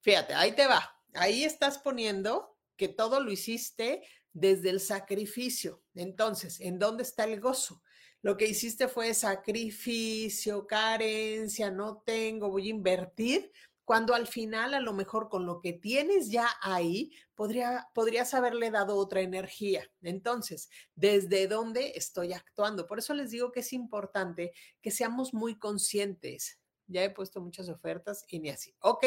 Fíjate, 0.00 0.32
ahí 0.32 0.52
te 0.52 0.66
va, 0.66 0.98
ahí 1.12 1.44
estás 1.44 1.76
poniendo 1.76 2.56
que 2.76 2.88
todo 2.88 3.20
lo 3.20 3.30
hiciste 3.30 4.02
desde 4.32 4.70
el 4.70 4.80
sacrificio. 4.80 5.82
Entonces, 5.94 6.58
¿en 6.60 6.78
dónde 6.78 7.02
está 7.02 7.24
el 7.24 7.38
gozo? 7.38 7.82
Lo 8.22 8.36
que 8.36 8.46
hiciste 8.46 8.88
fue 8.88 9.12
sacrificio, 9.14 10.66
carencia, 10.66 11.70
no 11.70 11.98
tengo, 11.98 12.50
voy 12.50 12.68
a 12.68 12.70
invertir, 12.70 13.52
cuando 13.84 14.14
al 14.14 14.28
final 14.28 14.74
a 14.74 14.80
lo 14.80 14.92
mejor 14.92 15.28
con 15.28 15.44
lo 15.44 15.60
que 15.60 15.72
tienes 15.72 16.30
ya 16.30 16.48
ahí 16.62 17.10
podría, 17.34 17.88
podrías 17.94 18.32
haberle 18.32 18.70
dado 18.70 18.96
otra 18.96 19.20
energía. 19.20 19.90
Entonces, 20.02 20.70
¿desde 20.94 21.48
dónde 21.48 21.92
estoy 21.96 22.32
actuando? 22.32 22.86
Por 22.86 23.00
eso 23.00 23.12
les 23.12 23.32
digo 23.32 23.50
que 23.50 23.60
es 23.60 23.72
importante 23.72 24.52
que 24.80 24.92
seamos 24.92 25.34
muy 25.34 25.58
conscientes. 25.58 26.60
Ya 26.86 27.02
he 27.02 27.10
puesto 27.10 27.40
muchas 27.40 27.68
ofertas 27.68 28.24
y 28.28 28.38
ni 28.38 28.50
así. 28.50 28.74
Ok, 28.80 29.04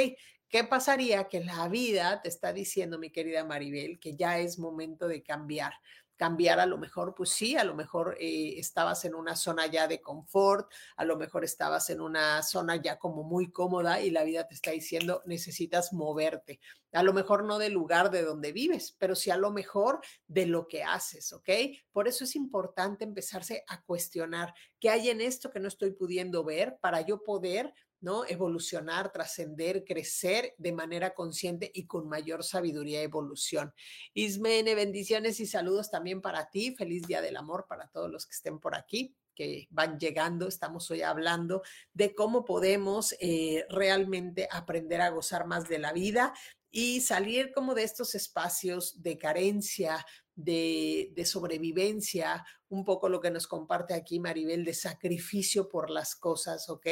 ¿Qué 0.47 0.63
pasaría 0.63 1.27
que 1.27 1.43
la 1.43 1.67
vida 1.67 2.21
te 2.21 2.29
está 2.29 2.53
diciendo, 2.53 2.99
mi 2.99 3.09
querida 3.09 3.43
Maribel, 3.43 3.99
que 3.99 4.15
ya 4.15 4.39
es 4.39 4.59
momento 4.59 5.07
de 5.07 5.23
cambiar? 5.23 5.73
Cambiar 6.15 6.59
a 6.59 6.65
lo 6.65 6.77
mejor, 6.77 7.13
pues 7.15 7.29
sí, 7.29 7.55
a 7.55 7.63
lo 7.63 7.75
mejor 7.75 8.17
eh, 8.19 8.55
estabas 8.57 9.05
en 9.05 9.15
una 9.15 9.35
zona 9.35 9.67
ya 9.67 9.87
de 9.87 10.01
confort, 10.01 10.71
a 10.95 11.05
lo 11.05 11.17
mejor 11.17 11.43
estabas 11.43 11.89
en 11.89 12.01
una 12.01 12.41
zona 12.43 12.77
ya 12.77 12.97
como 12.97 13.23
muy 13.23 13.51
cómoda 13.51 14.01
y 14.01 14.11
la 14.11 14.23
vida 14.23 14.47
te 14.47 14.55
está 14.55 14.71
diciendo 14.71 15.21
necesitas 15.25 15.93
moverte. 15.93 16.59
A 16.93 17.03
lo 17.03 17.13
mejor 17.13 17.43
no 17.43 17.57
del 17.57 17.73
lugar 17.73 18.09
de 18.11 18.23
donde 18.23 18.53
vives, 18.53 18.95
pero 18.97 19.15
sí 19.15 19.29
a 19.29 19.37
lo 19.37 19.51
mejor 19.51 19.99
de 20.27 20.45
lo 20.45 20.67
que 20.67 20.83
haces, 20.83 21.33
¿ok? 21.33 21.49
Por 21.91 22.07
eso 22.07 22.23
es 22.23 22.35
importante 22.35 23.03
empezarse 23.03 23.65
a 23.67 23.81
cuestionar 23.83 24.53
qué 24.79 24.89
hay 24.89 25.09
en 25.09 25.19
esto 25.19 25.51
que 25.51 25.59
no 25.59 25.67
estoy 25.67 25.91
pudiendo 25.91 26.43
ver 26.43 26.77
para 26.79 27.01
yo 27.01 27.23
poder 27.23 27.73
¿no? 28.05 28.23
Evolucionar, 28.25 29.11
trascender, 29.11 29.83
crecer 29.83 30.53
de 30.59 30.71
manera 30.71 31.15
consciente 31.15 31.71
y 31.73 31.87
con 31.87 32.07
mayor 32.07 32.43
sabiduría 32.43 33.01
y 33.01 33.05
evolución. 33.05 33.73
Ismene, 34.13 34.75
bendiciones 34.75 35.39
y 35.39 35.47
saludos 35.47 35.89
también 35.89 36.21
para 36.21 36.51
ti. 36.51 36.75
Feliz 36.77 37.07
Día 37.07 37.21
del 37.21 37.35
Amor 37.35 37.65
para 37.67 37.87
todos 37.87 38.11
los 38.11 38.27
que 38.27 38.35
estén 38.35 38.59
por 38.59 38.75
aquí 38.75 39.15
que 39.33 39.67
van 39.71 39.99
llegando. 39.99 40.47
Estamos 40.47 40.89
hoy 40.91 41.01
hablando 41.01 41.63
de 41.93 42.13
cómo 42.13 42.45
podemos 42.45 43.15
eh, 43.19 43.65
realmente 43.69 44.47
aprender 44.51 45.01
a 45.01 45.09
gozar 45.09 45.47
más 45.47 45.67
de 45.67 45.79
la 45.79 45.91
vida 45.91 46.33
y 46.71 47.01
salir 47.01 47.51
como 47.53 47.73
de 47.73 47.83
estos 47.83 48.15
espacios 48.15 49.01
de 49.01 49.17
carencia, 49.17 50.05
de, 50.35 51.13
sobrevivencia, 51.25 52.45
un 52.69 52.83
poco 52.83 53.09
lo 53.09 53.21
que 53.21 53.31
nos 53.31 53.47
comparte 53.47 53.93
aquí 53.93 54.19
Maribel, 54.19 54.65
de 54.65 54.73
sacrificio 54.73 55.69
por 55.69 55.89
las 55.89 56.15
cosas, 56.15 56.69
¿ok? 56.69 56.87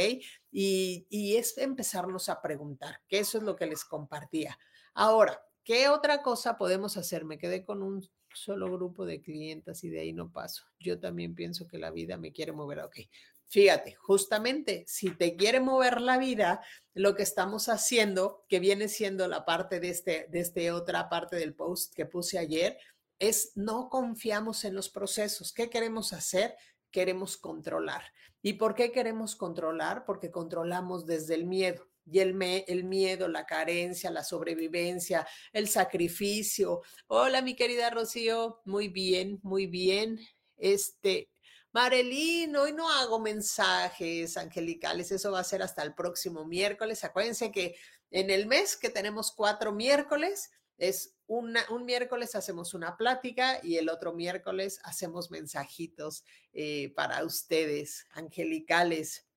Y, 0.51 1.05
y 1.09 1.35
es 1.35 1.57
empezarnos 1.57 2.29
a 2.29 2.41
preguntar, 2.41 3.01
que 3.07 3.19
eso 3.19 3.37
es 3.37 3.43
lo 3.43 3.55
que 3.55 3.65
les 3.65 3.85
compartía. 3.85 4.57
Ahora, 4.93 5.41
¿qué 5.63 5.89
otra 5.89 6.21
cosa 6.21 6.57
podemos 6.57 6.97
hacer? 6.97 7.25
Me 7.25 7.37
quedé 7.37 7.63
con 7.63 7.83
un 7.83 8.07
solo 8.33 8.71
grupo 8.71 9.05
de 9.05 9.21
clientes 9.21 9.83
y 9.83 9.89
de 9.89 10.01
ahí 10.01 10.13
no 10.13 10.31
paso. 10.31 10.63
Yo 10.79 10.99
también 10.99 11.35
pienso 11.35 11.67
que 11.67 11.77
la 11.77 11.91
vida 11.91 12.17
me 12.17 12.31
quiere 12.31 12.51
mover, 12.51 12.79
ok. 12.79 12.97
Fíjate, 13.47 13.93
justamente 13.93 14.83
si 14.87 15.11
te 15.11 15.35
quiere 15.35 15.59
mover 15.59 16.01
la 16.01 16.17
vida, 16.17 16.61
lo 16.95 17.13
que 17.13 17.21
estamos 17.21 17.69
haciendo, 17.69 18.45
que 18.49 18.59
viene 18.59 18.87
siendo 18.87 19.27
la 19.27 19.45
parte 19.45 19.79
de 19.79 19.89
este, 19.89 20.27
de 20.31 20.39
este 20.39 20.71
otra 20.71 21.07
parte 21.07 21.35
del 21.35 21.53
post 21.53 21.93
que 21.93 22.07
puse 22.07 22.39
ayer, 22.39 22.77
es 23.29 23.53
no 23.55 23.89
confiamos 23.89 24.65
en 24.65 24.75
los 24.75 24.89
procesos. 24.89 25.53
¿Qué 25.53 25.69
queremos 25.69 26.11
hacer? 26.13 26.55
Queremos 26.91 27.37
controlar. 27.37 28.03
¿Y 28.41 28.53
por 28.53 28.75
qué 28.75 28.91
queremos 28.91 29.35
controlar? 29.35 30.05
Porque 30.05 30.29
controlamos 30.29 31.05
desde 31.05 31.35
el 31.35 31.45
miedo. 31.45 31.87
Y 32.05 32.19
el, 32.19 32.37
el 32.41 32.83
miedo, 32.83 33.29
la 33.29 33.45
carencia, 33.45 34.11
la 34.11 34.25
sobrevivencia, 34.25 35.25
el 35.53 35.69
sacrificio. 35.69 36.81
Hola, 37.07 37.41
mi 37.41 37.55
querida 37.55 37.89
Rocío. 37.89 38.61
Muy 38.65 38.89
bien, 38.89 39.39
muy 39.41 39.67
bien. 39.67 40.19
Este, 40.57 41.29
Marelín, 41.71 42.55
hoy 42.57 42.73
no 42.73 42.91
hago 42.91 43.19
mensajes 43.19 44.35
angelicales, 44.37 45.11
eso 45.11 45.31
va 45.31 45.39
a 45.39 45.43
ser 45.45 45.63
hasta 45.63 45.81
el 45.81 45.95
próximo 45.95 46.45
miércoles. 46.45 47.03
Acuérdense 47.03 47.51
que 47.51 47.75
en 48.11 48.29
el 48.29 48.45
mes 48.47 48.75
que 48.75 48.89
tenemos 48.89 49.31
cuatro 49.31 49.71
miércoles, 49.71 50.51
es 50.77 51.15
un 51.27 51.55
miércoles 51.85 52.35
hacemos 52.35 52.73
una 52.73 52.97
plática 52.97 53.59
y 53.63 53.77
el 53.77 53.89
otro 53.89 54.13
miércoles 54.13 54.79
hacemos 54.83 55.31
mensajitos 55.31 56.23
eh, 56.53 56.93
para 56.95 57.23
ustedes, 57.23 58.07
angelicales. 58.11 59.27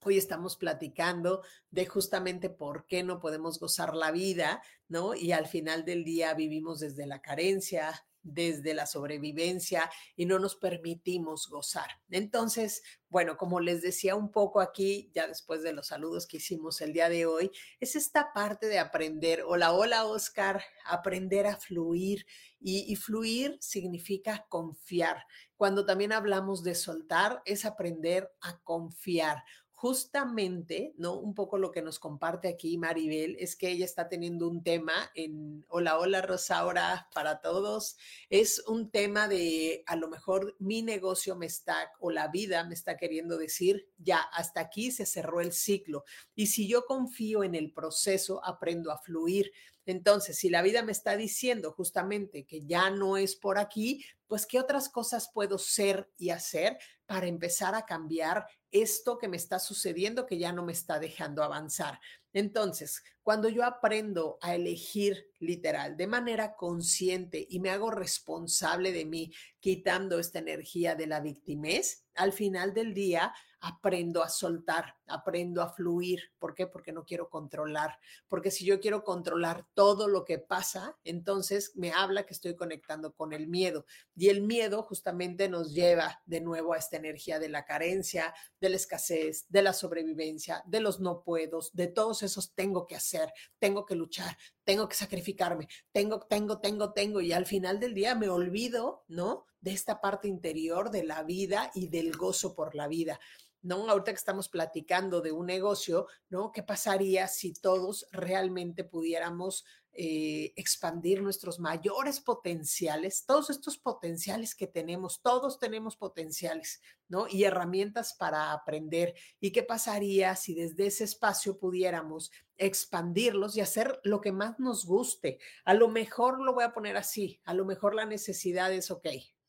Hoy 0.00 0.18
estamos 0.18 0.56
platicando 0.56 1.42
de 1.70 1.86
justamente 1.86 2.50
por 2.50 2.86
qué 2.86 3.02
no 3.02 3.20
podemos 3.20 3.58
gozar 3.58 3.94
la 3.94 4.10
vida, 4.10 4.62
¿no? 4.88 5.14
Y 5.14 5.32
al 5.32 5.46
final 5.46 5.84
del 5.84 6.04
día 6.04 6.34
vivimos 6.34 6.80
desde 6.80 7.06
la 7.06 7.20
carencia, 7.20 8.06
desde 8.26 8.74
la 8.74 8.86
sobrevivencia 8.86 9.90
y 10.16 10.26
no 10.26 10.38
nos 10.38 10.56
permitimos 10.56 11.48
gozar. 11.48 11.88
Entonces, 12.10 12.82
bueno, 13.08 13.36
como 13.36 13.60
les 13.60 13.82
decía 13.82 14.16
un 14.16 14.30
poco 14.30 14.60
aquí, 14.60 15.10
ya 15.14 15.28
después 15.28 15.62
de 15.62 15.72
los 15.72 15.86
saludos 15.86 16.26
que 16.26 16.38
hicimos 16.38 16.80
el 16.80 16.92
día 16.92 17.08
de 17.08 17.26
hoy, 17.26 17.50
es 17.78 17.94
esta 17.94 18.32
parte 18.32 18.66
de 18.66 18.78
aprender. 18.78 19.42
Hola, 19.46 19.72
hola 19.72 20.04
Oscar, 20.04 20.62
aprender 20.84 21.46
a 21.46 21.56
fluir. 21.56 22.26
Y, 22.58 22.90
y 22.92 22.96
fluir 22.96 23.58
significa 23.60 24.46
confiar. 24.48 25.24
Cuando 25.56 25.86
también 25.86 26.12
hablamos 26.12 26.64
de 26.64 26.74
soltar, 26.74 27.42
es 27.44 27.64
aprender 27.64 28.30
a 28.40 28.58
confiar 28.62 29.44
justamente, 29.76 30.94
¿no? 30.96 31.18
Un 31.18 31.34
poco 31.34 31.58
lo 31.58 31.70
que 31.70 31.82
nos 31.82 31.98
comparte 31.98 32.48
aquí 32.48 32.78
Maribel 32.78 33.36
es 33.38 33.56
que 33.56 33.70
ella 33.70 33.84
está 33.84 34.08
teniendo 34.08 34.48
un 34.48 34.62
tema 34.62 35.10
en 35.14 35.66
Hola, 35.68 35.98
hola 35.98 36.22
Rosaura 36.22 37.10
para 37.12 37.42
todos. 37.42 37.98
Es 38.30 38.64
un 38.66 38.90
tema 38.90 39.28
de 39.28 39.84
a 39.86 39.96
lo 39.96 40.08
mejor 40.08 40.56
mi 40.58 40.80
negocio 40.82 41.36
me 41.36 41.44
está 41.44 41.92
o 42.00 42.10
la 42.10 42.28
vida 42.28 42.64
me 42.64 42.72
está 42.72 42.96
queriendo 42.96 43.36
decir, 43.36 43.86
ya, 43.98 44.20
hasta 44.32 44.60
aquí 44.60 44.90
se 44.90 45.04
cerró 45.04 45.42
el 45.42 45.52
ciclo. 45.52 46.04
Y 46.34 46.46
si 46.46 46.66
yo 46.66 46.86
confío 46.86 47.44
en 47.44 47.54
el 47.54 47.70
proceso, 47.70 48.42
aprendo 48.42 48.90
a 48.90 48.98
fluir. 48.98 49.52
Entonces, 49.86 50.36
si 50.36 50.50
la 50.50 50.62
vida 50.62 50.82
me 50.82 50.92
está 50.92 51.16
diciendo 51.16 51.72
justamente 51.72 52.44
que 52.44 52.66
ya 52.66 52.90
no 52.90 53.16
es 53.16 53.36
por 53.36 53.58
aquí, 53.58 54.04
pues 54.26 54.44
qué 54.44 54.58
otras 54.58 54.88
cosas 54.88 55.30
puedo 55.32 55.58
ser 55.58 56.10
y 56.18 56.30
hacer 56.30 56.76
para 57.06 57.26
empezar 57.28 57.74
a 57.76 57.86
cambiar 57.86 58.46
esto 58.72 59.16
que 59.16 59.28
me 59.28 59.36
está 59.36 59.60
sucediendo 59.60 60.26
que 60.26 60.38
ya 60.38 60.52
no 60.52 60.64
me 60.64 60.72
está 60.72 60.98
dejando 60.98 61.42
avanzar. 61.42 62.00
Entonces, 62.32 63.02
cuando 63.26 63.48
yo 63.48 63.64
aprendo 63.64 64.38
a 64.40 64.54
elegir 64.54 65.32
literal 65.40 65.96
de 65.96 66.06
manera 66.06 66.54
consciente 66.54 67.44
y 67.50 67.58
me 67.58 67.70
hago 67.70 67.90
responsable 67.90 68.92
de 68.92 69.04
mí, 69.04 69.32
quitando 69.58 70.20
esta 70.20 70.38
energía 70.38 70.94
de 70.94 71.08
la 71.08 71.18
victimez, 71.18 72.04
al 72.14 72.32
final 72.32 72.72
del 72.72 72.94
día 72.94 73.34
aprendo 73.60 74.22
a 74.22 74.28
soltar, 74.28 74.94
aprendo 75.06 75.60
a 75.60 75.72
fluir. 75.72 76.20
¿Por 76.38 76.54
qué? 76.54 76.66
Porque 76.66 76.92
no 76.92 77.04
quiero 77.04 77.28
controlar. 77.28 77.98
Porque 78.28 78.50
si 78.50 78.64
yo 78.64 78.80
quiero 78.80 79.02
controlar 79.02 79.66
todo 79.74 80.08
lo 80.08 80.24
que 80.24 80.38
pasa, 80.38 80.96
entonces 81.02 81.72
me 81.74 81.92
habla 81.92 82.26
que 82.26 82.34
estoy 82.34 82.54
conectando 82.54 83.14
con 83.14 83.32
el 83.32 83.48
miedo. 83.48 83.84
Y 84.14 84.28
el 84.28 84.42
miedo 84.42 84.82
justamente 84.82 85.48
nos 85.48 85.74
lleva 85.74 86.22
de 86.26 86.40
nuevo 86.40 86.74
a 86.74 86.78
esta 86.78 86.96
energía 86.96 87.38
de 87.38 87.48
la 87.48 87.64
carencia, 87.64 88.34
de 88.60 88.68
la 88.68 88.76
escasez, 88.76 89.46
de 89.48 89.62
la 89.62 89.72
sobrevivencia, 89.72 90.62
de 90.66 90.80
los 90.80 91.00
no 91.00 91.22
puedos, 91.22 91.74
de 91.74 91.88
todos 91.88 92.22
esos 92.22 92.54
tengo 92.54 92.86
que 92.86 92.96
hacer, 92.96 93.15
tengo 93.58 93.84
que 93.86 93.94
luchar, 93.94 94.36
tengo 94.64 94.88
que 94.88 94.96
sacrificarme, 94.96 95.68
tengo, 95.92 96.20
tengo, 96.20 96.58
tengo, 96.58 96.92
tengo. 96.92 97.20
Y 97.20 97.32
al 97.32 97.46
final 97.46 97.80
del 97.80 97.94
día 97.94 98.14
me 98.14 98.28
olvido, 98.28 99.04
¿no? 99.08 99.46
De 99.60 99.72
esta 99.72 100.00
parte 100.00 100.28
interior 100.28 100.90
de 100.90 101.04
la 101.04 101.22
vida 101.22 101.70
y 101.74 101.88
del 101.88 102.12
gozo 102.16 102.54
por 102.54 102.74
la 102.74 102.88
vida. 102.88 103.18
¿No? 103.62 103.88
Ahorita 103.88 104.12
que 104.12 104.18
estamos 104.18 104.48
platicando 104.48 105.20
de 105.20 105.32
un 105.32 105.46
negocio, 105.46 106.06
¿no? 106.28 106.52
¿Qué 106.52 106.62
pasaría 106.62 107.28
si 107.28 107.52
todos 107.52 108.06
realmente 108.12 108.84
pudiéramos 108.84 109.64
eh, 109.98 110.52
expandir 110.56 111.22
nuestros 111.22 111.58
mayores 111.58 112.20
potenciales, 112.20 113.24
todos 113.24 113.48
estos 113.48 113.78
potenciales 113.78 114.54
que 114.54 114.66
tenemos, 114.66 115.22
todos 115.22 115.58
tenemos 115.58 115.96
potenciales, 115.96 116.82
¿no? 117.08 117.26
Y 117.28 117.44
herramientas 117.44 118.12
para 118.12 118.52
aprender. 118.52 119.14
¿Y 119.40 119.52
qué 119.52 119.62
pasaría 119.62 120.36
si 120.36 120.54
desde 120.54 120.88
ese 120.88 121.04
espacio 121.04 121.58
pudiéramos 121.58 122.30
expandirlos 122.58 123.56
y 123.56 123.62
hacer 123.62 123.98
lo 124.04 124.20
que 124.20 124.32
más 124.32 124.58
nos 124.58 124.84
guste? 124.84 125.38
A 125.64 125.72
lo 125.72 125.88
mejor 125.88 126.42
lo 126.42 126.52
voy 126.52 126.64
a 126.64 126.74
poner 126.74 126.98
así, 126.98 127.40
a 127.44 127.54
lo 127.54 127.64
mejor 127.64 127.94
la 127.94 128.04
necesidad 128.04 128.70
es, 128.74 128.90
ok, 128.90 129.06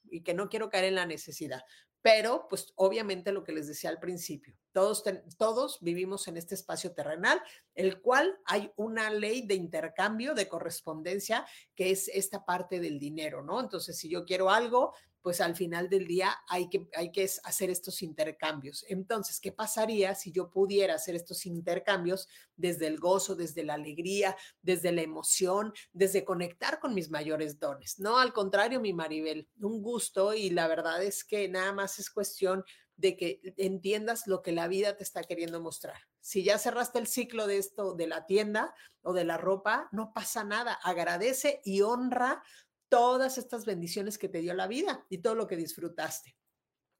y 0.09 0.21
que 0.21 0.33
no 0.33 0.47
quiero 0.47 0.69
caer 0.69 0.85
en 0.85 0.95
la 0.95 1.05
necesidad, 1.05 1.63
pero 2.07 2.47
pues 2.47 2.71
obviamente 2.77 3.33
lo 3.33 3.43
que 3.43 3.51
les 3.51 3.67
decía 3.67 3.89
al 3.89 3.99
principio, 3.99 4.55
todos, 4.71 5.03
todos 5.37 5.77
vivimos 5.81 6.29
en 6.29 6.37
este 6.37 6.55
espacio 6.55 6.93
terrenal, 6.93 7.41
el 7.75 7.99
cual 7.99 8.39
hay 8.45 8.71
una 8.77 9.09
ley 9.09 9.45
de 9.45 9.55
intercambio, 9.55 10.33
de 10.33 10.47
correspondencia, 10.47 11.45
que 11.75 11.91
es 11.91 12.07
esta 12.07 12.45
parte 12.45 12.79
del 12.79 12.97
dinero, 12.97 13.43
¿no? 13.43 13.59
Entonces, 13.59 13.97
si 13.97 14.07
yo 14.07 14.23
quiero 14.23 14.49
algo, 14.49 14.93
pues 15.27 15.41
al 15.41 15.57
final 15.57 15.89
del 15.89 16.07
día 16.07 16.37
hay 16.47 16.69
que, 16.69 16.87
hay 16.95 17.11
que 17.11 17.29
hacer 17.43 17.69
estos 17.69 18.01
intercambios. 18.01 18.85
Entonces, 18.87 19.41
¿qué 19.41 19.51
pasaría 19.51 20.15
si 20.15 20.31
yo 20.31 20.49
pudiera 20.49 20.95
hacer 20.95 21.15
estos 21.15 21.45
intercambios 21.45 22.29
desde 22.55 22.87
el 22.87 22.97
gozo, 22.97 23.35
desde 23.35 23.65
la 23.65 23.73
alegría, 23.73 24.37
desde 24.61 24.93
la 24.93 25.01
emoción, 25.01 25.73
desde 25.91 26.23
conectar 26.23 26.79
con 26.79 26.93
mis 26.93 27.09
mayores 27.09 27.59
dones? 27.59 27.99
No, 27.99 28.19
al 28.19 28.31
contrario, 28.31 28.79
mi 28.79 28.93
Maribel, 28.93 29.49
un 29.59 29.81
gusto 29.81 30.33
y 30.33 30.49
la 30.49 30.69
verdad 30.69 31.03
es 31.03 31.25
que 31.25 31.49
nada 31.49 31.73
más 31.73 31.99
es 31.99 32.09
cuestión 32.09 32.63
de 32.95 33.17
que 33.17 33.41
entiendas 33.57 34.27
lo 34.27 34.41
que 34.41 34.53
la 34.53 34.69
vida 34.69 34.95
te 34.95 35.03
está 35.03 35.23
queriendo 35.23 35.59
mostrar. 35.59 35.97
Si 36.21 36.45
ya 36.45 36.57
cerraste 36.57 36.99
el 36.99 37.07
ciclo 37.07 37.47
de 37.47 37.57
esto, 37.57 37.95
de 37.95 38.07
la 38.07 38.25
tienda 38.25 38.73
o 39.01 39.11
de 39.11 39.25
la 39.25 39.37
ropa, 39.37 39.89
no 39.91 40.13
pasa 40.13 40.45
nada. 40.45 40.73
Agradece 40.83 41.61
y 41.65 41.81
honra 41.81 42.41
todas 42.89 43.37
estas 43.37 43.65
bendiciones 43.65 44.17
que 44.17 44.29
te 44.29 44.39
dio 44.39 44.53
la 44.53 44.67
vida 44.67 45.05
y 45.09 45.19
todo 45.19 45.35
lo 45.35 45.47
que 45.47 45.55
disfrutaste. 45.55 46.35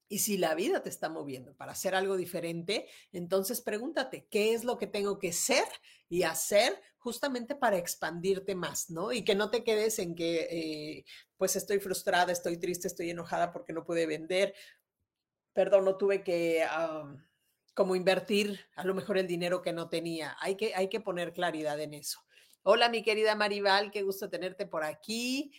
Y 0.09 0.19
si 0.19 0.37
la 0.37 0.55
vida 0.55 0.81
te 0.81 0.89
está 0.89 1.09
moviendo 1.09 1.53
para 1.55 1.73
hacer 1.73 1.93
algo 1.93 2.15
diferente, 2.15 2.87
entonces 3.11 3.61
pregúntate, 3.61 4.25
¿qué 4.29 4.53
es 4.53 4.63
lo 4.63 4.77
que 4.77 4.87
tengo 4.87 5.19
que 5.19 5.33
ser 5.33 5.65
y 6.07 6.23
hacer 6.23 6.81
justamente 6.97 7.55
para 7.55 7.77
expandirte 7.77 8.55
más, 8.55 8.89
¿no? 8.89 9.11
Y 9.11 9.23
que 9.23 9.35
no 9.35 9.49
te 9.49 9.63
quedes 9.63 9.99
en 9.99 10.15
que, 10.15 10.47
eh, 10.49 11.05
pues 11.35 11.55
estoy 11.57 11.79
frustrada, 11.79 12.31
estoy 12.31 12.57
triste, 12.57 12.87
estoy 12.87 13.09
enojada 13.09 13.51
porque 13.51 13.73
no 13.73 13.83
pude 13.83 14.05
vender, 14.05 14.53
perdón, 15.53 15.85
no 15.85 15.97
tuve 15.97 16.23
que... 16.23 16.65
como 17.73 17.95
invertir 17.95 18.59
a 18.75 18.83
lo 18.85 18.95
mejor 18.95 19.17
el 19.17 19.27
dinero 19.27 19.61
que 19.61 19.73
no 19.73 19.89
tenía. 19.89 20.35
Hay 20.39 20.55
que, 20.55 20.73
hay 20.73 20.89
que 20.89 20.99
poner 20.99 21.33
claridad 21.33 21.79
en 21.79 21.93
eso. 21.93 22.19
Hola, 22.63 22.89
mi 22.89 23.03
querida 23.03 23.35
Maribal, 23.35 23.91
qué 23.91 24.01
gusto 24.03 24.29
tenerte 24.29 24.65
por 24.65 24.83
aquí. 24.83 25.53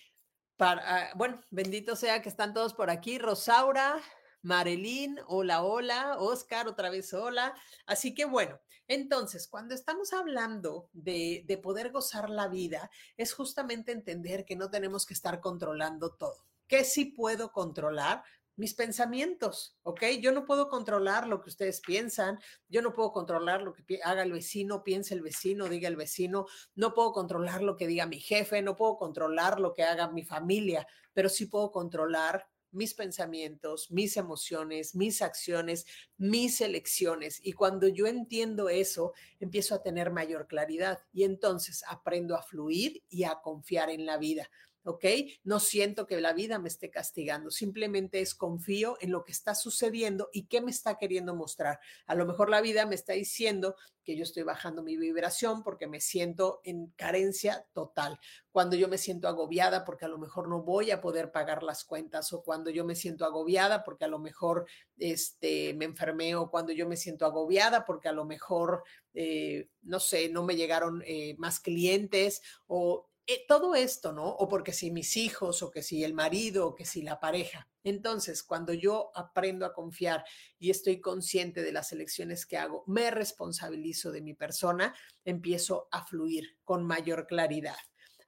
Para, 0.58 0.82
ah, 0.84 1.10
bueno, 1.14 1.40
bendito 1.50 1.94
sea 1.94 2.20
que 2.20 2.28
están 2.28 2.52
todos 2.52 2.74
por 2.74 2.90
aquí. 2.90 3.16
Rosaura, 3.18 4.00
Marilyn, 4.42 5.16
hola, 5.28 5.62
hola, 5.62 6.16
Oscar, 6.18 6.66
otra 6.66 6.90
vez 6.90 7.14
hola. 7.14 7.54
Así 7.86 8.12
que 8.12 8.24
bueno, 8.24 8.58
entonces, 8.88 9.46
cuando 9.46 9.76
estamos 9.76 10.12
hablando 10.12 10.90
de, 10.92 11.44
de 11.46 11.58
poder 11.58 11.92
gozar 11.92 12.28
la 12.28 12.48
vida, 12.48 12.90
es 13.16 13.32
justamente 13.34 13.92
entender 13.92 14.44
que 14.44 14.56
no 14.56 14.68
tenemos 14.68 15.06
que 15.06 15.14
estar 15.14 15.40
controlando 15.40 16.16
todo. 16.16 16.44
¿Qué 16.66 16.82
sí 16.82 17.04
puedo 17.04 17.52
controlar? 17.52 18.24
Mis 18.58 18.74
pensamientos, 18.74 19.78
¿ok? 19.84 20.02
Yo 20.20 20.32
no 20.32 20.44
puedo 20.44 20.68
controlar 20.68 21.28
lo 21.28 21.40
que 21.40 21.48
ustedes 21.48 21.80
piensan, 21.80 22.40
yo 22.68 22.82
no 22.82 22.92
puedo 22.92 23.12
controlar 23.12 23.62
lo 23.62 23.72
que 23.72 24.00
haga 24.02 24.24
el 24.24 24.32
vecino, 24.32 24.82
piense 24.82 25.14
el 25.14 25.22
vecino, 25.22 25.68
diga 25.68 25.88
el 25.88 25.94
vecino, 25.94 26.46
no 26.74 26.92
puedo 26.92 27.12
controlar 27.12 27.62
lo 27.62 27.76
que 27.76 27.86
diga 27.86 28.04
mi 28.06 28.18
jefe, 28.18 28.60
no 28.60 28.74
puedo 28.74 28.96
controlar 28.96 29.60
lo 29.60 29.74
que 29.74 29.84
haga 29.84 30.10
mi 30.10 30.24
familia, 30.24 30.88
pero 31.12 31.28
sí 31.28 31.46
puedo 31.46 31.70
controlar 31.70 32.48
mis 32.72 32.94
pensamientos, 32.94 33.90
mis 33.92 34.16
emociones, 34.16 34.94
mis 34.94 35.22
acciones, 35.22 35.86
mis 36.16 36.60
elecciones. 36.60 37.40
Y 37.42 37.52
cuando 37.52 37.86
yo 37.86 38.06
entiendo 38.06 38.68
eso, 38.68 39.12
empiezo 39.38 39.76
a 39.76 39.82
tener 39.82 40.10
mayor 40.10 40.48
claridad 40.48 40.98
y 41.12 41.22
entonces 41.22 41.84
aprendo 41.88 42.34
a 42.34 42.42
fluir 42.42 43.04
y 43.08 43.22
a 43.22 43.36
confiar 43.40 43.88
en 43.90 44.04
la 44.04 44.18
vida. 44.18 44.50
¿Ok? 44.84 45.04
No 45.44 45.60
siento 45.60 46.06
que 46.06 46.20
la 46.20 46.32
vida 46.32 46.58
me 46.58 46.68
esté 46.68 46.90
castigando, 46.90 47.50
simplemente 47.50 48.20
es 48.20 48.34
confío 48.34 48.96
en 49.00 49.12
lo 49.12 49.24
que 49.24 49.32
está 49.32 49.54
sucediendo 49.54 50.28
y 50.32 50.46
qué 50.46 50.60
me 50.60 50.70
está 50.70 50.96
queriendo 50.98 51.34
mostrar. 51.34 51.80
A 52.06 52.14
lo 52.14 52.26
mejor 52.26 52.48
la 52.50 52.60
vida 52.60 52.86
me 52.86 52.94
está 52.94 53.12
diciendo 53.12 53.76
que 54.08 54.16
yo 54.16 54.22
estoy 54.22 54.42
bajando 54.42 54.82
mi 54.82 54.96
vibración 54.96 55.62
porque 55.62 55.86
me 55.86 56.00
siento 56.00 56.62
en 56.64 56.86
carencia 56.96 57.66
total. 57.74 58.18
Cuando 58.50 58.74
yo 58.74 58.88
me 58.88 58.96
siento 58.96 59.28
agobiada 59.28 59.84
porque 59.84 60.06
a 60.06 60.08
lo 60.08 60.16
mejor 60.16 60.48
no 60.48 60.62
voy 60.62 60.90
a 60.90 61.02
poder 61.02 61.30
pagar 61.30 61.62
las 61.62 61.84
cuentas 61.84 62.32
o 62.32 62.42
cuando 62.42 62.70
yo 62.70 62.86
me 62.86 62.94
siento 62.94 63.26
agobiada 63.26 63.84
porque 63.84 64.06
a 64.06 64.08
lo 64.08 64.18
mejor 64.18 64.64
este, 64.96 65.74
me 65.74 65.84
enfermé 65.84 66.34
o 66.36 66.50
cuando 66.50 66.72
yo 66.72 66.88
me 66.88 66.96
siento 66.96 67.26
agobiada 67.26 67.84
porque 67.84 68.08
a 68.08 68.12
lo 68.12 68.24
mejor, 68.24 68.82
eh, 69.12 69.68
no 69.82 70.00
sé, 70.00 70.30
no 70.30 70.42
me 70.42 70.56
llegaron 70.56 71.02
eh, 71.06 71.34
más 71.36 71.60
clientes 71.60 72.40
o 72.66 73.10
eh, 73.30 73.44
todo 73.46 73.74
esto, 73.74 74.10
¿no? 74.10 74.26
O 74.26 74.48
porque 74.48 74.72
si 74.72 74.90
mis 74.90 75.18
hijos, 75.18 75.62
o 75.62 75.70
que 75.70 75.82
si 75.82 76.02
el 76.02 76.14
marido, 76.14 76.66
o 76.66 76.74
que 76.74 76.86
si 76.86 77.02
la 77.02 77.20
pareja. 77.20 77.68
Entonces, 77.84 78.42
cuando 78.42 78.72
yo 78.72 79.10
aprendo 79.14 79.66
a 79.66 79.74
confiar 79.74 80.24
y 80.58 80.70
estoy 80.70 81.02
consciente 81.02 81.62
de 81.62 81.72
las 81.72 81.92
elecciones 81.92 82.46
que 82.46 82.56
hago, 82.56 82.84
me 82.86 83.10
responsabilizo 83.10 84.12
de 84.12 84.22
mi 84.22 84.32
persona, 84.32 84.94
empiezo 85.26 85.88
a 85.90 86.06
fluir 86.06 86.56
con 86.64 86.86
mayor 86.86 87.26
claridad. 87.26 87.76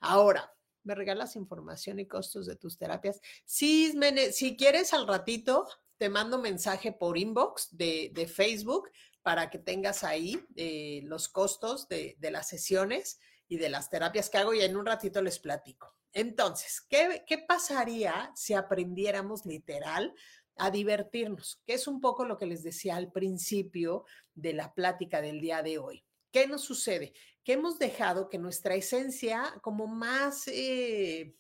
Ahora, 0.01 0.55
¿me 0.85 0.95
regalas 0.95 1.35
información 1.35 1.99
y 1.99 2.07
costos 2.07 2.45
de 2.45 2.57
tus 2.57 2.77
terapias? 2.77 3.23
Sí, 3.47 3.99
si 4.33 4.55
quieres 4.55 4.93
al 4.93 5.09
ratito, 5.09 5.67
te 5.97 6.11
mando 6.11 6.37
mensaje 6.37 6.93
por 6.93 7.17
inbox 7.17 7.75
de, 7.75 8.31
Facebook 8.31 8.91
para 9.23 9.49
que 9.49 9.59
tengas 9.59 10.05
ahí 10.05 10.45
eh, 10.57 11.01
los 11.05 11.31
costos 11.31 11.89
de, 11.89 12.17
de 12.19 12.31
las 12.31 12.49
sesiones 12.49 13.19
y 13.51 13.59
de 13.59 13.69
las 13.69 13.91
terapias 13.91 14.31
que 14.31 14.39
hago 14.39 14.55
y 14.55 14.63
en 14.63 14.77
un 14.77 14.87
ratito 14.87 15.21
les 15.21 15.41
platico. 15.41 15.93
Entonces, 16.13 16.81
¿qué, 16.89 17.45
pasaría 17.49 18.31
si 18.37 18.55
aprendiéramos 18.55 19.45
literal 19.45 20.15
a 20.57 20.71
divertirnos? 20.71 21.61
Que 21.67 21.75
es 21.75 21.89
un 21.89 22.01
poco 22.01 22.25
lo 22.25 22.39
que 22.39 22.47
les 22.47 22.63
decía 22.63 22.95
al 22.95 23.11
principio 23.11 24.05
de 24.35 24.53
la 24.53 24.73
plática 24.73 25.21
del 25.21 25.41
día 25.41 25.63
de 25.63 25.79
hoy. 25.79 26.05
¿Qué 26.31 26.47
nos 26.47 26.63
sucede? 26.63 27.13
Que 27.43 27.55
hemos 27.55 27.81
dejado 27.81 28.29
que 28.29 28.39
nuestra 28.39 28.77
esencia 28.77 29.53
como 29.63 29.87
más... 29.89 30.47
Eh, 30.47 31.35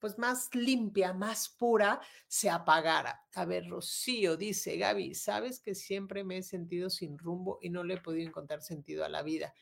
pues 0.00 0.18
más 0.18 0.52
limpia, 0.52 1.12
más 1.12 1.48
pura, 1.48 2.00
se 2.26 2.50
apagara. 2.50 3.24
A 3.36 3.44
ver, 3.44 3.68
Rocío 3.68 4.36
dice, 4.36 4.76
Gaby, 4.76 5.14
sabes 5.14 5.60
que 5.60 5.76
siempre 5.76 6.24
me 6.24 6.38
he 6.38 6.42
sentido 6.42 6.90
sin 6.90 7.16
rumbo 7.16 7.60
y 7.62 7.70
no 7.70 7.84
le 7.84 7.94
he 7.94 8.00
podido 8.00 8.26
encontrar 8.26 8.62
sentido 8.62 9.04
a 9.04 9.08
la 9.08 9.22
vida 9.22 9.54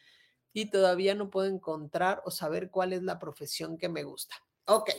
y 0.53 0.71
todavía 0.71 1.15
no 1.15 1.31
puedo 1.31 1.49
encontrar 1.49 2.23
o 2.25 2.31
saber 2.31 2.71
cuál 2.71 2.93
es 2.93 3.03
la 3.03 3.19
profesión 3.19 3.79
que 3.79 3.89
me 3.89 4.03
gusta. 4.03 4.35
Ok, 4.67 4.91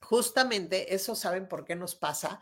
justamente 0.00 0.94
eso 0.94 1.14
saben 1.14 1.48
por 1.48 1.64
qué 1.64 1.76
nos 1.76 1.94
pasa 1.94 2.40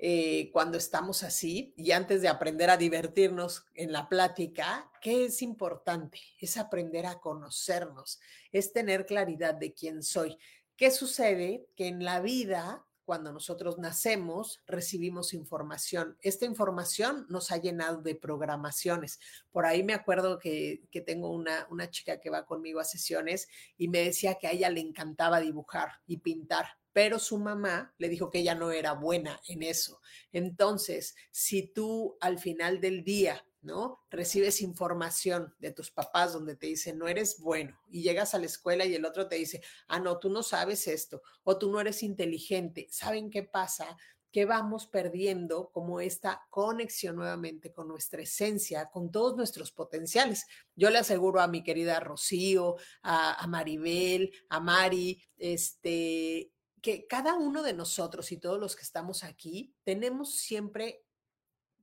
eh, 0.00 0.50
cuando 0.52 0.78
estamos 0.78 1.24
así 1.24 1.74
y 1.76 1.90
antes 1.90 2.22
de 2.22 2.28
aprender 2.28 2.70
a 2.70 2.76
divertirnos 2.76 3.66
en 3.74 3.90
la 3.92 4.08
plática, 4.08 4.90
¿qué 5.00 5.24
es 5.24 5.42
importante? 5.42 6.20
Es 6.38 6.56
aprender 6.56 7.04
a 7.06 7.18
conocernos, 7.18 8.20
es 8.52 8.72
tener 8.72 9.06
claridad 9.06 9.54
de 9.54 9.74
quién 9.74 10.04
soy. 10.04 10.38
¿Qué 10.76 10.92
sucede? 10.92 11.66
Que 11.74 11.88
en 11.88 12.04
la 12.04 12.20
vida 12.20 12.86
cuando 13.08 13.32
nosotros 13.32 13.78
nacemos, 13.78 14.60
recibimos 14.66 15.32
información. 15.32 16.18
Esta 16.20 16.44
información 16.44 17.24
nos 17.30 17.50
ha 17.50 17.56
llenado 17.56 18.02
de 18.02 18.14
programaciones. 18.14 19.18
Por 19.50 19.64
ahí 19.64 19.82
me 19.82 19.94
acuerdo 19.94 20.38
que, 20.38 20.82
tengo 21.06 21.30
una, 21.30 21.66
una 21.70 21.88
chica 21.88 22.20
que 22.20 22.28
va 22.28 22.44
conmigo 22.44 22.80
a 22.80 22.84
sesiones 22.84 23.48
y 23.78 23.88
me 23.88 24.00
decía 24.00 24.34
que 24.34 24.46
a 24.46 24.52
ella 24.52 24.68
le 24.68 24.80
encantaba 24.80 25.40
dibujar 25.40 25.88
y 26.06 26.18
pintar, 26.18 26.66
pero 26.92 27.18
su 27.18 27.38
mamá 27.38 27.94
le 27.96 28.10
dijo 28.10 28.28
que 28.28 28.40
ella 28.40 28.54
no 28.54 28.72
era 28.72 28.92
buena 28.92 29.40
en 29.48 29.62
eso. 29.62 30.02
Entonces, 30.30 31.16
si 31.30 31.62
tú 31.62 32.18
al 32.20 32.38
final 32.38 32.78
del 32.78 33.04
día 33.04 33.42
¿no? 33.62 34.04
Recibes 34.10 34.60
información 34.60 35.54
de 35.58 35.72
tus 35.72 35.90
papás 35.90 36.32
donde 36.32 36.56
te 36.56 36.66
dicen, 36.66 36.98
no 36.98 37.08
eres 37.08 37.38
bueno, 37.40 37.78
y 37.90 38.02
llegas 38.02 38.34
a 38.34 38.38
la 38.38 38.46
escuela 38.46 38.84
y 38.84 38.94
el 38.94 39.04
otro 39.04 39.28
te 39.28 39.36
dice, 39.36 39.62
ah, 39.88 39.98
no, 39.98 40.18
tú 40.18 40.30
no 40.30 40.42
sabes 40.42 40.86
esto, 40.86 41.22
o 41.44 41.58
tú 41.58 41.70
no 41.70 41.80
eres 41.80 42.02
inteligente. 42.02 42.86
¿Saben 42.90 43.30
qué 43.30 43.42
pasa? 43.42 43.96
Que 44.30 44.44
vamos 44.44 44.86
perdiendo 44.86 45.70
como 45.70 46.00
esta 46.00 46.46
conexión 46.50 47.16
nuevamente 47.16 47.72
con 47.72 47.88
nuestra 47.88 48.22
esencia, 48.22 48.90
con 48.90 49.10
todos 49.10 49.36
nuestros 49.36 49.72
potenciales. 49.72 50.46
Yo 50.76 50.90
le 50.90 50.98
aseguro 50.98 51.40
a 51.40 51.48
mi 51.48 51.62
querida 51.64 51.98
Rocío, 51.98 52.76
a, 53.02 53.42
a 53.42 53.46
Maribel, 53.46 54.32
a 54.50 54.60
Mari, 54.60 55.22
este, 55.36 56.52
que 56.80 57.06
cada 57.06 57.34
uno 57.34 57.62
de 57.62 57.72
nosotros 57.72 58.30
y 58.32 58.36
todos 58.36 58.60
los 58.60 58.76
que 58.76 58.82
estamos 58.82 59.24
aquí 59.24 59.74
tenemos 59.84 60.36
siempre 60.36 61.04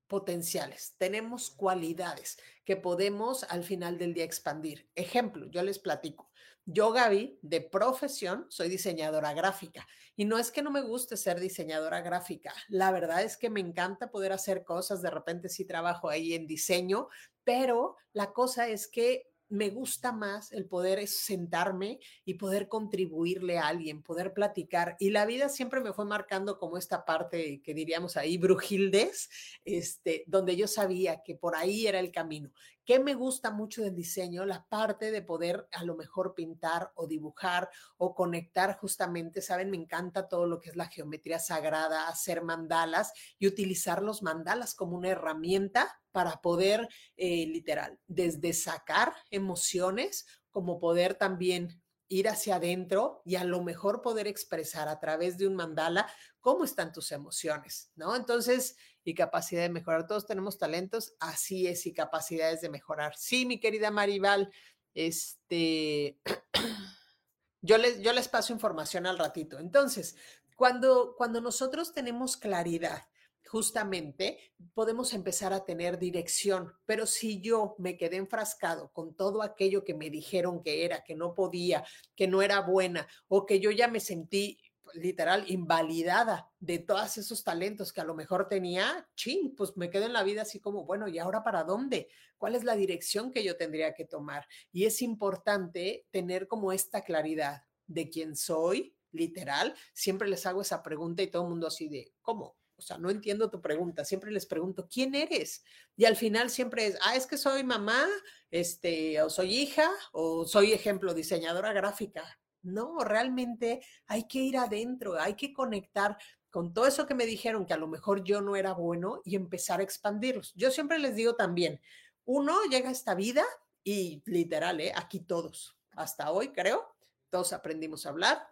potenciales, 0.07 0.95
tenemos 0.97 1.49
cualidades 1.49 2.37
que 2.63 2.77
podemos 2.77 3.43
al 3.45 3.63
final 3.63 3.97
del 3.97 4.13
día 4.13 4.23
expandir. 4.23 4.89
Ejemplo, 4.95 5.47
yo 5.47 5.63
les 5.63 5.79
platico. 5.79 6.31
Yo, 6.67 6.91
Gaby, 6.91 7.37
de 7.43 7.61
profesión, 7.61 8.47
soy 8.49 8.69
diseñadora 8.69 9.33
gráfica. 9.33 9.87
Y 10.15 10.25
no 10.25 10.39
es 10.39 10.49
que 10.49 10.63
no 10.63 10.71
me 10.71 10.81
guste 10.81 11.15
ser 11.15 11.39
diseñadora 11.39 12.01
gráfica. 12.01 12.53
La 12.69 12.91
verdad 12.91 13.21
es 13.21 13.37
que 13.37 13.51
me 13.51 13.59
encanta 13.59 14.09
poder 14.09 14.31
hacer 14.31 14.63
cosas. 14.63 15.03
De 15.03 15.11
repente 15.11 15.47
sí 15.47 15.65
trabajo 15.65 16.09
ahí 16.09 16.33
en 16.33 16.47
diseño, 16.47 17.07
pero 17.43 17.97
la 18.13 18.33
cosa 18.33 18.67
es 18.67 18.87
que 18.87 19.29
me 19.55 19.69
gusta 19.69 20.11
más 20.11 20.51
el 20.51 20.65
poder 20.65 21.07
sentarme 21.07 21.99
y 22.23 22.35
poder 22.35 22.67
contribuirle 22.67 23.57
a 23.57 23.67
alguien, 23.67 24.03
poder 24.03 24.33
platicar. 24.33 24.95
Y 24.99 25.09
la 25.09 25.25
vida 25.25 25.49
siempre 25.49 25.81
me 25.81 25.93
fue 25.93 26.05
marcando 26.05 26.57
como 26.57 26.77
esta 26.77 27.05
parte 27.05 27.61
que 27.63 27.73
diríamos 27.73 28.17
ahí, 28.17 28.37
brujildes, 28.37 29.29
este, 29.63 30.23
donde 30.27 30.55
yo 30.55 30.67
sabía 30.67 31.23
que 31.23 31.35
por 31.35 31.55
ahí 31.55 31.87
era 31.87 31.99
el 31.99 32.11
camino. 32.11 32.51
¿Qué 32.85 32.99
me 32.99 33.15
gusta 33.15 33.49
mucho 33.49 33.81
del 33.81 33.95
diseño? 33.95 34.45
La 34.45 34.67
parte 34.67 35.09
de 35.09 35.23
poder 35.23 35.67
a 35.71 35.83
lo 35.83 35.95
mejor 35.95 36.35
pintar 36.35 36.91
o 36.93 37.07
dibujar 37.07 37.69
o 37.97 38.13
conectar 38.13 38.77
justamente, 38.77 39.41
¿saben? 39.41 39.71
Me 39.71 39.77
encanta 39.77 40.27
todo 40.27 40.45
lo 40.45 40.61
que 40.61 40.69
es 40.69 40.75
la 40.75 40.85
geometría 40.85 41.39
sagrada, 41.39 42.07
hacer 42.07 42.43
mandalas 42.43 43.11
y 43.39 43.47
utilizar 43.47 44.03
los 44.03 44.21
mandalas 44.21 44.75
como 44.75 44.95
una 44.95 45.09
herramienta 45.09 45.99
para 46.11 46.41
poder, 46.41 46.87
eh, 47.17 47.47
literal, 47.47 47.99
desde 48.05 48.53
sacar 48.53 49.15
emociones, 49.31 50.27
como 50.51 50.79
poder 50.79 51.15
también 51.15 51.81
ir 52.07 52.29
hacia 52.29 52.57
adentro 52.57 53.21
y 53.25 53.35
a 53.35 53.43
lo 53.43 53.63
mejor 53.63 54.01
poder 54.01 54.27
expresar 54.27 54.87
a 54.87 54.99
través 54.99 55.37
de 55.37 55.47
un 55.47 55.55
mandala 55.55 56.07
cómo 56.39 56.63
están 56.63 56.91
tus 56.91 57.11
emociones, 57.11 57.91
¿no? 57.95 58.15
Entonces, 58.15 58.77
y 59.05 59.13
capacidad 59.13 59.61
de 59.61 59.69
mejorar. 59.69 60.07
Todos 60.07 60.25
tenemos 60.25 60.57
talentos, 60.57 61.15
así 61.19 61.67
es, 61.67 61.85
y 61.85 61.93
capacidades 61.93 62.59
de 62.59 62.69
mejorar. 62.69 63.15
Sí, 63.15 63.45
mi 63.45 63.59
querida 63.59 63.91
Maribal, 63.91 64.51
este, 64.93 66.19
yo 67.61 67.77
les, 67.77 68.01
yo 68.01 68.11
les 68.11 68.27
paso 68.27 68.51
información 68.51 69.05
al 69.05 69.17
ratito. 69.17 69.59
Entonces, 69.59 70.17
cuando, 70.57 71.15
cuando 71.15 71.39
nosotros 71.39 71.93
tenemos 71.93 72.35
claridad 72.35 73.05
justamente 73.47 74.39
podemos 74.73 75.13
empezar 75.13 75.53
a 75.53 75.63
tener 75.63 75.99
dirección. 75.99 76.73
Pero 76.85 77.05
si 77.05 77.41
yo 77.41 77.75
me 77.77 77.97
quedé 77.97 78.17
enfrascado 78.17 78.91
con 78.91 79.15
todo 79.15 79.41
aquello 79.41 79.83
que 79.83 79.93
me 79.93 80.09
dijeron 80.09 80.61
que 80.61 80.85
era, 80.85 81.03
que 81.03 81.15
no 81.15 81.33
podía, 81.33 81.85
que 82.15 82.27
no 82.27 82.41
era 82.41 82.61
buena, 82.61 83.07
o 83.27 83.45
que 83.45 83.59
yo 83.59 83.71
ya 83.71 83.87
me 83.87 83.99
sentí 83.99 84.59
literal 84.93 85.49
invalidada 85.49 86.49
de 86.59 86.79
todos 86.79 87.17
esos 87.17 87.43
talentos 87.43 87.91
que 87.91 88.01
a 88.01 88.05
lo 88.05 88.15
mejor 88.15 88.47
tenía, 88.47 89.07
chin, 89.15 89.55
pues 89.55 89.75
me 89.77 89.89
quedo 89.89 90.05
en 90.05 90.13
la 90.13 90.23
vida 90.23 90.43
así 90.43 90.59
como, 90.59 90.85
bueno, 90.85 91.07
¿y 91.07 91.19
ahora 91.19 91.43
para 91.43 91.63
dónde? 91.63 92.09
¿Cuál 92.37 92.55
es 92.55 92.63
la 92.63 92.75
dirección 92.75 93.31
que 93.31 93.43
yo 93.43 93.57
tendría 93.57 93.93
que 93.93 94.05
tomar? 94.05 94.47
Y 94.71 94.85
es 94.85 95.01
importante 95.01 96.05
tener 96.11 96.47
como 96.47 96.71
esta 96.71 97.01
claridad 97.01 97.63
de 97.87 98.09
quién 98.09 98.35
soy, 98.35 98.95
literal. 99.11 99.73
Siempre 99.93 100.27
les 100.27 100.45
hago 100.45 100.61
esa 100.61 100.83
pregunta 100.83 101.23
y 101.23 101.27
todo 101.27 101.43
el 101.43 101.49
mundo 101.49 101.67
así 101.67 101.87
de, 101.87 102.13
¿cómo? 102.21 102.57
O 102.77 102.81
sea, 102.81 102.97
no 102.97 103.09
entiendo 103.09 103.49
tu 103.49 103.61
pregunta. 103.61 104.03
Siempre 104.03 104.31
les 104.31 104.45
pregunto, 104.45 104.87
¿quién 104.91 105.15
eres? 105.15 105.63
Y 105.95 106.05
al 106.05 106.15
final 106.15 106.49
siempre 106.49 106.87
es, 106.87 106.97
ah, 107.01 107.15
es 107.15 107.25
que 107.25 107.37
soy 107.37 107.63
mamá, 107.63 108.05
este, 108.51 109.21
o 109.21 109.29
soy 109.29 109.55
hija, 109.55 109.89
o 110.11 110.45
soy 110.45 110.73
ejemplo, 110.73 111.13
diseñadora 111.13 111.71
gráfica. 111.73 112.39
No, 112.65 112.99
realmente 112.99 113.81
hay 114.07 114.27
que 114.27 114.39
ir 114.39 114.57
adentro, 114.57 115.19
hay 115.19 115.35
que 115.35 115.53
conectar 115.53 116.17
con 116.49 116.73
todo 116.73 116.87
eso 116.87 117.05
que 117.05 117.15
me 117.15 117.25
dijeron 117.25 117.65
que 117.65 117.73
a 117.73 117.77
lo 117.77 117.87
mejor 117.87 118.23
yo 118.23 118.41
no 118.41 118.55
era 118.55 118.73
bueno 118.73 119.21
y 119.25 119.35
empezar 119.35 119.79
a 119.79 119.83
expandirlos. 119.83 120.53
Yo 120.55 120.71
siempre 120.71 120.99
les 120.99 121.15
digo 121.15 121.35
también, 121.35 121.81
uno 122.25 122.63
llega 122.69 122.89
a 122.89 122.93
esta 122.93 123.13
vida 123.13 123.43
y 123.83 124.23
literal, 124.25 124.79
¿eh? 124.79 124.93
aquí 124.95 125.19
todos, 125.19 125.77
hasta 125.91 126.31
hoy 126.31 126.53
creo, 126.53 126.95
todos 127.29 127.53
aprendimos 127.53 128.05
a 128.05 128.09
hablar, 128.09 128.47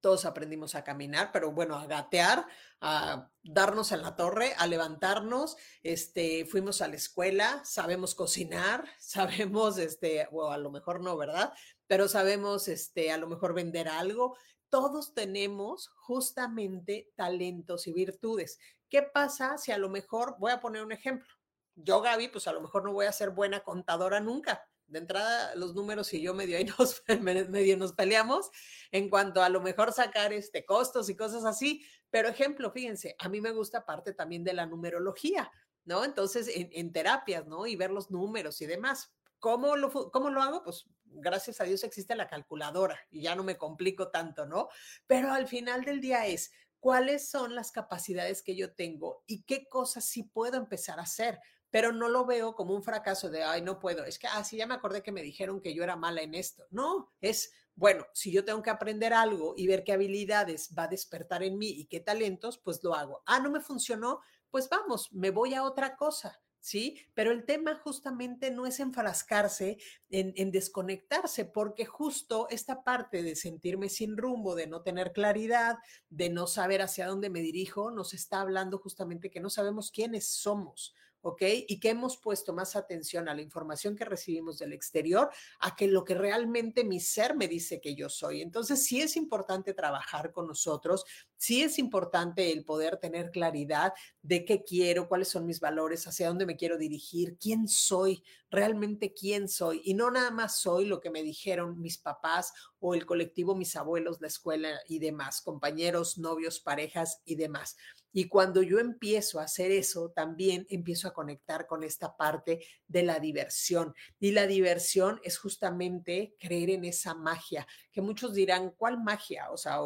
todos 0.00 0.24
aprendimos 0.24 0.74
a 0.74 0.82
caminar, 0.82 1.30
pero 1.32 1.52
bueno, 1.52 1.76
a 1.76 1.86
gatear, 1.86 2.46
a 2.80 3.30
darnos 3.42 3.92
en 3.92 4.02
la 4.02 4.16
torre, 4.16 4.54
a 4.56 4.66
levantarnos, 4.66 5.56
este, 5.82 6.46
fuimos 6.46 6.80
a 6.80 6.88
la 6.88 6.96
escuela, 6.96 7.62
sabemos 7.64 8.14
cocinar, 8.14 8.84
sabemos, 8.98 9.78
este, 9.78 10.26
o 10.32 10.50
a 10.50 10.58
lo 10.58 10.70
mejor 10.70 11.00
no, 11.00 11.16
¿verdad? 11.16 11.52
Pero 11.90 12.06
sabemos, 12.06 12.68
este, 12.68 13.10
a 13.10 13.16
lo 13.16 13.26
mejor 13.26 13.52
vender 13.52 13.88
algo. 13.88 14.36
Todos 14.68 15.12
tenemos 15.12 15.88
justamente 15.96 17.10
talentos 17.16 17.88
y 17.88 17.92
virtudes. 17.92 18.60
¿Qué 18.88 19.02
pasa 19.02 19.58
si 19.58 19.72
a 19.72 19.78
lo 19.78 19.88
mejor, 19.88 20.36
voy 20.38 20.52
a 20.52 20.60
poner 20.60 20.84
un 20.84 20.92
ejemplo, 20.92 21.26
yo, 21.74 22.00
Gaby, 22.00 22.28
pues 22.28 22.46
a 22.46 22.52
lo 22.52 22.60
mejor 22.60 22.84
no 22.84 22.92
voy 22.92 23.06
a 23.06 23.12
ser 23.12 23.30
buena 23.30 23.64
contadora 23.64 24.20
nunca, 24.20 24.64
de 24.86 25.00
entrada 25.00 25.52
los 25.56 25.74
números 25.74 26.14
y 26.14 26.22
yo 26.22 26.32
medio 26.32 26.58
ahí 26.58 26.64
nos, 26.78 27.02
medio 27.18 27.76
nos 27.76 27.92
peleamos 27.92 28.52
en 28.92 29.10
cuanto 29.10 29.42
a 29.42 29.48
lo 29.48 29.60
mejor 29.60 29.92
sacar 29.92 30.32
este 30.32 30.64
costos 30.64 31.08
y 31.08 31.16
cosas 31.16 31.44
así. 31.44 31.84
Pero 32.08 32.28
ejemplo, 32.28 32.70
fíjense, 32.70 33.16
a 33.18 33.28
mí 33.28 33.40
me 33.40 33.50
gusta 33.50 33.84
parte 33.84 34.14
también 34.14 34.44
de 34.44 34.52
la 34.52 34.66
numerología, 34.66 35.50
¿no? 35.84 36.04
Entonces, 36.04 36.48
en, 36.54 36.92
terapias, 36.92 37.48
¿no? 37.48 37.66
Y 37.66 37.74
ver 37.74 37.90
los 37.90 38.12
números 38.12 38.60
y 38.60 38.66
demás. 38.66 39.12
¿Cómo 39.40 39.74
lo, 39.74 39.90
¿Cómo 40.12 40.30
lo 40.30 40.40
hago? 40.40 40.62
Pues 40.62 40.86
gracias 41.10 41.60
a 41.60 41.64
Dios 41.64 41.84
existe 41.84 42.14
la 42.14 42.28
calculadora 42.28 42.98
y 43.10 43.22
ya 43.22 43.34
no 43.34 43.44
me 43.44 43.58
complico 43.58 44.10
tanto, 44.10 44.46
¿no? 44.46 44.68
Pero 45.06 45.32
al 45.32 45.46
final 45.46 45.84
del 45.84 46.00
día 46.00 46.26
es, 46.26 46.52
¿cuáles 46.78 47.28
son 47.28 47.54
las 47.54 47.72
capacidades 47.72 48.42
que 48.42 48.56
yo 48.56 48.74
tengo 48.74 49.22
y 49.26 49.42
qué 49.42 49.68
cosas 49.68 50.04
sí 50.04 50.22
puedo 50.22 50.56
empezar 50.56 50.98
a 50.98 51.02
hacer? 51.02 51.40
pero 51.70 51.92
no 51.92 52.08
lo 52.08 52.26
veo 52.26 52.54
como 52.54 52.74
un 52.74 52.82
fracaso 52.82 53.30
de, 53.30 53.44
ay, 53.44 53.62
no 53.62 53.78
puedo. 53.78 54.04
Es 54.04 54.18
que, 54.18 54.26
ah, 54.26 54.42
ya 54.50 54.66
me 54.66 54.74
acordé 54.74 55.02
que 55.02 55.12
me 55.12 55.22
dijeron 55.22 55.60
que 55.60 55.74
yo 55.74 55.84
era 55.84 55.96
mala 55.96 56.20
en 56.22 56.34
esto. 56.34 56.64
No, 56.70 57.12
es, 57.20 57.52
bueno, 57.74 58.06
si 58.12 58.32
yo 58.32 58.44
tengo 58.44 58.62
que 58.62 58.70
aprender 58.70 59.12
algo 59.12 59.54
y 59.56 59.66
ver 59.66 59.84
qué 59.84 59.92
habilidades 59.92 60.74
va 60.76 60.84
a 60.84 60.88
despertar 60.88 61.42
en 61.42 61.58
mí 61.58 61.68
y 61.68 61.86
qué 61.86 62.00
talentos, 62.00 62.58
pues 62.58 62.82
lo 62.82 62.94
hago. 62.94 63.22
Ah, 63.24 63.38
no 63.38 63.50
me 63.50 63.60
funcionó, 63.60 64.20
pues 64.50 64.68
vamos, 64.68 65.12
me 65.12 65.30
voy 65.30 65.54
a 65.54 65.62
otra 65.62 65.96
cosa. 65.96 66.40
¿Sí? 66.60 66.98
Pero 67.14 67.32
el 67.32 67.44
tema 67.44 67.74
justamente 67.76 68.50
no 68.50 68.66
es 68.66 68.80
enfrascarse 68.80 69.78
en, 70.10 70.32
en, 70.36 70.50
desconectarse, 70.50 71.44
porque 71.44 71.84
justo 71.84 72.48
esta 72.50 72.84
parte 72.84 73.22
de 73.22 73.34
sentirme 73.36 73.88
sin 73.88 74.16
rumbo, 74.16 74.54
de 74.54 74.66
no 74.66 74.82
tener 74.82 75.12
claridad, 75.12 75.78
de 76.08 76.30
no 76.30 76.46
saber 76.46 76.82
hacia 76.82 77.06
dónde 77.06 77.30
me 77.30 77.40
dirijo, 77.40 77.90
nos 77.90 78.14
está 78.14 78.40
hablando 78.40 78.78
justamente 78.78 79.30
que 79.30 79.40
no 79.40 79.50
sabemos 79.50 79.90
quiénes 79.90 80.28
somos. 80.28 80.94
¿Ok? 81.22 81.42
Y 81.68 81.80
que 81.80 81.90
hemos 81.90 82.16
puesto 82.16 82.52
más 82.52 82.76
atención 82.76 83.28
a 83.28 83.34
la 83.34 83.42
información 83.42 83.96
que 83.96 84.04
recibimos 84.04 84.58
del 84.58 84.72
exterior, 84.72 85.30
a 85.60 85.76
que 85.76 85.88
lo 85.88 86.04
que 86.04 86.14
realmente 86.14 86.84
mi 86.84 87.00
ser 87.00 87.36
me 87.36 87.48
dice 87.48 87.80
que 87.80 87.94
yo 87.94 88.08
soy. 88.08 88.42
Entonces, 88.42 88.84
sí 88.84 89.00
es 89.00 89.16
importante 89.16 89.74
trabajar 89.74 90.32
con 90.32 90.46
nosotros, 90.46 91.04
sí 91.36 91.62
es 91.62 91.78
importante 91.78 92.52
el 92.52 92.64
poder 92.64 92.98
tener 92.98 93.30
claridad 93.30 93.92
de 94.22 94.44
qué 94.44 94.62
quiero, 94.62 95.08
cuáles 95.08 95.28
son 95.28 95.46
mis 95.46 95.60
valores, 95.60 96.06
hacia 96.06 96.28
dónde 96.28 96.46
me 96.46 96.56
quiero 96.56 96.76
dirigir, 96.76 97.36
quién 97.38 97.68
soy, 97.68 98.22
realmente 98.50 99.14
quién 99.14 99.48
soy. 99.48 99.80
Y 99.84 99.94
no 99.94 100.10
nada 100.10 100.30
más 100.30 100.60
soy 100.60 100.84
lo 100.84 101.00
que 101.00 101.10
me 101.10 101.22
dijeron 101.22 101.80
mis 101.80 101.98
papás 101.98 102.52
o 102.78 102.94
el 102.94 103.06
colectivo, 103.06 103.54
mis 103.54 103.76
abuelos, 103.76 104.20
la 104.20 104.26
escuela 104.26 104.80
y 104.88 104.98
demás, 104.98 105.40
compañeros, 105.40 106.18
novios, 106.18 106.60
parejas 106.60 107.22
y 107.24 107.36
demás. 107.36 107.76
Y 108.12 108.28
cuando 108.28 108.62
yo 108.62 108.78
empiezo 108.78 109.40
a 109.40 109.44
hacer 109.44 109.70
eso, 109.70 110.10
también 110.10 110.66
empiezo 110.68 111.08
a 111.08 111.12
conectar 111.12 111.66
con 111.66 111.84
esta 111.84 112.16
parte 112.16 112.64
de 112.86 113.02
la 113.02 113.20
diversión. 113.20 113.94
Y 114.18 114.32
la 114.32 114.46
diversión 114.46 115.20
es 115.22 115.38
justamente 115.38 116.34
creer 116.38 116.70
en 116.70 116.84
esa 116.84 117.14
magia, 117.14 117.66
que 117.92 118.00
muchos 118.00 118.34
dirán, 118.34 118.70
¿cuál 118.76 119.02
magia? 119.02 119.50
O 119.50 119.56
sea, 119.56 119.78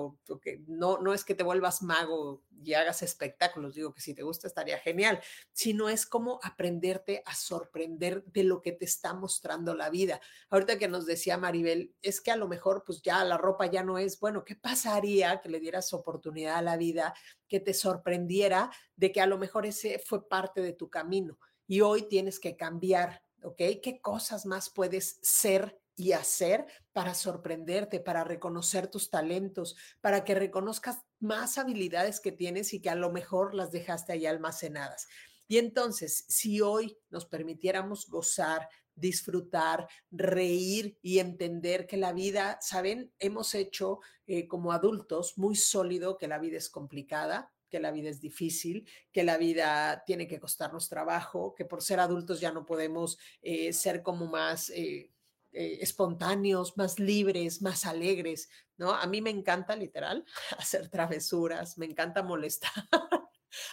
que 0.43 0.63
no, 0.67 0.99
no 0.99 1.13
es 1.15 1.25
que 1.25 1.35
te 1.35 1.45
vuelvas 1.45 1.83
mago 1.83 2.43
y 2.63 2.75
hagas 2.75 3.03
espectáculos, 3.03 3.75
digo 3.75 3.93
que 3.93 4.01
si 4.01 4.15
te 4.15 4.23
gusta 4.23 4.47
estaría 4.47 4.79
genial, 4.79 5.21
sino 5.53 5.89
es 5.89 6.07
como 6.07 6.41
aprenderte 6.43 7.23
a 7.27 7.35
sorprender 7.35 8.25
de 8.25 8.45
lo 8.45 8.63
que 8.63 8.73
te 8.73 8.85
está 8.85 9.13
mostrando 9.13 9.75
la 9.75 9.91
vida. 9.91 10.21
Ahorita 10.51 10.79
que 10.79 10.89
nos 10.89 11.07
decía 11.07 11.37
Maribel, 11.37 11.95
es 12.03 12.21
que 12.21 12.31
a 12.31 12.37
lo 12.37 12.49
mejor 12.49 12.85
pues 12.85 13.03
ya 13.03 13.23
la 13.25 13.37
ropa 13.37 13.67
ya 13.67 13.83
no 13.83 13.99
es, 13.99 14.19
bueno, 14.21 14.45
¿qué 14.45 14.57
pasaría 14.57 15.41
que 15.41 15.49
le 15.49 15.61
dieras 15.61 15.93
oportunidad 15.93 16.57
a 16.57 16.63
la 16.63 16.77
vida, 16.77 17.15
que 17.49 17.61
te 17.61 17.75
sorprendiera 17.75 18.71
de 18.97 19.13
que 19.13 19.21
a 19.21 19.27
lo 19.27 19.39
mejor 19.39 19.67
ese 19.67 19.99
fue 19.99 20.29
parte 20.29 20.61
de 20.61 20.73
tu 20.73 20.89
camino 20.89 21.39
y 21.67 21.81
hoy 21.81 22.09
tienes 22.09 22.41
que 22.41 22.57
cambiar, 22.57 23.23
¿ok? 23.43 23.63
¿Qué 23.83 24.01
cosas 24.03 24.47
más 24.47 24.71
puedes 24.71 25.19
ser? 25.23 25.79
y 25.97 26.13
hacer 26.13 26.67
para 26.93 27.15
sorprenderte, 27.15 28.01
para 28.01 28.25
reconocer 28.25 28.89
tus 28.89 29.11
talentos, 29.11 29.77
para 30.01 30.25
que 30.25 30.35
reconozcas 30.35 30.99
más 31.21 31.59
habilidades 31.59 32.21
que 32.21 32.33
tienes 32.33 32.75
y 32.75 32.81
que 32.81 32.91
a 32.91 32.95
lo 32.95 33.11
mejor 33.11 33.55
las 33.55 33.71
dejaste 33.71 34.13
ahí 34.13 34.27
almacenadas. 34.27 35.07
Y 35.47 35.59
entonces, 35.59 36.25
si 36.29 36.61
hoy 36.61 36.97
nos 37.11 37.27
permitiéramos 37.27 38.09
gozar, 38.09 38.69
disfrutar, 38.95 39.89
reír 40.11 40.99
y 41.03 41.19
entender 41.19 41.87
que 41.87 41.97
la 41.97 42.13
vida, 42.13 42.59
¿saben? 42.61 43.13
Hemos 43.19 43.55
hecho 43.55 44.01
eh, 44.27 44.47
como 44.47 44.73
adultos 44.73 45.39
muy 45.39 45.57
sólido 45.57 46.17
que 46.17 46.29
la 46.29 46.39
vida 46.39 46.59
es 46.59 46.69
complicada, 46.71 47.53
que 47.69 47.81
la 47.81 47.91
vida 47.91 48.11
es 48.11 48.21
difícil, 48.21 48.89
que 49.13 49.25
la 49.25 49.37
vida 49.37 50.05
tiene 50.07 50.29
que 50.29 50.41
costarnos 50.41 50.89
trabajo, 50.89 51.55
que 51.55 51.65
por 51.65 51.83
ser 51.83 52.01
adultos 52.01 52.41
ya 52.41 52.53
no 52.53 52.65
podemos 52.67 53.19
eh, 53.43 53.73
ser 53.73 54.03
como 54.03 54.27
más... 54.27 54.71
Eh, 54.71 55.11
espontáneos, 55.57 56.77
más 56.77 56.99
libres, 56.99 57.63
más 57.63 57.87
alegres, 57.87 58.49
¿no? 58.77 58.93
A 58.93 59.07
mí 59.07 59.21
me 59.21 59.31
encanta 59.31 59.77
literal 59.77 60.25
hacer 60.59 60.89
travesuras, 60.89 61.79
me 61.79 61.87
encanta 61.87 62.25
molestar. 62.25 62.73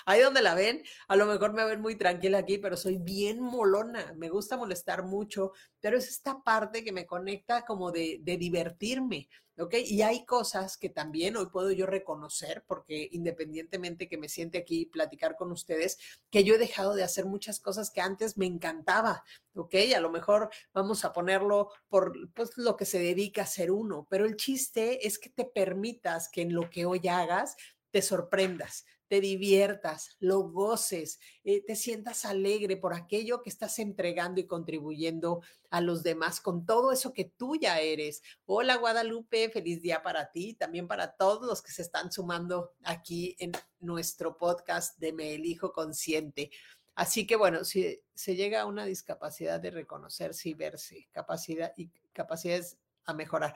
Ahí 0.06 0.22
donde 0.22 0.42
la 0.42 0.56
ven, 0.56 0.84
a 1.08 1.16
lo 1.16 1.26
mejor 1.26 1.54
me 1.54 1.66
ven 1.66 1.82
muy 1.82 1.96
tranquila 1.96 2.40
aquí, 2.40 2.58
pero 2.58 2.78
soy 2.78 2.98
bien 2.98 3.40
molona, 3.40 4.14
me 4.16 4.30
gusta 4.30 4.58
molestar 4.58 5.04
mucho, 5.04 5.52
pero 5.80 5.98
es 5.98 6.10
esta 6.10 6.42
parte 6.44 6.84
que 6.84 6.92
me 6.92 7.06
conecta 7.06 7.66
como 7.66 7.92
de, 7.92 8.20
de 8.22 8.38
divertirme, 8.38 9.30
¿ok? 9.58 9.76
Y 9.86 10.02
hay 10.02 10.26
cosas 10.26 10.78
que 10.78 10.90
también 10.90 11.38
hoy 11.38 11.48
puedo 11.52 11.72
yo 11.72 11.86
reconocer, 11.86 12.64
porque 12.68 13.10
independientemente 13.12 14.08
que 14.08 14.18
me 14.18 14.30
siente 14.30 14.58
aquí 14.58 14.86
platicar 14.86 15.36
con 15.36 15.52
ustedes, 15.52 15.98
que 16.30 16.44
yo 16.44 16.56
he 16.56 16.58
dejado 16.58 16.96
de 16.96 17.04
hacer 17.04 17.26
muchas 17.26 17.60
cosas 17.60 17.92
que 17.92 18.02
antes 18.02 18.38
me 18.38 18.46
encantaba, 18.46 19.24
¿ok? 19.54 19.76
A 19.96 20.00
lo 20.00 20.10
mejor 20.10 20.50
vamos 20.74 21.06
a 21.06 21.14
ponerlo 21.14 21.70
por 21.90 22.14
pues, 22.34 22.58
lo 22.58 22.76
que 22.76 22.86
se 22.86 23.00
dedica 23.00 23.44
a 23.44 23.48
ser 23.48 23.72
uno, 23.72 24.08
pero 24.10 24.26
el 24.26 24.36
chiste 24.36 25.06
es 25.08 25.20
que 25.20 25.30
te 25.30 25.46
permitas 25.46 26.30
que 26.30 26.42
en 26.42 26.54
lo 26.54 26.70
que 26.70 26.86
hoy 26.86 27.08
hagas 27.08 27.56
te 27.92 28.02
sorprendas, 28.02 28.86
te 29.12 29.20
diviertas, 29.20 30.16
lo 30.22 30.40
goces, 30.40 31.20
eh, 31.44 31.62
te 31.66 31.76
sientas 31.76 32.24
alegre 32.24 32.78
por 32.78 32.94
aquello 32.94 33.42
que 33.42 33.50
estás 33.50 33.78
entregando 33.80 34.40
y 34.40 34.48
contribuyendo 34.48 35.42
a 35.70 35.82
los 35.82 36.02
demás 36.02 36.40
con 36.40 36.66
todo 36.66 36.94
eso 36.94 37.12
que 37.12 37.26
tú 37.26 37.58
ya 37.58 37.82
eres. 37.82 38.22
Hola 38.46 38.78
Guadalupe, 38.78 39.50
feliz 39.50 39.82
día 39.82 40.02
para 40.02 40.32
ti, 40.32 40.54
también 40.54 40.88
para 40.88 41.12
todos 41.18 41.46
los 41.46 41.62
que 41.62 41.74
se 41.74 41.82
están 41.82 42.10
sumando 42.10 42.72
aquí 42.84 43.36
en 43.40 43.52
nuestro 43.82 44.38
podcast 44.38 44.98
de 44.98 45.12
Me 45.12 45.34
Elijo 45.34 45.74
Consciente. 45.74 46.50
Así 46.96 47.28
que 47.28 47.36
bueno, 47.36 47.66
si 47.66 48.02
se 48.14 48.38
llega 48.38 48.62
a 48.62 48.66
una 48.66 48.86
discapacidad 48.86 49.60
de 49.60 49.72
reconocerse 49.72 50.48
y 50.48 50.54
verse, 50.54 51.10
capacidad 51.12 51.74
y 51.76 51.90
capacidades 52.14 52.78
a 53.04 53.14
mejorar. 53.14 53.56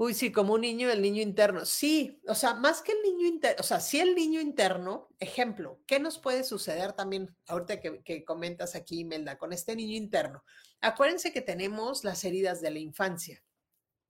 Uy, 0.00 0.14
sí, 0.14 0.30
como 0.30 0.54
un 0.54 0.60
niño, 0.60 0.88
el 0.90 1.02
niño 1.02 1.20
interno. 1.20 1.66
Sí, 1.66 2.22
o 2.28 2.34
sea, 2.36 2.54
más 2.54 2.82
que 2.82 2.92
el 2.92 3.02
niño 3.02 3.26
interno, 3.26 3.56
o 3.58 3.64
sea, 3.64 3.80
sí 3.80 3.98
el 3.98 4.14
niño 4.14 4.40
interno, 4.40 5.08
ejemplo, 5.18 5.80
¿qué 5.88 5.98
nos 5.98 6.20
puede 6.20 6.44
suceder 6.44 6.92
también 6.92 7.36
ahorita 7.48 7.80
que, 7.80 8.00
que 8.04 8.24
comentas 8.24 8.76
aquí, 8.76 9.04
Melda, 9.04 9.36
con 9.38 9.52
este 9.52 9.74
niño 9.74 9.96
interno? 9.96 10.44
Acuérdense 10.80 11.32
que 11.32 11.40
tenemos 11.40 12.04
las 12.04 12.22
heridas 12.24 12.60
de 12.60 12.70
la 12.70 12.78
infancia 12.78 13.42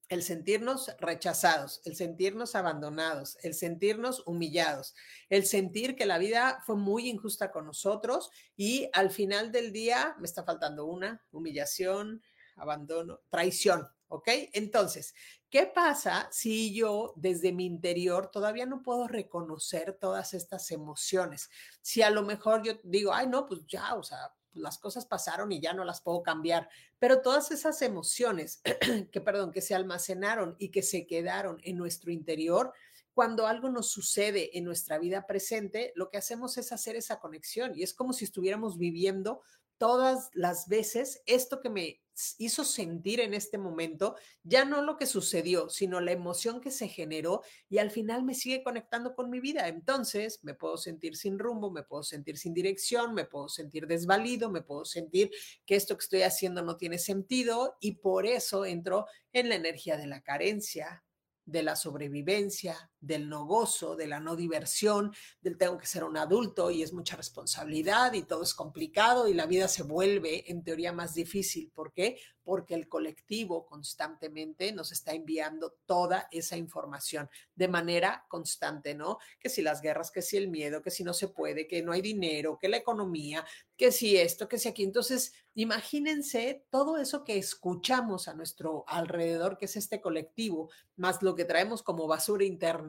el 0.09 0.23
sentirnos 0.23 0.91
rechazados, 0.99 1.83
el 1.85 1.95
sentirnos 1.95 2.55
abandonados, 2.55 3.37
el 3.43 3.55
sentirnos 3.55 4.23
humillados, 4.27 4.95
el 5.29 5.45
sentir 5.45 5.97
que 5.97 6.07
la 6.07 6.19
vida 6.19 6.63
fue 6.65 6.77
muy 6.77 7.09
injusta 7.09 7.51
con 7.51 7.67
nosotros 7.67 8.31
y 8.57 8.89
al 8.95 9.11
final 9.11 9.53
del 9.53 9.73
día 9.73 10.17
me 10.19 10.27
está 10.27 10.45
faltando 10.45 10.87
una, 10.87 11.23
humillación, 11.31 12.23
abandono, 12.57 13.21
traición, 13.29 13.87
¿ok? 14.09 14.29
Entonces, 14.53 15.15
¿qué 15.51 15.67
pasa 15.67 16.29
si 16.33 16.75
yo 16.75 17.13
desde 17.17 17.53
mi 17.53 17.67
interior 17.67 18.31
todavía 18.31 18.67
no 18.67 18.83
puedo 18.83 19.07
reconocer 19.07 19.97
todas 20.01 20.35
estas 20.35 20.71
emociones? 20.71 21.51
Si 21.83 22.03
a 22.03 22.11
lo 22.11 22.23
mejor 22.23 22.63
yo 22.63 22.75
digo, 22.83 23.13
ay, 23.13 23.27
no, 23.27 23.47
pues 23.47 23.61
ya, 23.67 23.95
o 23.95 24.03
sea, 24.03 24.35
las 24.53 24.79
cosas 24.79 25.07
pasaron 25.07 25.53
y 25.53 25.61
ya 25.61 25.73
no 25.73 25.85
las 25.85 26.01
puedo 26.01 26.23
cambiar, 26.23 26.69
pero 26.99 27.23
todas 27.23 27.51
esas 27.51 27.81
emociones 27.83 28.61
que, 29.13 29.21
perdón, 29.21 29.53
que 29.53 29.61
se 29.61 29.75
almacenaron 29.75 30.57
y 30.59 30.71
que 30.71 30.83
se 30.83 31.07
quedaron 31.07 31.59
en 31.63 31.77
nuestro 31.77 32.11
interior, 32.11 32.73
cuando 33.15 33.47
algo 33.47 33.69
nos 33.69 33.91
sucede 33.91 34.57
en 34.57 34.65
nuestra 34.65 34.99
vida 34.99 35.27
presente, 35.27 35.93
lo 35.97 36.09
que 36.09 36.19
hacemos 36.19 36.57
es 36.57 36.71
hacer 36.71 36.95
esa 36.95 37.19
conexión 37.19 37.73
y 37.75 37.83
es 37.83 37.93
como 37.93 38.13
si 38.13 38.25
estuviéramos 38.25 38.79
viviendo 38.79 39.43
todas 39.79 40.31
las 40.35 40.69
veces 40.69 41.23
esto 41.27 41.61
que 41.61 41.71
me 41.71 42.01
hizo 42.39 42.65
sentir 42.65 43.21
en 43.21 43.33
este 43.33 43.59
momento, 43.59 44.17
ya 44.43 44.65
no 44.65 44.83
lo 44.83 44.97
que 44.97 45.07
sucedió, 45.07 45.69
sino 45.69 46.01
la 46.01 46.13
emoción 46.13 46.61
que 46.61 46.71
se 46.71 46.89
generó 46.89 47.43
y 47.69 47.79
al 47.79 47.91
final 47.91 48.25
me 48.25 48.35
sigue 48.35 48.63
conectando 48.63 49.15
con 49.15 49.31
mi 49.31 49.41
vida. 49.41 49.69
Entonces 49.69 50.41
me 50.43 50.55
puedo 50.55 50.77
sentir 50.77 51.17
sin 51.17 51.39
rumbo, 51.39 51.71
me 51.71 51.85
puedo 51.85 52.03
sentir 52.03 52.37
sin 52.37 52.55
dirección, 52.55 53.15
me 53.15 53.25
puedo 53.25 53.49
sentir 53.49 53.87
desvalido, 53.87 54.51
me 54.51 54.63
puedo 54.63 54.85
sentir 54.85 55.31
que 55.65 55.77
esto 55.77 55.97
que 55.97 56.03
estoy 56.03 56.23
haciendo 56.23 56.63
no 56.63 56.77
tiene 56.77 56.99
sentido 56.99 57.77
y 57.81 57.93
por 57.93 58.27
eso 58.27 58.65
entro 58.65 59.07
en 59.33 59.49
la 59.49 59.55
energía 59.55 59.97
de 59.97 60.07
la 60.09 60.21
carencia, 60.21 61.05
de 61.45 61.63
la 61.63 61.77
sobrevivencia, 61.77 62.91
del 63.01 63.29
no 63.29 63.47
gozo, 63.47 63.97
de 63.97 64.07
la 64.07 64.21
no 64.21 64.37
diversión, 64.37 65.13
del 65.41 65.57
tengo 65.57 65.79
que 65.79 65.87
ser 65.87 66.05
un 66.05 66.17
adulto 66.17 66.71
y 66.71 66.83
es 66.83 66.93
mucha 66.93 67.17
responsabilidad 67.17 68.13
y 68.13 68.23
todo 68.23 68.43
es 68.43 68.55
complicado 68.55 69.29
y 69.29 69.35
la 69.35 69.47
vida 69.47 69.69
se 69.69 69.83
vuelve 69.83 70.51
en 70.51 70.63
teoría 70.63 70.93
más 70.93 71.15
difícil. 71.15 71.71
¿Por 71.75 71.93
qué? 71.93 72.19
Porque 72.43 72.75
el 72.75 72.89
colectivo 72.89 73.67
constantemente 73.67 74.73
nos 74.73 74.91
está 74.91 75.13
enviando 75.13 75.77
toda 75.87 76.29
esa 76.31 76.57
información 76.57 77.29
de 77.55 77.69
manera 77.69 78.25
constante, 78.29 78.95
¿no? 78.95 79.19
Que 79.39 79.49
si 79.49 79.63
las 79.63 79.81
guerras, 79.81 80.11
que 80.11 80.23
si 80.23 80.37
el 80.37 80.49
miedo, 80.49 80.83
que 80.83 80.91
si 80.91 81.05
no 81.05 81.13
se 81.13 81.29
puede, 81.29 81.69
que 81.69 81.83
no 81.83 81.93
hay 81.93 82.01
dinero, 82.01 82.59
que 82.59 82.69
la 82.69 82.79
economía, 82.79 83.45
que 83.77 83.93
si 83.93 84.17
esto, 84.17 84.49
que 84.49 84.59
si 84.59 84.69
aquí. 84.69 84.83
Entonces, 84.83 85.35
imagínense 85.55 86.65
todo 86.71 86.99
eso 86.99 87.23
que 87.23 87.37
escuchamos 87.37 88.29
a 88.29 88.35
nuestro 88.35 88.85
alrededor, 88.89 89.59
que 89.59 89.67
es 89.67 89.77
este 89.77 90.01
colectivo, 90.01 90.71
más 90.97 91.23
lo 91.23 91.35
que 91.35 91.45
traemos 91.45 91.83
como 91.83 92.07
basura 92.07 92.45
interna 92.45 92.88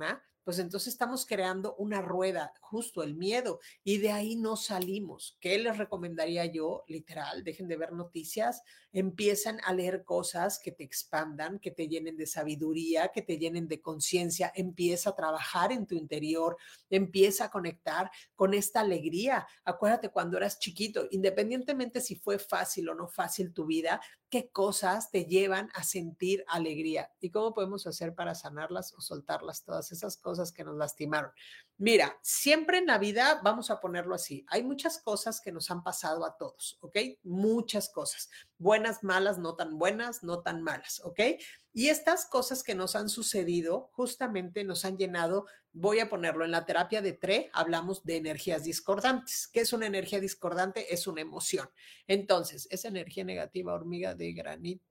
pues 0.50 0.58
entonces 0.58 0.93
estamos 0.93 1.28
creando 1.28 1.76
una 1.76 2.02
rueda, 2.02 2.54
justo 2.60 3.04
el 3.04 3.14
miedo, 3.14 3.60
y 3.84 4.00
de 4.00 4.12
ahí 4.12 4.36
no 4.36 4.56
salimos. 4.56 5.38
¿Qué 5.39 5.60
les 5.60 5.78
recomendaría 5.78 6.43
yo? 6.45 6.84
Literal, 6.88 7.43
dejen 7.43 7.68
de 7.68 7.78
ver 7.78 7.93
noticias, 7.93 8.64
empiezan 8.91 9.60
a 9.64 9.74
leer 9.74 10.04
cosas 10.04 10.60
que 10.60 10.72
te 10.72 10.84
expandan, 10.84 11.60
que 11.60 11.70
te 11.70 11.88
llenen 11.88 12.18
de 12.18 12.26
sabiduría, 12.26 13.10
que 13.10 13.22
te 13.22 13.38
llenen 13.38 13.68
de 13.68 13.80
conciencia, 13.80 14.52
empieza 14.56 15.12
a 15.12 15.16
trabajar 15.16 15.72
en 15.72 15.86
tu 15.86 15.93
interior, 15.93 16.58
empieza 16.89 17.45
a 17.45 17.52
conectar 17.52 18.10
con 18.34 18.56
esta 18.56 18.80
alegría. 18.80 19.45
Acuérdate 19.64 20.10
cuando 20.10 20.38
eras 20.38 20.58
chiquito, 20.58 21.08
independientemente 21.12 22.02
si 22.02 22.16
fue 22.16 22.39
fácil 22.39 22.89
o 22.89 22.95
no 22.95 23.08
fácil 23.08 23.54
tu 23.54 23.68
vida, 23.68 24.02
qué 24.30 24.49
cosas 24.51 25.11
te 25.11 25.25
llevan 25.25 25.69
a 25.73 25.84
sentir 25.84 26.43
alegría 26.47 27.11
y 27.19 27.32
cómo 27.32 27.53
podemos 27.53 27.88
hacer 27.88 28.15
para 28.15 28.36
sanarlas 28.36 28.93
o 28.93 29.01
soltarlas, 29.01 29.63
todas 29.63 29.91
esas 29.91 30.17
cosas 30.17 30.51
que 30.51 30.63
nos 30.63 30.75
lastimaron. 30.75 31.32
Mira, 31.82 32.19
siempre 32.21 32.77
en 32.80 32.88
la 32.88 32.97
vida, 32.97 33.39
vamos 33.41 33.71
a 33.71 33.80
ponerlo 33.80 34.13
así, 34.13 34.45
hay 34.49 34.63
muchas 34.63 34.99
cosas 34.99 35.39
que 35.39 35.53
nos 35.53 35.71
han 35.71 35.82
pasado 35.82 36.25
a 36.25 36.36
todos, 36.36 36.77
¿ok? 36.82 36.97
Muchas 37.23 37.88
cosas, 37.88 38.30
buenas, 38.57 39.01
malas, 39.01 39.39
no 39.39 39.55
tan 39.55 39.80
buenas, 39.80 40.21
no 40.21 40.41
tan 40.41 40.61
malas, 40.61 41.01
¿ok? 41.05 41.21
Y 41.71 41.88
estas 41.88 42.25
cosas 42.25 42.63
que 42.63 42.75
nos 42.75 42.97
han 42.97 43.07
sucedido 43.07 43.91
justamente 43.93 44.65
nos 44.65 44.84
han 44.84 44.97
llenado, 44.97 45.45
voy 45.71 46.01
a 46.01 46.09
ponerlo 46.09 46.43
en 46.43 46.51
la 46.51 46.65
terapia 46.65 47.01
de 47.01 47.13
TRE, 47.13 47.49
hablamos 47.53 48.03
de 48.03 48.17
energías 48.17 48.65
discordantes. 48.65 49.47
¿Qué 49.47 49.61
es 49.61 49.71
una 49.71 49.88
energía 49.88 50.19
discordante? 50.19 50.93
Es 50.93 51.07
una 51.07 51.21
emoción. 51.21 51.69
Entonces, 52.07 52.67
esa 52.71 52.89
energía 52.89 53.23
negativa, 53.23 53.73
hormiga 53.73 54.15
de 54.15 54.34
granito 54.34 54.84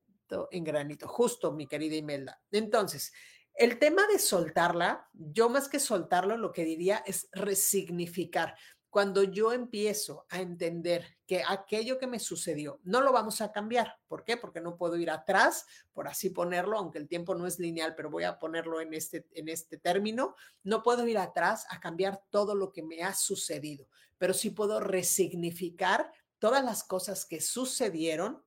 en 0.50 0.64
granito, 0.64 1.08
justo, 1.08 1.52
mi 1.52 1.66
querida 1.66 1.96
Imelda. 1.96 2.40
Entonces, 2.50 3.12
el 3.58 3.80
tema 3.80 4.06
de 4.06 4.20
soltarla, 4.20 5.08
yo 5.12 5.48
más 5.48 5.68
que 5.68 5.80
soltarlo, 5.80 6.36
lo 6.36 6.52
que 6.52 6.64
diría 6.64 7.02
es 7.06 7.28
resignificar. 7.32 8.56
Cuando 8.88 9.24
yo 9.24 9.52
empiezo 9.52 10.26
a 10.30 10.40
entender 10.40 11.18
que 11.26 11.42
aquello 11.46 11.98
que 11.98 12.06
me 12.06 12.20
sucedió 12.20 12.80
no 12.84 13.00
lo 13.00 13.12
vamos 13.12 13.40
a 13.40 13.50
cambiar. 13.52 13.98
¿Por 14.06 14.24
qué? 14.24 14.36
Porque 14.36 14.60
no 14.60 14.76
puedo 14.76 14.96
ir 14.96 15.10
atrás, 15.10 15.66
por 15.92 16.06
así 16.06 16.30
ponerlo, 16.30 16.78
aunque 16.78 16.98
el 16.98 17.08
tiempo 17.08 17.34
no 17.34 17.46
es 17.46 17.58
lineal, 17.58 17.94
pero 17.96 18.10
voy 18.10 18.24
a 18.24 18.38
ponerlo 18.38 18.80
en 18.80 18.94
este, 18.94 19.26
en 19.32 19.48
este 19.48 19.76
término. 19.76 20.36
No 20.62 20.82
puedo 20.82 21.06
ir 21.06 21.18
atrás 21.18 21.66
a 21.68 21.80
cambiar 21.80 22.22
todo 22.30 22.54
lo 22.54 22.72
que 22.72 22.84
me 22.84 23.02
ha 23.02 23.12
sucedido, 23.12 23.88
pero 24.16 24.32
sí 24.34 24.50
puedo 24.50 24.78
resignificar 24.80 26.12
todas 26.38 26.64
las 26.64 26.84
cosas 26.84 27.26
que 27.26 27.40
sucedieron 27.40 28.42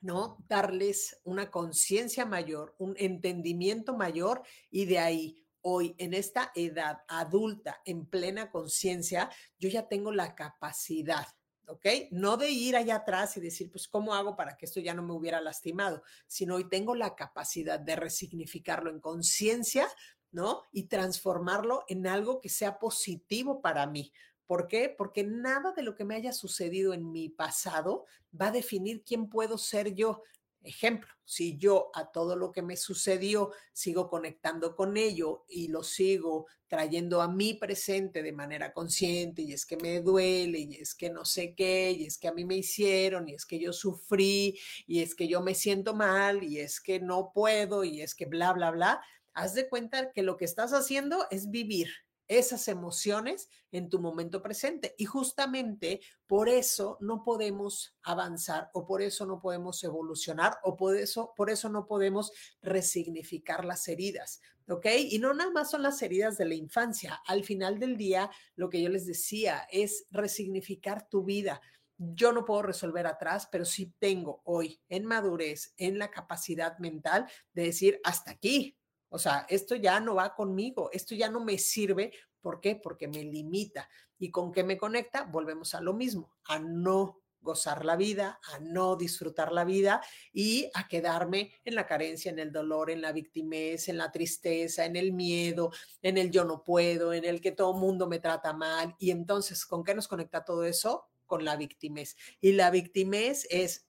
¿no? 0.00 0.38
Darles 0.48 1.20
una 1.24 1.50
conciencia 1.50 2.24
mayor, 2.24 2.74
un 2.78 2.94
entendimiento 2.98 3.94
mayor 3.96 4.42
y 4.70 4.86
de 4.86 4.98
ahí, 4.98 5.36
hoy, 5.62 5.94
en 5.98 6.14
esta 6.14 6.52
edad 6.54 7.00
adulta, 7.06 7.80
en 7.84 8.06
plena 8.06 8.50
conciencia, 8.50 9.30
yo 9.58 9.68
ya 9.68 9.88
tengo 9.88 10.12
la 10.12 10.34
capacidad. 10.34 11.26
¿Ok? 11.66 11.86
No 12.10 12.36
de 12.36 12.50
ir 12.50 12.74
allá 12.74 12.96
atrás 12.96 13.36
y 13.36 13.40
decir, 13.40 13.70
pues, 13.70 13.86
¿cómo 13.86 14.12
hago 14.14 14.34
para 14.34 14.56
que 14.56 14.66
esto 14.66 14.80
ya 14.80 14.92
no 14.92 15.04
me 15.04 15.12
hubiera 15.12 15.40
lastimado? 15.40 16.02
Sino 16.26 16.56
hoy 16.56 16.68
tengo 16.68 16.96
la 16.96 17.14
capacidad 17.14 17.78
de 17.78 17.94
resignificarlo 17.94 18.90
en 18.90 18.98
conciencia, 18.98 19.86
¿no? 20.32 20.62
Y 20.72 20.88
transformarlo 20.88 21.84
en 21.86 22.08
algo 22.08 22.40
que 22.40 22.48
sea 22.48 22.80
positivo 22.80 23.62
para 23.62 23.86
mí. 23.86 24.12
¿Por 24.50 24.66
qué? 24.66 24.88
Porque 24.88 25.22
nada 25.22 25.70
de 25.76 25.84
lo 25.84 25.94
que 25.94 26.04
me 26.04 26.16
haya 26.16 26.32
sucedido 26.32 26.92
en 26.92 27.12
mi 27.12 27.28
pasado 27.28 28.06
va 28.34 28.48
a 28.48 28.50
definir 28.50 29.04
quién 29.04 29.28
puedo 29.28 29.56
ser 29.56 29.94
yo. 29.94 30.24
Ejemplo, 30.64 31.08
si 31.24 31.56
yo 31.56 31.92
a 31.94 32.10
todo 32.10 32.34
lo 32.34 32.50
que 32.50 32.60
me 32.60 32.76
sucedió 32.76 33.52
sigo 33.72 34.10
conectando 34.10 34.74
con 34.74 34.96
ello 34.96 35.44
y 35.48 35.68
lo 35.68 35.84
sigo 35.84 36.48
trayendo 36.66 37.22
a 37.22 37.28
mi 37.28 37.54
presente 37.54 38.24
de 38.24 38.32
manera 38.32 38.72
consciente 38.72 39.42
y 39.42 39.52
es 39.52 39.64
que 39.64 39.76
me 39.76 40.00
duele 40.00 40.58
y 40.58 40.74
es 40.74 40.96
que 40.96 41.10
no 41.10 41.24
sé 41.24 41.54
qué 41.54 41.92
y 41.92 42.06
es 42.06 42.18
que 42.18 42.26
a 42.26 42.32
mí 42.32 42.44
me 42.44 42.56
hicieron 42.56 43.28
y 43.28 43.34
es 43.34 43.46
que 43.46 43.60
yo 43.60 43.72
sufrí 43.72 44.58
y 44.84 45.00
es 45.00 45.14
que 45.14 45.28
yo 45.28 45.42
me 45.42 45.54
siento 45.54 45.94
mal 45.94 46.42
y 46.42 46.58
es 46.58 46.80
que 46.80 46.98
no 46.98 47.30
puedo 47.32 47.84
y 47.84 48.00
es 48.00 48.16
que 48.16 48.26
bla, 48.26 48.52
bla, 48.52 48.72
bla, 48.72 49.00
haz 49.32 49.54
de 49.54 49.68
cuenta 49.68 50.10
que 50.10 50.24
lo 50.24 50.36
que 50.36 50.44
estás 50.44 50.72
haciendo 50.72 51.28
es 51.30 51.50
vivir 51.50 51.88
esas 52.30 52.68
emociones 52.68 53.48
en 53.72 53.90
tu 53.90 53.98
momento 53.98 54.40
presente. 54.40 54.94
Y 54.96 55.04
justamente 55.04 56.00
por 56.28 56.48
eso 56.48 56.96
no 57.00 57.24
podemos 57.24 57.96
avanzar 58.02 58.70
o 58.72 58.86
por 58.86 59.02
eso 59.02 59.26
no 59.26 59.40
podemos 59.40 59.82
evolucionar 59.82 60.56
o 60.62 60.76
por 60.76 60.96
eso, 60.96 61.34
por 61.36 61.50
eso 61.50 61.68
no 61.68 61.86
podemos 61.86 62.32
resignificar 62.62 63.64
las 63.64 63.86
heridas. 63.88 64.40
¿Ok? 64.68 64.86
Y 65.08 65.18
no 65.18 65.34
nada 65.34 65.50
más 65.50 65.72
son 65.72 65.82
las 65.82 66.00
heridas 66.02 66.38
de 66.38 66.44
la 66.44 66.54
infancia. 66.54 67.20
Al 67.26 67.42
final 67.42 67.80
del 67.80 67.96
día, 67.96 68.30
lo 68.54 68.70
que 68.70 68.80
yo 68.80 68.88
les 68.88 69.06
decía 69.06 69.66
es 69.72 70.06
resignificar 70.12 71.08
tu 71.08 71.24
vida. 71.24 71.60
Yo 71.98 72.32
no 72.32 72.44
puedo 72.44 72.62
resolver 72.62 73.08
atrás, 73.08 73.48
pero 73.50 73.64
sí 73.64 73.92
tengo 73.98 74.40
hoy 74.44 74.80
en 74.88 75.04
madurez, 75.04 75.74
en 75.76 75.98
la 75.98 76.12
capacidad 76.12 76.78
mental 76.78 77.28
de 77.52 77.64
decir 77.64 78.00
hasta 78.04 78.30
aquí, 78.30 78.79
o 79.10 79.18
sea, 79.18 79.44
esto 79.48 79.74
ya 79.74 80.00
no 80.00 80.14
va 80.14 80.34
conmigo, 80.34 80.88
esto 80.92 81.14
ya 81.14 81.28
no 81.28 81.44
me 81.44 81.58
sirve. 81.58 82.12
¿Por 82.40 82.60
qué? 82.60 82.76
Porque 82.76 83.08
me 83.08 83.22
limita. 83.22 83.88
¿Y 84.18 84.30
con 84.30 84.52
qué 84.52 84.64
me 84.64 84.78
conecta? 84.78 85.24
Volvemos 85.24 85.74
a 85.74 85.80
lo 85.80 85.92
mismo, 85.92 86.32
a 86.44 86.58
no 86.58 87.20
gozar 87.40 87.84
la 87.84 87.96
vida, 87.96 88.38
a 88.52 88.58
no 88.60 88.96
disfrutar 88.96 89.50
la 89.50 89.64
vida 89.64 90.02
y 90.32 90.70
a 90.74 90.86
quedarme 90.88 91.52
en 91.64 91.74
la 91.74 91.86
carencia, 91.86 92.30
en 92.30 92.38
el 92.38 92.52
dolor, 92.52 92.90
en 92.90 93.00
la 93.00 93.12
victimez, 93.12 93.88
en 93.88 93.98
la 93.98 94.12
tristeza, 94.12 94.84
en 94.84 94.94
el 94.96 95.12
miedo, 95.12 95.72
en 96.02 96.18
el 96.18 96.30
yo 96.30 96.44
no 96.44 96.62
puedo, 96.62 97.12
en 97.12 97.24
el 97.24 97.40
que 97.40 97.52
todo 97.52 97.74
mundo 97.74 98.06
me 98.06 98.18
trata 98.18 98.52
mal. 98.52 98.94
Y 98.98 99.10
entonces, 99.10 99.66
¿con 99.66 99.84
qué 99.84 99.94
nos 99.94 100.06
conecta 100.06 100.44
todo 100.44 100.64
eso? 100.64 101.08
Con 101.26 101.44
la 101.44 101.56
victimez. 101.56 102.16
Y 102.40 102.52
la 102.52 102.70
victimez 102.70 103.46
es 103.50 103.86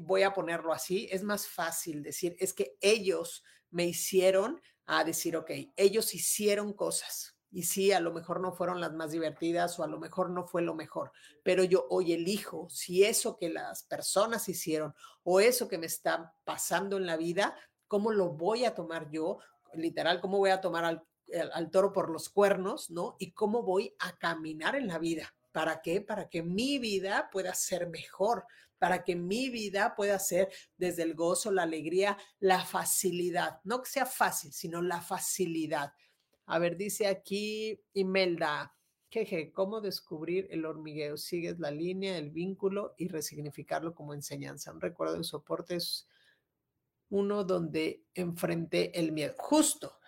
voy 0.00 0.22
a 0.22 0.34
ponerlo 0.34 0.72
así, 0.72 1.08
es 1.10 1.22
más 1.22 1.46
fácil 1.46 2.02
decir, 2.02 2.36
es 2.38 2.52
que 2.52 2.76
ellos 2.80 3.44
me 3.70 3.84
hicieron 3.84 4.60
a 4.86 5.04
decir, 5.04 5.36
ok, 5.36 5.50
ellos 5.76 6.14
hicieron 6.14 6.72
cosas. 6.72 7.36
Y 7.50 7.62
sí, 7.62 7.92
a 7.92 8.00
lo 8.00 8.12
mejor 8.12 8.40
no 8.40 8.52
fueron 8.52 8.80
las 8.80 8.92
más 8.92 9.12
divertidas 9.12 9.78
o 9.78 9.84
a 9.84 9.86
lo 9.86 9.98
mejor 9.98 10.30
no 10.30 10.46
fue 10.46 10.62
lo 10.62 10.74
mejor, 10.74 11.12
pero 11.42 11.64
yo 11.64 11.86
hoy 11.90 12.12
elijo 12.12 12.68
si 12.68 13.04
eso 13.04 13.36
que 13.38 13.48
las 13.48 13.84
personas 13.84 14.48
hicieron 14.48 14.94
o 15.22 15.40
eso 15.40 15.68
que 15.68 15.78
me 15.78 15.86
está 15.86 16.34
pasando 16.44 16.96
en 16.96 17.06
la 17.06 17.16
vida, 17.16 17.56
¿cómo 17.88 18.10
lo 18.10 18.30
voy 18.30 18.64
a 18.64 18.74
tomar 18.74 19.08
yo? 19.10 19.38
Literal, 19.74 20.20
¿cómo 20.20 20.38
voy 20.38 20.50
a 20.50 20.60
tomar 20.60 20.84
al, 20.84 21.06
al 21.52 21.70
toro 21.70 21.92
por 21.92 22.10
los 22.10 22.28
cuernos, 22.28 22.90
¿no? 22.90 23.16
Y 23.18 23.32
cómo 23.32 23.62
voy 23.62 23.94
a 24.00 24.16
caminar 24.16 24.76
en 24.76 24.88
la 24.88 24.98
vida. 24.98 25.34
¿Para 25.52 25.80
qué? 25.80 26.00
Para 26.00 26.28
que 26.28 26.42
mi 26.42 26.78
vida 26.78 27.30
pueda 27.32 27.54
ser 27.54 27.88
mejor, 27.88 28.44
para 28.78 29.04
que 29.04 29.16
mi 29.16 29.50
vida 29.50 29.94
pueda 29.96 30.18
ser 30.18 30.50
desde 30.76 31.02
el 31.02 31.14
gozo, 31.14 31.50
la 31.50 31.62
alegría, 31.62 32.16
la 32.38 32.64
facilidad. 32.64 33.60
No 33.64 33.82
que 33.82 33.90
sea 33.90 34.06
fácil, 34.06 34.52
sino 34.52 34.82
la 34.82 35.00
facilidad. 35.00 35.92
A 36.46 36.58
ver, 36.58 36.76
dice 36.76 37.06
aquí 37.06 37.80
Imelda, 37.92 38.76
jeje, 39.10 39.52
¿cómo 39.52 39.80
descubrir 39.80 40.46
el 40.50 40.64
hormigueo? 40.64 41.16
Sigues 41.16 41.58
la 41.58 41.70
línea, 41.70 42.18
el 42.18 42.30
vínculo 42.30 42.94
y 42.96 43.08
resignificarlo 43.08 43.94
como 43.94 44.14
enseñanza. 44.14 44.72
Un 44.72 44.80
recuerdo 44.80 45.16
de 45.16 45.24
soporte 45.24 45.76
es 45.76 46.08
uno 47.08 47.44
donde 47.44 48.04
enfrenté 48.14 48.98
el 48.98 49.12
miedo. 49.12 49.34
Justo, 49.38 49.98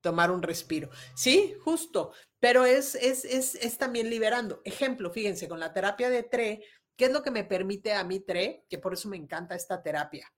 tomar 0.00 0.30
un 0.30 0.42
respiro. 0.42 0.90
Sí, 1.14 1.54
justo, 1.62 2.12
pero 2.40 2.64
es, 2.64 2.94
es, 2.94 3.24
es, 3.24 3.54
es 3.56 3.78
también 3.78 4.10
liberando. 4.10 4.62
Ejemplo, 4.64 5.10
fíjense, 5.10 5.48
con 5.48 5.60
la 5.60 5.72
terapia 5.72 6.08
de 6.08 6.22
TRE, 6.22 6.62
¿qué 6.98 7.04
es 7.04 7.12
lo 7.12 7.22
que 7.22 7.30
me 7.30 7.44
permite 7.44 7.94
a 7.94 8.02
mí 8.02 8.20
TRE? 8.20 8.66
Que 8.68 8.76
por 8.76 8.92
eso 8.92 9.08
me 9.08 9.16
encanta 9.16 9.54
esta 9.54 9.80
terapia. 9.80 10.30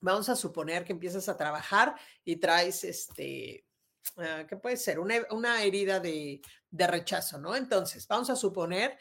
Vamos 0.00 0.28
a 0.30 0.34
suponer 0.34 0.84
que 0.84 0.92
empiezas 0.92 1.28
a 1.28 1.36
trabajar 1.36 1.94
y 2.24 2.36
traes 2.36 2.82
este, 2.82 3.66
uh, 4.16 4.46
¿qué 4.48 4.56
puede 4.56 4.78
ser? 4.78 4.98
Una, 4.98 5.16
una 5.30 5.62
herida 5.62 6.00
de, 6.00 6.40
de, 6.70 6.86
rechazo, 6.86 7.38
¿no? 7.38 7.54
Entonces, 7.54 8.08
vamos 8.08 8.30
a 8.30 8.36
suponer 8.36 8.98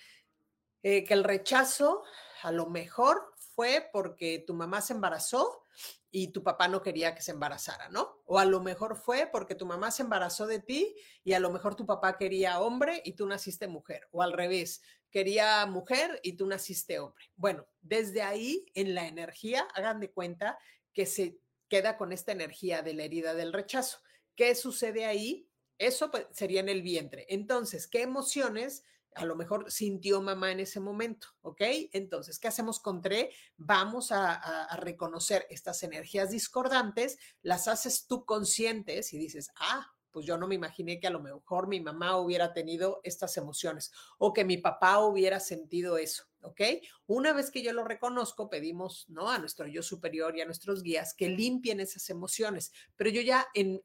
eh, 0.84 1.06
que 1.06 1.14
el 1.14 1.24
rechazo 1.24 2.04
a 2.44 2.52
lo 2.52 2.68
mejor 2.68 3.34
fue 3.56 3.90
porque 3.94 4.44
tu 4.46 4.54
mamá 4.54 4.82
se 4.82 4.94
embarazó 4.94 5.61
y 6.10 6.28
tu 6.30 6.44
papá 6.44 6.68
no 6.68 6.82
quería 6.82 7.16
que 7.16 7.22
se 7.22 7.32
embarazara, 7.32 7.90
¿no? 7.90 8.22
O 8.26 8.40
a 8.40 8.46
lo 8.46 8.62
mejor 8.62 8.96
fue 8.96 9.30
porque 9.32 9.56
tu 9.56 9.66
mamá 9.66 9.92
se 9.92 10.04
embarazó 10.04 10.46
de 10.46 10.60
ti 10.60 10.96
y 11.24 11.34
a 11.34 11.40
lo 11.40 11.52
mejor 11.52 11.76
tu 11.76 11.86
papá 11.86 12.18
quería 12.18 12.60
hombre 12.60 13.02
y 13.06 13.14
tú 13.14 13.26
naciste 13.26 13.68
mujer, 13.68 14.08
o 14.12 14.22
al 14.22 14.34
revés, 14.34 14.82
quería 15.10 15.66
mujer 15.66 16.20
y 16.24 16.34
tú 16.34 16.48
naciste 16.48 17.00
hombre. 17.00 17.26
Bueno, 17.36 17.66
desde 17.82 18.22
ahí 18.22 18.66
en 18.74 18.96
la 18.96 19.08
energía, 19.08 19.68
hagan 19.74 20.00
de 20.00 20.12
cuenta 20.12 20.58
que 20.94 21.06
se 21.06 21.40
queda 21.68 21.98
con 21.98 22.12
esta 22.12 22.34
energía 22.34 22.82
de 22.82 22.94
la 22.94 23.04
herida 23.04 23.34
del 23.34 23.54
rechazo. 23.54 24.00
¿Qué 24.36 24.56
sucede 24.56 25.06
ahí? 25.06 25.48
Eso 25.78 26.12
pues, 26.12 26.28
sería 26.32 26.60
en 26.60 26.70
el 26.70 26.82
vientre. 26.82 27.26
Entonces, 27.30 27.88
¿qué 27.88 28.02
emociones 28.02 28.84
a 29.16 29.26
lo 29.26 29.36
mejor 29.36 29.70
sintió 29.72 30.22
mamá 30.22 30.52
en 30.52 30.62
ese 30.62 30.80
momento, 30.80 31.28
¿ok? 31.42 31.62
Entonces, 31.92 32.40
¿qué 32.40 32.48
hacemos 32.48 32.80
con 32.80 33.02
TRE? 33.02 33.32
Vamos 33.58 34.12
a, 34.12 34.40
reconocer 34.78 35.46
estas 35.50 35.84
energías 35.84 36.32
discordantes, 36.32 37.18
las 37.42 37.68
haces 37.68 38.08
tú 38.08 38.26
conscientes 38.26 39.14
y 39.14 39.18
dices, 39.18 39.52
ah, 39.58 39.92
pues 40.12 40.26
yo 40.26 40.38
no 40.38 40.48
me 40.48 40.56
imaginé 40.56 41.00
que 41.00 41.08
a 41.08 41.12
lo 41.12 41.22
mejor 41.22 41.68
mi 41.68 41.80
mamá 41.80 42.18
hubiera 42.18 42.54
tenido 42.54 43.00
estas 43.04 43.38
emociones 43.38 43.92
o 44.18 44.34
que 44.34 44.44
mi 44.44 44.58
papá 44.58 45.00
hubiera 45.00 45.40
sentido 45.40 45.98
eso, 45.98 46.26
¿ok? 46.42 46.62
Una 47.08 47.32
vez 47.34 47.50
que 47.50 47.62
yo 47.62 47.72
lo 47.74 47.84
reconozco, 47.84 48.50
pedimos, 48.50 49.06
¿no? 49.10 49.30
A 49.30 49.40
nuestro 49.40 49.68
yo 49.68 49.84
superior 49.84 50.36
y 50.36 50.42
a 50.42 50.46
nuestros 50.46 50.84
guías 50.84 51.14
que 51.14 51.30
limpien 51.30 51.80
esas 51.80 52.10
emociones, 52.10 52.72
pero 52.96 53.10
yo 53.10 53.22
ya 53.22 53.48
en 53.54 53.80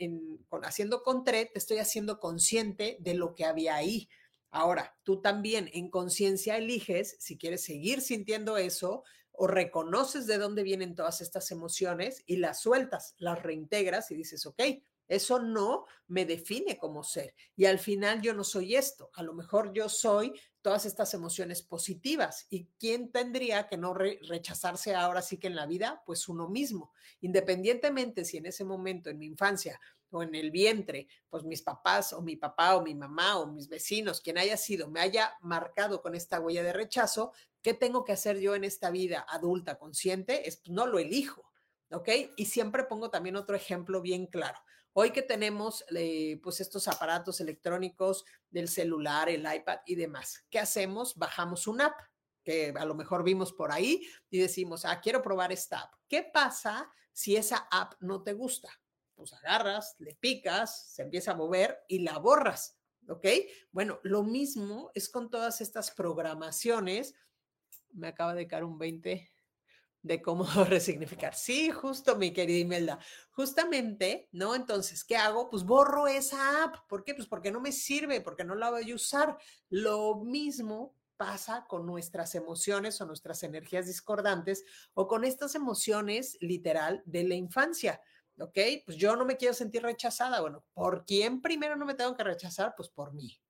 con, 0.49 0.65
haciendo 0.65 1.03
con 1.03 1.25
TRE 1.25 1.47
te 1.47 1.59
estoy 1.59 1.79
haciendo 1.79 2.19
consciente 2.19 2.97
de 3.01 3.15
lo 3.15 3.35
que 3.35 3.45
había 3.45 3.77
ahí. 3.77 4.09
Ahora, 4.51 4.97
tú 5.03 5.21
también 5.21 5.71
en 5.73 5.91
conciencia 5.91 6.57
eliges 6.57 7.17
si 7.19 7.37
quieres 7.37 7.65
seguir 7.65 8.01
sintiendo 8.01 8.57
eso 8.57 9.05
o 9.33 9.47
reconoces 9.47 10.27
de 10.27 10.39
dónde 10.39 10.63
vienen 10.63 10.95
todas 10.95 11.21
estas 11.21 11.51
emociones 11.51 12.23
y 12.27 12.37
las 12.37 12.61
sueltas, 12.61 13.15
las 13.19 13.43
reintegras 13.43 14.11
y 14.11 14.15
dices, 14.15 14.47
ok, 14.47 14.63
eso 15.09 15.39
no 15.39 15.87
me 16.09 16.25
define 16.25 16.79
como 16.79 17.05
ser. 17.05 17.35
Y 17.55 17.67
al 17.67 17.79
final 17.79 18.23
yo 18.23 18.35
no 18.35 18.43
soy 18.45 18.75
esto. 18.75 19.11
A 19.15 19.23
lo 19.23 19.35
mejor 19.35 19.73
yo 19.73 19.89
soy 19.89 20.33
todas 20.63 20.85
estas 20.85 21.15
emociones 21.15 21.63
positivas. 21.63 22.47
¿Y 22.51 22.67
quién 22.79 23.13
tendría 23.13 23.69
que 23.69 23.77
no 23.77 23.95
re 23.95 24.19
rechazarse 24.29 24.95
ahora 24.95 25.23
sí 25.23 25.39
que 25.39 25.47
en 25.47 25.55
la 25.55 25.67
vida? 25.67 26.03
Pues 26.05 26.29
uno 26.29 26.49
mismo. 26.49 26.93
Independientemente 27.21 28.25
si 28.25 28.39
en 28.39 28.47
ese 28.47 28.65
momento, 28.65 29.11
en 29.11 29.19
mi 29.19 29.27
infancia, 29.27 29.79
o 30.17 30.23
en 30.23 30.35
el 30.35 30.51
vientre, 30.51 31.09
pues 31.29 31.45
mis 31.45 31.63
papás 31.63 32.13
o 32.13 32.23
mi 32.23 32.37
papá 32.37 32.77
o 32.77 32.83
mi 32.83 32.95
mamá 32.95 33.39
o 33.39 33.47
mis 33.47 33.69
vecinos, 33.69 34.21
quien 34.21 34.39
haya 34.39 34.57
sido, 34.57 34.89
me 34.89 35.01
haya 35.01 35.37
marcado 35.41 36.03
con 36.03 36.15
esta 36.15 36.41
huella 36.41 36.63
de 36.63 36.73
rechazo, 36.73 37.33
¿qué 37.63 37.75
tengo 37.75 38.05
que 38.05 38.13
hacer 38.13 38.39
yo 38.41 38.55
en 38.55 38.65
esta 38.65 38.91
vida 38.91 39.27
adulta 39.29 39.79
consciente? 39.79 40.49
Es, 40.49 40.63
no 40.67 40.87
lo 40.87 40.99
elijo, 40.99 41.53
¿ok? 41.91 42.09
Y 42.37 42.47
siempre 42.47 42.85
pongo 42.85 43.11
también 43.11 43.37
otro 43.37 43.57
ejemplo 43.57 44.01
bien 44.01 44.27
claro. 44.27 44.59
Hoy 44.93 45.11
que 45.11 45.23
tenemos 45.23 45.85
eh, 45.95 46.41
pues 46.43 46.61
estos 46.61 46.89
aparatos 46.89 47.41
electrónicos 47.41 48.25
del 48.49 48.69
celular, 48.69 49.29
el 49.29 49.47
iPad 49.53 49.81
y 49.85 49.95
demás, 49.95 50.47
¿qué 50.49 50.59
hacemos? 50.59 51.17
Bajamos 51.17 51.67
una 51.67 51.87
app 51.87 52.01
que 52.43 52.73
a 52.75 52.85
lo 52.85 52.95
mejor 52.95 53.25
vimos 53.25 53.53
por 53.53 53.73
ahí 53.73 54.07
y 54.31 54.39
decimos, 54.39 54.85
ah, 54.85 55.01
quiero 55.01 55.21
probar 55.21 55.53
esta 55.53 55.81
app. 55.81 55.93
¿Qué 56.09 56.23
pasa 56.23 56.91
si 57.13 57.37
esa 57.37 57.69
app 57.71 57.95
no 58.01 58.23
te 58.23 58.33
gusta? 58.33 58.71
Pues 59.17 59.33
agarras, 59.33 59.97
le 59.99 60.15
picas, 60.15 60.93
se 60.93 61.03
empieza 61.03 61.33
a 61.33 61.37
mover 61.37 61.79
y 61.89 62.01
la 62.01 62.19
borras, 62.19 62.79
¿ok? 63.09 63.27
Bueno, 63.73 63.99
lo 64.03 64.23
mismo 64.23 64.91
es 64.95 65.09
con 65.09 65.31
todas 65.31 65.61
estas 65.61 65.91
programaciones. 65.91 67.15
Me 67.93 68.09
acaba 68.09 68.35
de 68.35 68.47
caer 68.47 68.65
un 68.65 68.79
20 68.79 69.33
de 70.07 70.23
cómo 70.23 70.45
resignificar. 70.69 71.35
Sí, 71.35 71.71
justo, 71.71 72.17
mi 72.17 72.33
querida 72.33 72.59
Imelda. 72.59 72.99
Justamente, 73.31 74.29
¿no? 74.33 74.55
Entonces, 74.55 75.05
¿qué 75.05 75.17
hago? 75.17 75.51
Pues 75.51 75.65
borro 75.65 76.07
esa 76.07 76.65
app. 76.65 76.77
¿Por 76.89 77.03
qué? 77.03 77.15
Pues 77.15 77.27
porque 77.27 77.51
no 77.51 77.61
me 77.61 77.73
sirve, 77.73 78.21
porque 78.21 78.45
no 78.45 78.55
la 78.55 78.71
voy 78.71 78.91
a 78.91 78.95
usar. 78.95 79.37
Lo 79.69 80.17
mismo 80.17 80.95
pasa 81.17 81.67
con 81.67 81.87
nuestras 81.87 82.35
emociones 82.35 83.01
o 83.01 83.07
nuestras 83.07 83.43
energías 83.43 83.87
discordantes 83.87 84.65
o 84.95 85.09
con 85.09 85.25
estas 85.25 85.55
emociones 85.55 86.37
literal 86.41 87.03
de 87.07 87.25
la 87.25 87.35
infancia. 87.35 88.01
¿Ok? 88.39 88.59
Pues 88.85 88.97
yo 88.97 89.17
no 89.17 89.25
me 89.25 89.37
quiero 89.37 89.55
sentir 89.55 89.83
rechazada. 89.83 90.41
Bueno, 90.41 90.65
¿por 90.73 91.05
quién 91.05 91.41
primero 91.41 91.77
no 91.77 91.87
me 91.87 91.95
tengo 91.95 92.17
que 92.17 92.25
rechazar? 92.25 92.75
Pues 92.77 92.89
por 92.89 93.13
mí. 93.13 93.41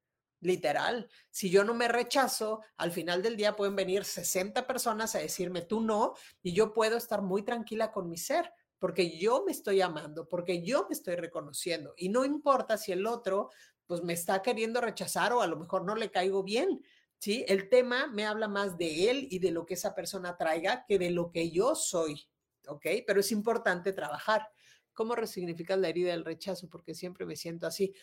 Literal, 0.41 1.09
si 1.31 1.49
yo 1.49 1.65
no 1.65 1.73
me 1.73 1.89
rechazo, 1.89 2.61
al 2.77 2.93
final 2.93 3.23
del 3.23 3.37
día 3.37 3.57
pueden 3.57 3.75
venir 3.75 4.05
60 4.05 4.67
personas 4.67 5.15
a 5.15 5.19
decirme 5.19 5.63
tú 5.63 5.81
no 5.81 6.15
y 6.43 6.53
yo 6.53 6.75
puedo 6.75 6.97
estar 6.97 7.23
muy 7.23 7.43
tranquila 7.43 7.91
con 7.91 8.09
mi 8.09 8.19
ser 8.19 8.53
porque 8.79 9.19
yo 9.19 9.45
me 9.47 9.53
estoy 9.53 9.81
amando, 9.81 10.29
porque 10.29 10.63
yo 10.63 10.87
me 10.89 10.95
estoy 10.95 11.17
reconociendo 11.17 11.95
y 11.97 12.11
no 12.11 12.25
importa 12.25 12.77
si 12.77 12.93
el 12.93 13.07
otro 13.07 13.51
pues 13.87 14.03
me 14.03 14.13
está 14.13 14.43
queriendo 14.43 14.81
rechazar 14.81 15.33
o 15.33 15.41
a 15.41 15.47
lo 15.47 15.57
mejor 15.57 15.85
no 15.85 15.95
le 15.95 16.11
caigo 16.11 16.43
bien, 16.43 16.83
¿sí? 17.19 17.45
El 17.49 17.69
tema 17.69 18.07
me 18.09 18.27
habla 18.27 18.49
más 18.49 18.77
de 18.77 19.11
él 19.11 19.29
y 19.31 19.39
de 19.39 19.53
lo 19.53 19.65
que 19.65 19.75
esa 19.75 19.95
persona 19.95 20.37
traiga 20.37 20.85
que 20.87 20.99
de 20.99 21.11
lo 21.11 21.31
que 21.31 21.51
yo 21.51 21.75
soy, 21.75 22.29
¿ok? 22.67 22.87
Pero 23.07 23.21
es 23.21 23.33
importante 23.33 23.93
trabajar. 23.93 24.49
¿Cómo 24.97 25.15
resignificar 25.15 25.79
la 25.79 25.91
herida 25.91 26.11
del 26.11 26.25
rechazo? 26.25 26.69
Porque 26.71 26.95
siempre 26.95 27.27
me 27.27 27.37
siento 27.37 27.67
así. 27.67 27.95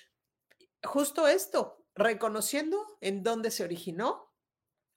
Justo 0.84 1.28
esto, 1.28 1.88
reconociendo 1.96 2.86
en 3.02 3.24
dónde 3.24 3.50
se 3.50 3.64
originó, 3.64 4.34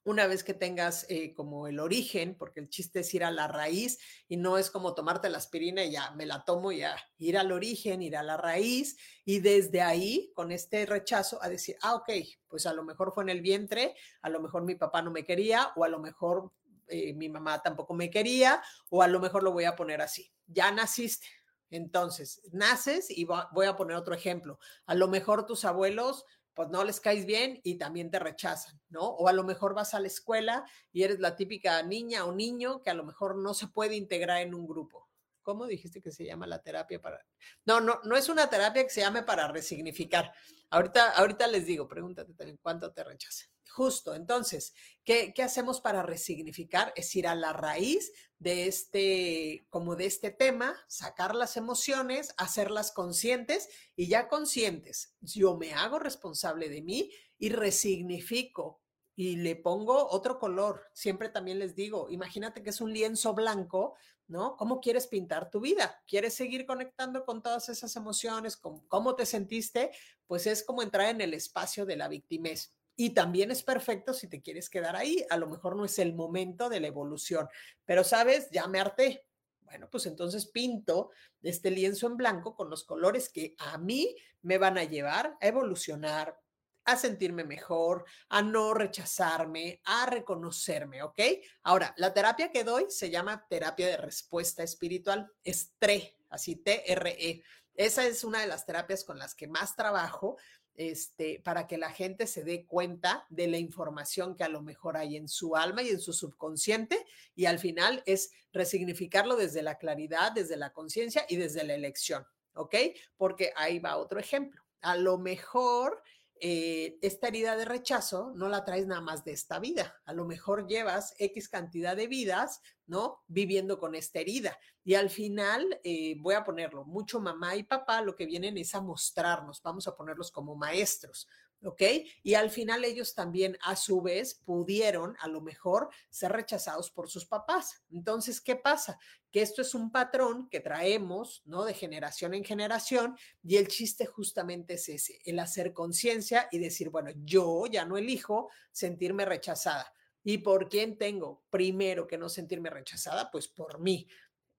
una 0.04 0.28
vez 0.28 0.44
que 0.44 0.54
tengas 0.54 1.06
eh, 1.08 1.34
como 1.34 1.66
el 1.66 1.80
origen, 1.80 2.36
porque 2.38 2.60
el 2.60 2.68
chiste 2.68 3.00
es 3.00 3.12
ir 3.14 3.24
a 3.24 3.30
la 3.30 3.48
raíz 3.48 3.98
y 4.28 4.36
no 4.36 4.58
es 4.58 4.70
como 4.70 4.94
tomarte 4.94 5.30
la 5.30 5.38
aspirina 5.38 5.84
y 5.84 5.90
ya 5.90 6.12
me 6.12 6.26
la 6.26 6.44
tomo 6.44 6.70
ya, 6.70 6.96
ir 7.18 7.36
al 7.38 7.50
origen, 7.50 8.02
ir 8.02 8.16
a 8.16 8.22
la 8.22 8.36
raíz 8.36 8.96
y 9.24 9.40
desde 9.40 9.80
ahí, 9.80 10.30
con 10.34 10.52
este 10.52 10.86
rechazo, 10.86 11.42
a 11.42 11.48
decir, 11.48 11.76
ah, 11.80 11.94
ok, 11.94 12.10
pues 12.46 12.66
a 12.66 12.74
lo 12.74 12.84
mejor 12.84 13.12
fue 13.12 13.24
en 13.24 13.30
el 13.30 13.40
vientre, 13.40 13.96
a 14.22 14.28
lo 14.28 14.40
mejor 14.40 14.64
mi 14.64 14.76
papá 14.76 15.02
no 15.02 15.10
me 15.10 15.24
quería 15.24 15.72
o 15.74 15.82
a 15.82 15.88
lo 15.88 15.98
mejor 15.98 16.52
eh, 16.88 17.12
mi 17.12 17.28
mamá 17.28 17.60
tampoco 17.60 17.94
me 17.94 18.08
quería 18.08 18.62
o 18.90 19.02
a 19.02 19.08
lo 19.08 19.18
mejor 19.18 19.42
lo 19.42 19.50
voy 19.50 19.64
a 19.64 19.74
poner 19.74 20.00
así. 20.02 20.32
Ya 20.46 20.70
naciste, 20.70 21.26
entonces, 21.70 22.42
naces 22.52 23.10
y 23.10 23.24
voy 23.24 23.66
a 23.66 23.76
poner 23.76 23.96
otro 23.96 24.14
ejemplo. 24.14 24.58
A 24.86 24.94
lo 24.94 25.08
mejor 25.08 25.46
tus 25.46 25.64
abuelos, 25.64 26.24
pues 26.54 26.68
no 26.70 26.84
les 26.84 27.00
caes 27.00 27.26
bien 27.26 27.60
y 27.64 27.76
también 27.76 28.10
te 28.10 28.18
rechazan, 28.18 28.80
¿no? 28.88 29.02
O 29.02 29.28
a 29.28 29.32
lo 29.32 29.44
mejor 29.44 29.74
vas 29.74 29.92
a 29.94 30.00
la 30.00 30.06
escuela 30.06 30.64
y 30.92 31.02
eres 31.02 31.20
la 31.20 31.36
típica 31.36 31.82
niña 31.82 32.24
o 32.24 32.32
niño 32.32 32.82
que 32.82 32.90
a 32.90 32.94
lo 32.94 33.04
mejor 33.04 33.36
no 33.36 33.52
se 33.52 33.68
puede 33.68 33.96
integrar 33.96 34.40
en 34.40 34.54
un 34.54 34.66
grupo. 34.66 35.08
¿Cómo 35.42 35.66
dijiste 35.66 36.00
que 36.00 36.10
se 36.10 36.24
llama 36.24 36.46
la 36.46 36.62
terapia 36.62 37.00
para? 37.00 37.24
No, 37.66 37.80
no, 37.80 38.00
no 38.04 38.16
es 38.16 38.28
una 38.28 38.48
terapia 38.48 38.82
que 38.82 38.90
se 38.90 39.02
llame 39.02 39.22
para 39.22 39.46
resignificar. 39.48 40.32
Ahorita, 40.70 41.10
ahorita 41.10 41.46
les 41.46 41.66
digo, 41.66 41.86
pregúntate 41.86 42.34
también 42.34 42.58
cuánto 42.60 42.92
te 42.92 43.04
rechacen. 43.04 43.48
Justo, 43.68 44.14
entonces, 44.14 44.74
¿qué, 45.04 45.34
¿qué, 45.34 45.42
hacemos 45.42 45.80
para 45.80 46.02
resignificar? 46.02 46.92
Es 46.96 47.14
ir 47.14 47.26
a 47.26 47.34
la 47.34 47.52
raíz 47.52 48.12
de 48.38 48.66
este, 48.66 49.66
como 49.70 49.96
de 49.96 50.06
este 50.06 50.30
tema, 50.30 50.76
sacar 50.88 51.34
las 51.34 51.56
emociones, 51.56 52.34
hacerlas 52.36 52.92
conscientes 52.92 53.68
y 53.96 54.08
ya 54.08 54.28
conscientes, 54.28 55.14
yo 55.20 55.56
me 55.56 55.72
hago 55.72 55.98
responsable 55.98 56.68
de 56.68 56.82
mí 56.82 57.10
y 57.38 57.48
resignifico 57.50 58.82
y 59.14 59.36
le 59.36 59.56
pongo 59.56 60.08
otro 60.10 60.38
color. 60.38 60.82
Siempre 60.92 61.30
también 61.30 61.58
les 61.58 61.74
digo, 61.74 62.08
imagínate 62.10 62.62
que 62.62 62.70
es 62.70 62.80
un 62.82 62.92
lienzo 62.92 63.32
blanco, 63.32 63.96
¿no? 64.28 64.56
¿Cómo 64.56 64.80
quieres 64.80 65.06
pintar 65.06 65.50
tu 65.50 65.60
vida? 65.60 66.02
¿Quieres 66.06 66.34
seguir 66.34 66.66
conectando 66.66 67.24
con 67.24 67.42
todas 67.42 67.70
esas 67.70 67.96
emociones? 67.96 68.56
¿Cómo 68.56 69.16
te 69.16 69.24
sentiste? 69.24 69.90
Pues 70.26 70.46
es 70.46 70.62
como 70.62 70.82
entrar 70.82 71.08
en 71.08 71.22
el 71.22 71.32
espacio 71.32 71.86
de 71.86 71.96
la 71.96 72.08
victimez. 72.08 72.74
Y 72.96 73.10
también 73.10 73.50
es 73.50 73.62
perfecto 73.62 74.14
si 74.14 74.26
te 74.26 74.40
quieres 74.40 74.70
quedar 74.70 74.96
ahí. 74.96 75.24
A 75.30 75.36
lo 75.36 75.46
mejor 75.46 75.76
no 75.76 75.84
es 75.84 75.98
el 75.98 76.14
momento 76.14 76.68
de 76.68 76.80
la 76.80 76.86
evolución, 76.86 77.48
pero 77.84 78.02
sabes, 78.02 78.48
ya 78.50 78.66
me 78.66 78.80
harté. 78.80 79.26
Bueno, 79.60 79.88
pues 79.90 80.06
entonces 80.06 80.46
pinto 80.46 81.10
este 81.42 81.70
lienzo 81.70 82.06
en 82.06 82.16
blanco 82.16 82.54
con 82.54 82.70
los 82.70 82.84
colores 82.84 83.28
que 83.28 83.54
a 83.58 83.78
mí 83.78 84.16
me 84.42 84.58
van 84.58 84.78
a 84.78 84.84
llevar 84.84 85.36
a 85.40 85.46
evolucionar, 85.46 86.40
a 86.84 86.96
sentirme 86.96 87.44
mejor, 87.44 88.04
a 88.28 88.42
no 88.42 88.72
rechazarme, 88.72 89.80
a 89.84 90.06
reconocerme, 90.06 91.02
¿ok? 91.02 91.20
Ahora, 91.64 91.92
la 91.98 92.14
terapia 92.14 92.52
que 92.52 92.62
doy 92.62 92.86
se 92.88 93.10
llama 93.10 93.44
terapia 93.48 93.88
de 93.88 93.96
respuesta 93.96 94.62
espiritual, 94.62 95.30
es 95.42 95.72
TRE, 95.78 96.16
así 96.30 96.56
T-R-E. 96.56 97.42
Esa 97.74 98.06
es 98.06 98.24
una 98.24 98.40
de 98.40 98.46
las 98.46 98.64
terapias 98.64 99.04
con 99.04 99.18
las 99.18 99.34
que 99.34 99.48
más 99.48 99.74
trabajo 99.74 100.38
este, 100.76 101.40
para 101.44 101.66
que 101.66 101.78
la 101.78 101.90
gente 101.90 102.26
se 102.26 102.44
dé 102.44 102.66
cuenta 102.66 103.26
de 103.30 103.46
la 103.46 103.58
información 103.58 104.36
que 104.36 104.44
a 104.44 104.48
lo 104.48 104.62
mejor 104.62 104.96
hay 104.96 105.16
en 105.16 105.28
su 105.28 105.56
alma 105.56 105.82
y 105.82 105.88
en 105.88 106.00
su 106.00 106.12
subconsciente 106.12 107.04
y 107.34 107.46
al 107.46 107.58
final 107.58 108.02
es 108.06 108.30
resignificarlo 108.52 109.36
desde 109.36 109.62
la 109.62 109.78
claridad, 109.78 110.32
desde 110.32 110.56
la 110.56 110.72
conciencia 110.72 111.24
y 111.28 111.36
desde 111.36 111.64
la 111.64 111.74
elección, 111.74 112.26
¿ok? 112.54 112.74
Porque 113.16 113.52
ahí 113.56 113.78
va 113.78 113.96
otro 113.96 114.18
ejemplo. 114.18 114.62
A 114.80 114.96
lo 114.96 115.18
mejor 115.18 116.02
eh, 116.40 116.98
esta 117.02 117.28
herida 117.28 117.56
de 117.56 117.64
rechazo 117.64 118.32
no 118.34 118.48
la 118.48 118.64
traes 118.64 118.86
nada 118.86 119.00
más 119.00 119.24
de 119.24 119.32
esta 119.32 119.58
vida. 119.58 120.00
A 120.04 120.12
lo 120.12 120.24
mejor 120.24 120.66
llevas 120.66 121.14
X 121.18 121.48
cantidad 121.48 121.96
de 121.96 122.06
vidas, 122.06 122.60
¿no? 122.86 123.22
Viviendo 123.26 123.78
con 123.78 123.94
esta 123.94 124.20
herida. 124.20 124.58
Y 124.84 124.94
al 124.94 125.10
final, 125.10 125.80
eh, 125.82 126.14
voy 126.18 126.34
a 126.34 126.44
ponerlo, 126.44 126.84
mucho 126.84 127.20
mamá 127.20 127.56
y 127.56 127.62
papá 127.62 128.02
lo 128.02 128.14
que 128.14 128.26
vienen 128.26 128.56
es 128.58 128.74
a 128.74 128.80
mostrarnos, 128.80 129.62
vamos 129.62 129.88
a 129.88 129.96
ponerlos 129.96 130.30
como 130.30 130.54
maestros. 130.54 131.26
¿Ok? 131.66 131.82
Y 132.22 132.34
al 132.34 132.50
final 132.50 132.84
ellos 132.84 133.14
también 133.14 133.58
a 133.62 133.76
su 133.76 134.00
vez 134.00 134.40
pudieron 134.44 135.16
a 135.20 135.28
lo 135.28 135.40
mejor 135.40 135.90
ser 136.08 136.32
rechazados 136.32 136.90
por 136.90 137.10
sus 137.10 137.26
papás. 137.26 137.82
Entonces, 137.90 138.40
¿qué 138.40 138.56
pasa? 138.56 138.98
Que 139.30 139.42
esto 139.42 139.62
es 139.62 139.74
un 139.74 139.90
patrón 139.90 140.48
que 140.48 140.60
traemos, 140.60 141.42
¿no? 141.44 141.64
De 141.64 141.74
generación 141.74 142.34
en 142.34 142.44
generación 142.44 143.16
y 143.42 143.56
el 143.56 143.68
chiste 143.68 144.06
justamente 144.06 144.74
es 144.74 144.88
ese, 144.88 145.18
el 145.24 145.38
hacer 145.38 145.72
conciencia 145.72 146.48
y 146.50 146.58
decir, 146.58 146.90
bueno, 146.90 147.10
yo 147.24 147.66
ya 147.66 147.84
no 147.84 147.98
elijo 147.98 148.50
sentirme 148.70 149.24
rechazada. 149.24 149.92
¿Y 150.22 150.38
por 150.38 150.68
quién 150.68 150.98
tengo 150.98 151.44
primero 151.50 152.06
que 152.06 152.18
no 152.18 152.28
sentirme 152.28 152.70
rechazada? 152.70 153.30
Pues 153.30 153.48
por 153.48 153.78
mí. 153.80 154.08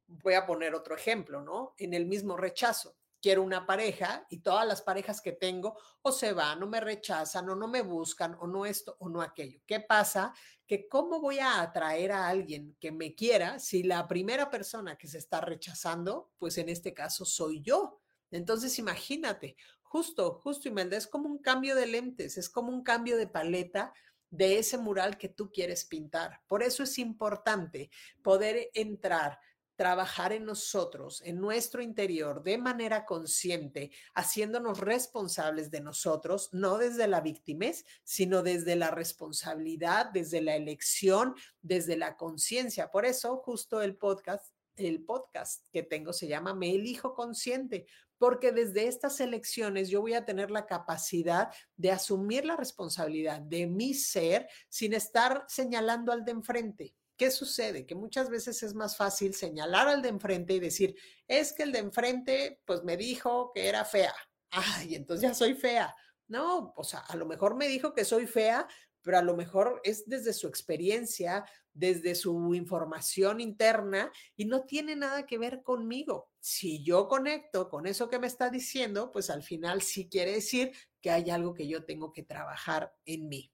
Voy 0.07 0.35
a 0.35 0.45
poner 0.45 0.73
otro 0.73 0.95
ejemplo, 0.95 1.41
¿no? 1.41 1.73
En 1.77 1.93
el 1.93 2.05
mismo 2.05 2.37
rechazo 2.37 2.95
quiero 3.27 3.43
una 3.43 3.65
pareja 3.65 4.25
y 4.29 4.37
todas 4.37 4.65
las 4.65 4.81
parejas 4.81 5.19
que 5.19 5.33
tengo 5.33 5.77
o 6.01 6.13
se 6.13 6.31
van 6.31 6.63
o 6.63 6.65
me 6.65 6.79
rechazan 6.79 7.49
o 7.49 7.55
no 7.55 7.67
me 7.67 7.81
buscan 7.81 8.37
o 8.39 8.47
no 8.47 8.65
esto 8.65 8.95
o 9.01 9.09
no 9.09 9.21
aquello. 9.21 9.59
¿Qué 9.67 9.81
pasa? 9.81 10.33
Que 10.65 10.87
cómo 10.87 11.19
voy 11.19 11.39
a 11.39 11.59
atraer 11.59 12.13
a 12.13 12.29
alguien 12.29 12.77
que 12.79 12.93
me 12.93 13.15
quiera 13.15 13.59
si 13.59 13.83
la 13.83 14.07
primera 14.07 14.49
persona 14.49 14.97
que 14.97 15.09
se 15.09 15.17
está 15.17 15.41
rechazando, 15.41 16.31
pues 16.37 16.57
en 16.57 16.69
este 16.69 16.93
caso 16.93 17.25
soy 17.25 17.61
yo. 17.61 17.99
Entonces 18.31 18.79
imagínate, 18.79 19.57
justo, 19.83 20.39
justo 20.41 20.69
Imelda, 20.69 20.95
es 20.95 21.05
como 21.05 21.27
un 21.27 21.39
cambio 21.39 21.75
de 21.75 21.87
lentes, 21.87 22.37
es 22.37 22.49
como 22.49 22.69
un 22.69 22.81
cambio 22.81 23.17
de 23.17 23.27
paleta 23.27 23.91
de 24.29 24.57
ese 24.57 24.77
mural 24.77 25.17
que 25.17 25.27
tú 25.27 25.51
quieres 25.51 25.83
pintar. 25.83 26.39
Por 26.47 26.63
eso 26.63 26.81
es 26.81 26.97
importante 26.97 27.89
poder 28.21 28.69
entrar 28.73 29.37
trabajar 29.77 30.33
en 30.33 30.43
nosotros, 30.43 31.21
en 31.23 31.39
nuestro 31.39 31.81
interior, 31.81 32.43
de 32.43 32.57
manera 32.57 33.05
consciente, 33.05 33.91
haciéndonos 34.15 34.79
responsables 34.79 35.69
de 35.69 35.81
nosotros, 35.81 36.49
no 36.51 36.79
desde 36.79 37.07
la 37.07 37.21
victimez, 37.21 37.85
sino 38.03 38.41
desde 38.41 38.75
la 38.75 38.91
responsabilidad, 38.91 40.07
desde 40.07 40.41
la 40.41 40.55
elección, 40.55 41.35
desde 41.61 41.95
la 41.95 42.17
conciencia. 42.17 42.89
Por 42.91 43.05
eso, 43.05 43.37
justo 43.37 43.81
el 43.81 43.95
podcast, 43.95 44.51
el 44.75 45.03
podcast 45.05 45.65
que 45.71 45.83
tengo 45.83 46.11
se 46.11 46.27
llama 46.27 46.55
Me 46.55 46.71
elijo 46.71 47.13
consciente, 47.13 47.85
porque 48.17 48.51
desde 48.51 48.87
estas 48.87 49.19
elecciones 49.19 49.89
yo 49.89 50.01
voy 50.01 50.15
a 50.15 50.25
tener 50.25 50.49
la 50.49 50.65
capacidad 50.65 51.53
de 51.75 51.91
asumir 51.91 52.45
la 52.45 52.55
responsabilidad 52.55 53.41
de 53.41 53.67
mi 53.67 53.93
ser 53.93 54.49
sin 54.69 54.93
estar 54.93 55.45
señalando 55.47 56.11
al 56.11 56.25
de 56.25 56.31
enfrente. 56.31 56.95
¿Qué 57.17 57.31
sucede? 57.31 57.85
Que 57.85 57.95
muchas 57.95 58.29
veces 58.29 58.61
es 58.61 58.75
más 58.75 58.95
fácil 58.95 59.33
señalar 59.33 59.87
al 59.87 60.03
de 60.03 60.09
enfrente 60.09 60.53
y 60.53 60.59
decir, 60.59 60.95
es 61.27 61.51
que 61.51 61.63
el 61.63 61.71
de 61.71 61.79
enfrente 61.79 62.61
pues 62.65 62.83
me 62.83 62.95
dijo 62.95 63.51
que 63.53 63.67
era 63.67 63.83
fea. 63.83 64.13
Ay, 64.51 64.95
entonces 64.95 65.23
ya 65.23 65.33
soy 65.33 65.55
fea. 65.55 65.93
No, 66.27 66.73
o 66.75 66.83
sea, 66.83 66.99
a 66.99 67.15
lo 67.15 67.25
mejor 67.25 67.55
me 67.55 67.67
dijo 67.67 67.93
que 67.93 68.05
soy 68.05 68.27
fea, 68.27 68.67
pero 69.01 69.17
a 69.17 69.21
lo 69.21 69.35
mejor 69.35 69.81
es 69.83 70.07
desde 70.07 70.33
su 70.33 70.47
experiencia, 70.47 71.45
desde 71.73 72.13
su 72.13 72.53
información 72.53 73.39
interna 73.39 74.11
y 74.35 74.45
no 74.45 74.65
tiene 74.65 74.95
nada 74.95 75.25
que 75.25 75.37
ver 75.37 75.63
conmigo. 75.63 76.29
Si 76.39 76.83
yo 76.83 77.07
conecto 77.07 77.69
con 77.69 77.87
eso 77.87 78.09
que 78.09 78.19
me 78.19 78.27
está 78.27 78.49
diciendo, 78.49 79.11
pues 79.11 79.29
al 79.29 79.43
final 79.43 79.81
sí 79.81 80.09
quiere 80.09 80.33
decir 80.33 80.71
que 81.01 81.09
hay 81.09 81.29
algo 81.29 81.53
que 81.53 81.67
yo 81.67 81.85
tengo 81.85 82.11
que 82.11 82.23
trabajar 82.23 82.93
en 83.05 83.29
mí. 83.29 83.51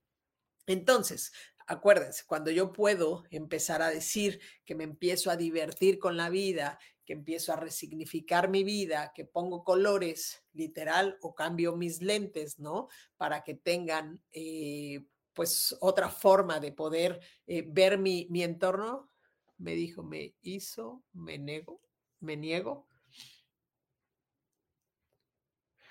Entonces, 0.66 1.32
acuérdense, 1.68 2.24
cuando 2.26 2.52
yo 2.52 2.72
puedo 2.72 3.24
empezar 3.30 3.82
a 3.82 3.90
decir 3.90 4.40
que 4.66 4.76
me 4.76 4.84
empiezo 4.84 5.32
a 5.32 5.38
divertir 5.38 6.00
con 6.00 6.18
la 6.18 6.30
vida, 6.30 6.80
que 7.06 7.14
empiezo 7.14 7.52
a 7.54 7.58
resignificar 7.58 8.50
mi 8.50 8.64
vida, 8.64 9.12
que 9.14 9.26
pongo 9.26 9.64
colores 9.64 10.44
literal 10.54 11.18
o 11.22 11.36
cambio 11.36 11.76
mis 11.76 12.02
lentes, 12.02 12.60
¿no? 12.60 12.88
Para 13.18 13.44
que 13.44 13.56
tengan 13.56 14.22
eh, 14.32 15.06
pues 15.34 15.76
otra 15.82 16.10
forma 16.10 16.60
de 16.60 16.72
poder 16.72 17.20
eh, 17.48 17.64
ver 17.68 17.98
mi, 17.98 18.28
mi 18.30 18.44
entorno. 18.44 19.10
Me 19.58 19.76
dijo, 19.76 20.04
me 20.04 20.36
hizo, 20.42 21.04
me 21.14 21.38
nego, 21.38 21.82
me 22.20 22.38
niego. 22.38 22.88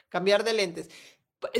Cambiar 0.08 0.44
de 0.44 0.52
lentes. 0.52 0.90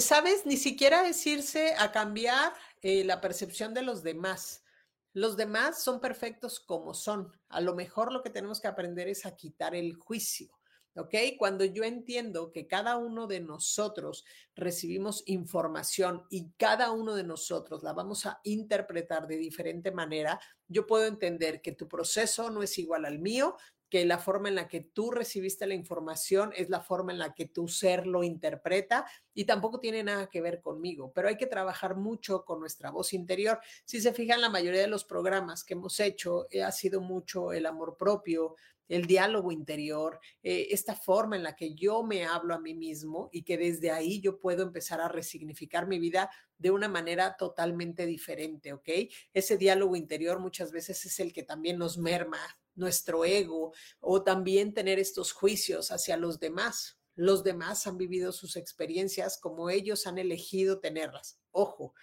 ¿Sabes? 0.00 0.46
Ni 0.46 0.56
siquiera 0.56 1.02
decirse 1.02 1.74
a 1.78 1.92
cambiar 1.92 2.52
eh, 2.80 3.04
la 3.04 3.20
percepción 3.20 3.74
de 3.74 3.82
los 3.82 4.02
demás. 4.02 4.64
Los 5.12 5.36
demás 5.36 5.82
son 5.82 6.00
perfectos 6.00 6.60
como 6.60 6.94
son. 6.94 7.32
A 7.48 7.60
lo 7.60 7.74
mejor 7.74 8.12
lo 8.12 8.22
que 8.22 8.30
tenemos 8.30 8.60
que 8.60 8.68
aprender 8.68 9.08
es 9.08 9.26
a 9.26 9.36
quitar 9.36 9.74
el 9.74 9.94
juicio. 9.94 10.48
¿Ok? 10.94 11.14
Cuando 11.38 11.64
yo 11.64 11.84
entiendo 11.84 12.52
que 12.52 12.66
cada 12.66 12.98
uno 12.98 13.26
de 13.26 13.40
nosotros 13.40 14.26
recibimos 14.54 15.22
información 15.24 16.26
y 16.28 16.50
cada 16.58 16.90
uno 16.90 17.14
de 17.14 17.24
nosotros 17.24 17.82
la 17.82 17.94
vamos 17.94 18.26
a 18.26 18.40
interpretar 18.44 19.26
de 19.26 19.38
diferente 19.38 19.90
manera, 19.90 20.38
yo 20.68 20.86
puedo 20.86 21.06
entender 21.06 21.62
que 21.62 21.72
tu 21.72 21.88
proceso 21.88 22.50
no 22.50 22.62
es 22.62 22.78
igual 22.78 23.06
al 23.06 23.20
mío, 23.20 23.56
que 23.92 24.06
la 24.06 24.16
forma 24.16 24.48
en 24.48 24.54
la 24.54 24.68
que 24.68 24.80
tú 24.80 25.10
recibiste 25.10 25.66
la 25.66 25.74
información 25.74 26.50
es 26.56 26.70
la 26.70 26.80
forma 26.80 27.12
en 27.12 27.18
la 27.18 27.34
que 27.34 27.44
tu 27.44 27.68
ser 27.68 28.06
lo 28.06 28.24
interpreta 28.24 29.04
y 29.34 29.44
tampoco 29.44 29.80
tiene 29.80 30.02
nada 30.02 30.30
que 30.30 30.40
ver 30.40 30.62
conmigo, 30.62 31.12
pero 31.14 31.28
hay 31.28 31.36
que 31.36 31.46
trabajar 31.46 31.94
mucho 31.94 32.42
con 32.46 32.58
nuestra 32.58 32.90
voz 32.90 33.12
interior. 33.12 33.60
Si 33.84 34.00
se 34.00 34.14
fijan, 34.14 34.40
la 34.40 34.48
mayoría 34.48 34.80
de 34.80 34.86
los 34.86 35.04
programas 35.04 35.62
que 35.62 35.74
hemos 35.74 36.00
hecho 36.00 36.46
eh, 36.50 36.62
ha 36.62 36.72
sido 36.72 37.02
mucho 37.02 37.52
el 37.52 37.66
amor 37.66 37.98
propio, 37.98 38.56
el 38.88 39.04
diálogo 39.04 39.52
interior, 39.52 40.18
eh, 40.42 40.68
esta 40.70 40.94
forma 40.94 41.36
en 41.36 41.42
la 41.42 41.54
que 41.54 41.74
yo 41.74 42.02
me 42.02 42.24
hablo 42.24 42.54
a 42.54 42.60
mí 42.60 42.72
mismo 42.72 43.28
y 43.30 43.42
que 43.42 43.58
desde 43.58 43.90
ahí 43.90 44.22
yo 44.22 44.38
puedo 44.38 44.62
empezar 44.62 45.02
a 45.02 45.08
resignificar 45.08 45.86
mi 45.86 45.98
vida 45.98 46.30
de 46.56 46.70
una 46.70 46.88
manera 46.88 47.36
totalmente 47.36 48.06
diferente, 48.06 48.72
¿ok? 48.72 48.88
Ese 49.34 49.58
diálogo 49.58 49.96
interior 49.96 50.38
muchas 50.38 50.72
veces 50.72 51.04
es 51.04 51.20
el 51.20 51.34
que 51.34 51.42
también 51.42 51.76
nos 51.76 51.98
merma 51.98 52.38
nuestro 52.74 53.24
ego 53.24 53.72
o 54.00 54.22
también 54.22 54.74
tener 54.74 54.98
estos 54.98 55.32
juicios 55.32 55.90
hacia 55.90 56.16
los 56.16 56.38
demás. 56.40 56.98
Los 57.14 57.44
demás 57.44 57.86
han 57.86 57.98
vivido 57.98 58.32
sus 58.32 58.56
experiencias 58.56 59.38
como 59.38 59.70
ellos 59.70 60.06
han 60.06 60.18
elegido 60.18 60.80
tenerlas. 60.80 61.38
Ojo, 61.50 61.94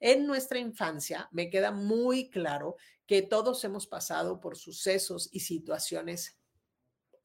en 0.00 0.26
nuestra 0.26 0.58
infancia 0.58 1.28
me 1.32 1.48
queda 1.48 1.70
muy 1.70 2.30
claro 2.30 2.76
que 3.06 3.22
todos 3.22 3.64
hemos 3.64 3.86
pasado 3.86 4.40
por 4.40 4.56
sucesos 4.56 5.28
y 5.32 5.40
situaciones 5.40 6.38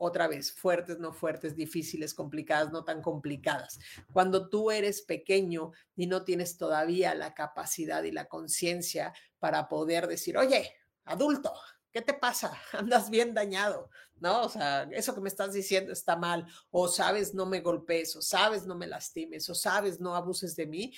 otra 0.03 0.27
vez, 0.27 0.51
fuertes, 0.51 0.97
no 0.97 1.13
fuertes, 1.13 1.55
difíciles, 1.55 2.15
complicadas, 2.15 2.71
no 2.71 2.83
tan 2.83 3.03
complicadas. 3.03 3.77
Cuando 4.11 4.49
tú 4.49 4.71
eres 4.71 5.03
pequeño 5.03 5.73
y 5.95 6.07
no 6.07 6.23
tienes 6.23 6.57
todavía 6.57 7.13
la 7.13 7.35
capacidad 7.35 8.01
y 8.01 8.11
la 8.11 8.25
conciencia 8.25 9.13
para 9.37 9.67
poder 9.67 10.07
decir, 10.07 10.39
oye, 10.39 10.73
adulto, 11.05 11.53
¿qué 11.91 12.01
te 12.01 12.13
pasa? 12.13 12.51
Andas 12.73 13.09
bien 13.09 13.33
dañado, 13.33 13.89
¿no? 14.19 14.43
O 14.43 14.49
sea, 14.49 14.83
eso 14.91 15.13
que 15.13 15.21
me 15.21 15.29
estás 15.29 15.53
diciendo 15.53 15.93
está 15.93 16.15
mal, 16.15 16.45
o 16.69 16.87
sabes, 16.87 17.33
no 17.33 17.45
me 17.45 17.61
golpees, 17.61 18.15
o 18.15 18.21
sabes, 18.21 18.65
no 18.65 18.75
me 18.75 18.87
lastimes, 18.87 19.49
o 19.49 19.55
sabes, 19.55 19.99
no 19.99 20.15
abuses 20.15 20.55
de 20.55 20.67
mí 20.67 20.93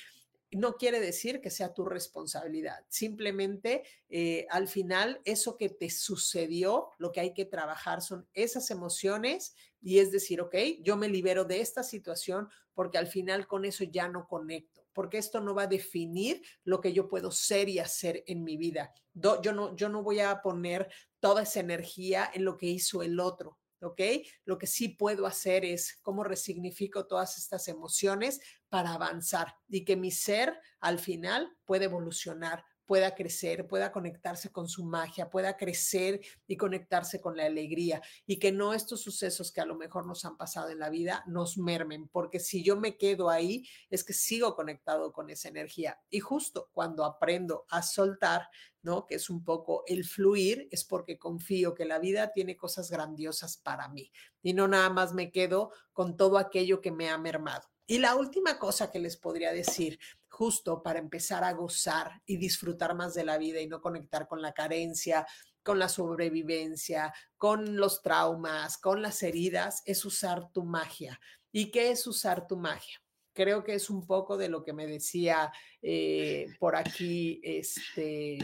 no 0.55 0.75
quiere 0.75 0.99
decir 0.99 1.41
que 1.41 1.49
sea 1.49 1.73
tu 1.73 1.85
responsabilidad. 1.85 2.85
Simplemente 2.89 3.83
eh, 4.09 4.45
al 4.49 4.67
final 4.67 5.21
eso 5.25 5.57
que 5.57 5.69
te 5.69 5.89
sucedió, 5.89 6.89
lo 6.97 7.11
que 7.11 7.19
hay 7.19 7.33
que 7.33 7.45
trabajar 7.45 8.01
son 8.01 8.27
esas 8.33 8.71
emociones 8.71 9.55
y 9.81 9.99
es 9.99 10.11
decir, 10.11 10.41
ok, 10.41 10.55
yo 10.81 10.97
me 10.97 11.09
libero 11.09 11.45
de 11.45 11.61
esta 11.61 11.83
situación 11.83 12.49
porque 12.73 12.97
al 12.97 13.07
final 13.07 13.47
con 13.47 13.65
eso 13.65 13.83
ya 13.83 14.07
no 14.07 14.27
conecto, 14.27 14.82
porque 14.93 15.17
esto 15.17 15.41
no 15.41 15.55
va 15.55 15.63
a 15.63 15.67
definir 15.67 16.41
lo 16.63 16.79
que 16.79 16.93
yo 16.93 17.07
puedo 17.07 17.31
ser 17.31 17.69
y 17.69 17.79
hacer 17.79 18.23
en 18.27 18.43
mi 18.43 18.57
vida. 18.57 18.93
yo, 19.13 19.51
no, 19.53 20.03
voy 20.03 20.19
a 20.19 20.41
poner 20.41 20.89
toda 21.19 21.43
esa 21.43 21.59
energía 21.59 22.29
en 22.33 22.45
lo 22.45 22.57
que 22.57 22.67
hizo 22.67 23.03
el 23.03 23.19
otro. 23.19 23.59
¿ok? 23.81 24.01
Lo 24.45 24.57
que 24.57 24.67
sí 24.67 24.89
puedo 24.89 25.25
hacer 25.25 25.65
es 25.65 25.99
cómo 26.01 26.23
resignifico 26.23 27.05
todas 27.05 27.37
estas 27.37 27.67
emociones 27.67 28.39
para 28.69 28.93
avanzar 28.93 29.55
y 29.67 29.83
que 29.83 29.97
mi 29.97 30.09
ser 30.09 30.57
al 30.79 30.99
final 30.99 31.51
pueda 31.65 31.85
evolucionar, 31.85 32.63
pueda 32.93 33.15
crecer, 33.15 33.65
pueda 33.65 33.91
conectarse 33.91 34.51
con 34.51 34.69
su 34.69 34.85
magia, 34.85 35.31
pueda 35.31 35.57
crecer 35.57 36.21
y 36.45 36.57
conectarse 36.57 37.19
con 37.19 37.35
la 37.35 37.47
alegría 37.47 38.03
y 38.27 38.37
que 38.37 38.51
no 38.51 38.75
estos 38.75 39.01
sucesos 39.01 39.51
que 39.51 39.61
a 39.61 39.65
lo 39.65 39.73
mejor 39.73 40.05
nos 40.05 40.25
han 40.25 40.37
pasado 40.37 40.69
en 40.69 40.77
la 40.77 40.91
vida 40.91 41.23
nos 41.25 41.57
mermen, 41.57 42.07
porque 42.07 42.39
si 42.39 42.63
yo 42.63 42.75
me 42.75 42.95
quedo 42.95 43.31
ahí 43.31 43.67
es 43.89 44.03
que 44.03 44.13
sigo 44.13 44.55
conectado 44.55 45.11
con 45.11 45.31
esa 45.31 45.49
energía 45.49 45.99
y 46.11 46.19
justo 46.19 46.69
cuando 46.71 47.03
aprendo 47.03 47.65
a 47.67 47.81
soltar, 47.81 48.47
¿no? 48.83 49.07
Que 49.07 49.15
es 49.15 49.27
un 49.27 49.43
poco 49.43 49.83
el 49.87 50.05
fluir, 50.05 50.67
es 50.69 50.83
porque 50.83 51.17
confío 51.17 51.73
que 51.73 51.85
la 51.85 51.97
vida 51.97 52.31
tiene 52.31 52.55
cosas 52.55 52.91
grandiosas 52.91 53.57
para 53.57 53.87
mí 53.87 54.11
y 54.43 54.53
no 54.53 54.67
nada 54.67 54.91
más 54.91 55.15
me 55.15 55.31
quedo 55.31 55.71
con 55.93 56.15
todo 56.15 56.37
aquello 56.37 56.79
que 56.79 56.91
me 56.91 57.09
ha 57.09 57.17
mermado. 57.17 57.73
Y 57.87 57.97
la 57.97 58.15
última 58.15 58.59
cosa 58.59 58.91
que 58.91 58.99
les 58.99 59.17
podría 59.17 59.51
decir, 59.51 59.99
justo 60.33 60.81
para 60.81 60.97
empezar 60.97 61.43
a 61.43 61.53
gozar 61.53 62.21
y 62.25 62.37
disfrutar 62.37 62.95
más 62.95 63.13
de 63.13 63.23
la 63.23 63.37
vida 63.37 63.61
y 63.61 63.67
no 63.67 63.81
conectar 63.81 64.27
con 64.27 64.41
la 64.41 64.51
carencia, 64.51 65.27
con 65.61 65.77
la 65.77 65.87
sobrevivencia, 65.87 67.13
con 67.37 67.77
los 67.77 68.01
traumas, 68.01 68.79
con 68.79 69.03
las 69.03 69.21
heridas, 69.21 69.83
es 69.85 70.03
usar 70.05 70.51
tu 70.51 70.63
magia. 70.63 71.19
¿Y 71.51 71.69
qué 71.69 71.91
es 71.91 72.07
usar 72.07 72.47
tu 72.47 72.57
magia? 72.57 72.99
Creo 73.31 73.63
que 73.63 73.75
es 73.75 73.91
un 73.91 74.07
poco 74.07 74.35
de 74.35 74.49
lo 74.49 74.63
que 74.63 74.73
me 74.73 74.87
decía 74.87 75.51
eh, 75.83 76.47
por 76.59 76.75
aquí 76.75 77.39
este, 77.43 78.39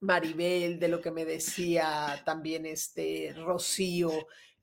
Maribel, 0.00 0.78
de 0.78 0.88
lo 0.88 1.02
que 1.02 1.10
me 1.10 1.26
decía 1.26 2.22
también 2.24 2.64
este 2.64 3.34
Rocío. 3.36 4.10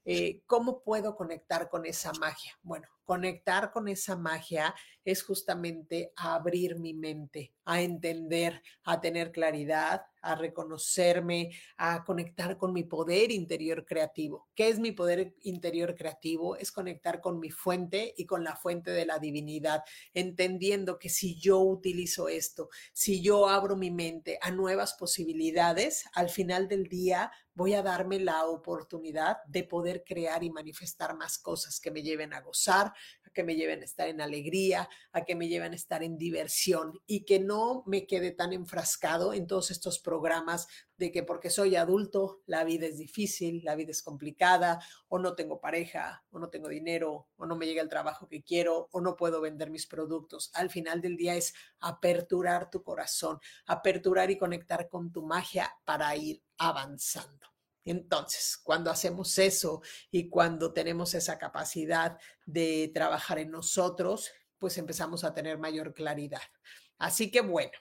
Eh, 0.05 0.41
¿Cómo 0.47 0.82
puedo 0.82 1.15
conectar 1.15 1.69
con 1.69 1.86
esa 1.86 2.11
magia? 2.13 2.57
Bueno, 2.63 2.88
conectar 3.06 3.72
con 3.72 3.88
esa 3.88 4.16
magia 4.16 4.76
es 5.03 5.24
justamente 5.24 6.12
abrir 6.16 6.78
mi 6.80 6.93
mente, 6.93 7.53
a 7.64 7.82
entender, 7.82 8.62
a 8.84 8.99
tener 8.99 9.32
claridad, 9.32 10.01
a 10.26 10.36
reconocerme, 10.36 11.51
a 11.78 12.03
conectar 12.03 12.57
con 12.57 12.73
mi 12.73 12.84
poder 12.84 13.32
interior 13.32 13.86
creativo. 13.86 14.47
¿Qué 14.55 14.69
es 14.69 14.80
mi 14.80 14.91
poder 14.91 15.36
interior 15.43 15.95
creativo? 15.95 16.55
Es 16.55 16.71
conectar 16.71 17.21
con 17.21 17.39
mi 17.39 17.51
fuente 17.51 18.13
y 18.17 18.26
con 18.26 18.43
la 18.43 18.55
fuente 18.55 18.91
de 18.91 19.05
la 19.05 19.19
divinidad, 19.19 19.84
entendiendo 20.13 20.97
que 20.97 21.09
si 21.09 21.39
yo 21.39 21.59
utilizo 21.59 22.28
esto, 22.28 22.69
si 22.91 23.21
yo 23.21 23.47
abro 23.47 23.76
mi 23.76 23.91
mente 23.91 24.39
a 24.41 24.49
nuevas 24.49 24.95
posibilidades, 24.95 26.05
al 26.13 26.30
final 26.30 26.67
del 26.67 26.88
día 26.88 27.32
voy 27.55 27.73
a 27.73 27.82
darme 27.82 28.19
la 28.19 28.45
oportunidad 28.45 29.38
de 29.47 29.63
poder 29.63 30.03
crear 30.05 30.43
y 30.43 30.51
manifestar 30.51 31.15
más 31.15 31.38
cosas 31.38 31.80
que 31.80 31.89
me 31.89 32.03
lleven 32.03 32.34
a 32.34 32.41
gozar, 32.41 32.88
a 33.23 33.30
que 33.34 33.43
me 33.43 33.55
lleven 33.55 33.82
a 33.82 33.86
estar 33.86 34.09
en 34.09 34.21
alegría, 34.21 34.89
a 35.13 35.23
que 35.23 35.36
me 35.36 35.47
lleven 35.47 35.71
a 35.71 35.76
estar 35.76 36.03
en 36.03 36.17
diversión 36.17 36.99
y 37.07 37.23
que 37.23 37.39
no 37.39 37.84
me 37.86 38.05
quede 38.05 38.32
tan 38.32 38.51
enfrascado 38.51 39.34
en 39.34 39.47
todos 39.47 39.71
estos 39.71 39.99
programas 40.16 40.68
de 40.97 41.11
que 41.11 41.24
porque 41.24 41.49
soy 41.49 41.76
adulto 41.76 42.41
la 42.45 42.63
vida 42.63 42.86
es 42.88 42.97
difícil, 42.97 43.61
la 43.66 43.76
vida 43.76 43.91
es 43.91 44.01
complicada, 44.01 44.80
o 45.09 45.20
no 45.20 45.36
tengo 45.36 45.59
pareja, 45.59 46.24
o 46.32 46.39
no 46.39 46.49
tengo 46.49 46.70
dinero, 46.70 47.28
o 47.36 47.45
no 47.45 47.57
me 47.57 47.66
llega 47.66 47.82
el 47.82 47.89
trabajo 47.89 48.30
que 48.30 48.43
quiero, 48.43 48.88
o 48.91 49.01
no 49.01 49.18
puedo 49.18 49.41
vender 49.41 49.70
mis 49.70 49.88
productos. 49.88 50.51
Al 50.53 50.70
final 50.70 51.01
del 51.01 51.18
día 51.18 51.36
es 51.36 51.53
aperturar 51.80 52.70
tu 52.70 52.82
corazón, 52.82 53.39
aperturar 53.66 54.32
y 54.32 54.38
conectar 54.38 54.88
con 54.88 55.11
tu 55.11 55.22
magia 55.22 55.70
para 55.84 56.16
ir 56.16 56.41
avanzando. 56.57 57.47
Entonces, 57.84 58.57
cuando 58.63 58.89
hacemos 58.89 59.38
eso 59.38 59.82
y 60.11 60.30
cuando 60.30 60.72
tenemos 60.72 61.13
esa 61.13 61.38
capacidad 61.38 62.18
de 62.45 62.89
trabajar 62.93 63.38
en 63.38 63.51
nosotros, 63.51 64.32
pues 64.59 64.78
empezamos 64.78 65.26
a 65.26 65.34
tener 65.34 65.57
mayor 65.57 65.93
claridad. 65.93 66.41
Así 66.97 67.30
que 67.30 67.41
bueno, 67.41 67.78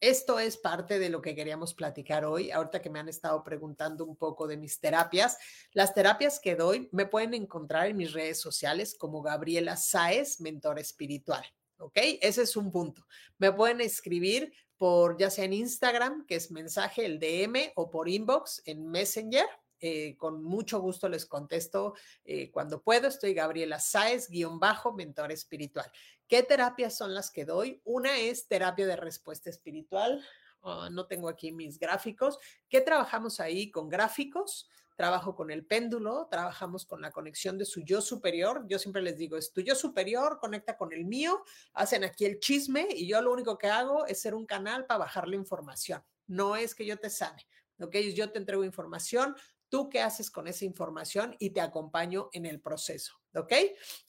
esto 0.00 0.38
es 0.38 0.56
parte 0.56 0.98
de 0.98 1.08
lo 1.08 1.22
que 1.22 1.34
queríamos 1.34 1.74
platicar 1.74 2.24
hoy. 2.24 2.50
Ahorita 2.50 2.82
que 2.82 2.90
me 2.90 2.98
han 2.98 3.08
estado 3.08 3.42
preguntando 3.42 4.04
un 4.04 4.16
poco 4.16 4.46
de 4.46 4.56
mis 4.56 4.78
terapias, 4.78 5.38
las 5.72 5.94
terapias 5.94 6.38
que 6.38 6.54
doy 6.54 6.88
me 6.92 7.06
pueden 7.06 7.34
encontrar 7.34 7.88
en 7.88 7.96
mis 7.96 8.12
redes 8.12 8.40
sociales 8.40 8.96
como 8.98 9.22
Gabriela 9.22 9.76
Saez, 9.76 10.40
mentor 10.40 10.78
espiritual. 10.78 11.44
¿Ok? 11.78 11.98
Ese 12.20 12.42
es 12.42 12.56
un 12.56 12.70
punto. 12.70 13.06
Me 13.38 13.52
pueden 13.52 13.80
escribir 13.80 14.52
por 14.76 15.18
ya 15.18 15.30
sea 15.30 15.44
en 15.44 15.52
Instagram, 15.52 16.26
que 16.26 16.36
es 16.36 16.50
mensaje, 16.50 17.04
el 17.04 17.18
DM, 17.18 17.72
o 17.76 17.90
por 17.90 18.08
inbox 18.08 18.62
en 18.64 18.88
Messenger. 18.88 19.46
Eh, 19.80 20.16
con 20.16 20.42
mucho 20.42 20.80
gusto 20.80 21.08
les 21.08 21.26
contesto 21.26 21.94
eh, 22.24 22.50
cuando 22.50 22.82
puedo. 22.82 23.08
Estoy 23.08 23.34
Gabriela 23.34 23.78
Sáez, 23.78 24.28
guion 24.28 24.58
bajo, 24.58 24.92
mentor 24.92 25.32
espiritual. 25.32 25.90
¿Qué 26.28 26.42
terapias 26.42 26.96
son 26.96 27.14
las 27.14 27.30
que 27.30 27.44
doy? 27.44 27.80
Una 27.84 28.18
es 28.18 28.48
terapia 28.48 28.86
de 28.86 28.96
respuesta 28.96 29.50
espiritual. 29.50 30.24
Ah, 30.62 30.88
no 30.90 31.06
tengo 31.06 31.28
aquí 31.28 31.52
mis 31.52 31.78
gráficos. 31.78 32.38
¿Qué 32.68 32.80
trabajamos 32.80 33.40
ahí 33.40 33.70
con 33.70 33.88
gráficos? 33.88 34.68
trabajo 34.96 35.36
con 35.36 35.50
el 35.50 35.64
péndulo, 35.64 36.26
trabajamos 36.30 36.86
con 36.86 37.02
la 37.02 37.12
conexión 37.12 37.58
de 37.58 37.66
su 37.66 37.82
yo 37.82 38.00
superior. 38.00 38.64
Yo 38.66 38.78
siempre 38.78 39.02
les 39.02 39.16
digo, 39.16 39.36
es 39.36 39.52
tu 39.52 39.60
yo 39.60 39.74
superior, 39.74 40.38
conecta 40.40 40.76
con 40.76 40.92
el 40.92 41.04
mío, 41.04 41.44
hacen 41.74 42.02
aquí 42.02 42.24
el 42.24 42.40
chisme 42.40 42.88
y 42.90 43.06
yo 43.06 43.20
lo 43.20 43.32
único 43.32 43.58
que 43.58 43.68
hago 43.68 44.06
es 44.06 44.20
ser 44.20 44.34
un 44.34 44.46
canal 44.46 44.86
para 44.86 44.98
bajar 44.98 45.28
la 45.28 45.36
información. 45.36 46.02
No 46.26 46.56
es 46.56 46.74
que 46.74 46.86
yo 46.86 46.96
te 46.96 47.10
sane, 47.10 47.46
¿ok? 47.78 47.94
Yo 48.14 48.32
te 48.32 48.38
entrego 48.38 48.64
información, 48.64 49.36
tú 49.68 49.88
qué 49.88 50.00
haces 50.00 50.30
con 50.30 50.48
esa 50.48 50.64
información 50.64 51.36
y 51.38 51.50
te 51.50 51.60
acompaño 51.60 52.28
en 52.32 52.46
el 52.46 52.60
proceso, 52.60 53.14
¿ok? 53.34 53.52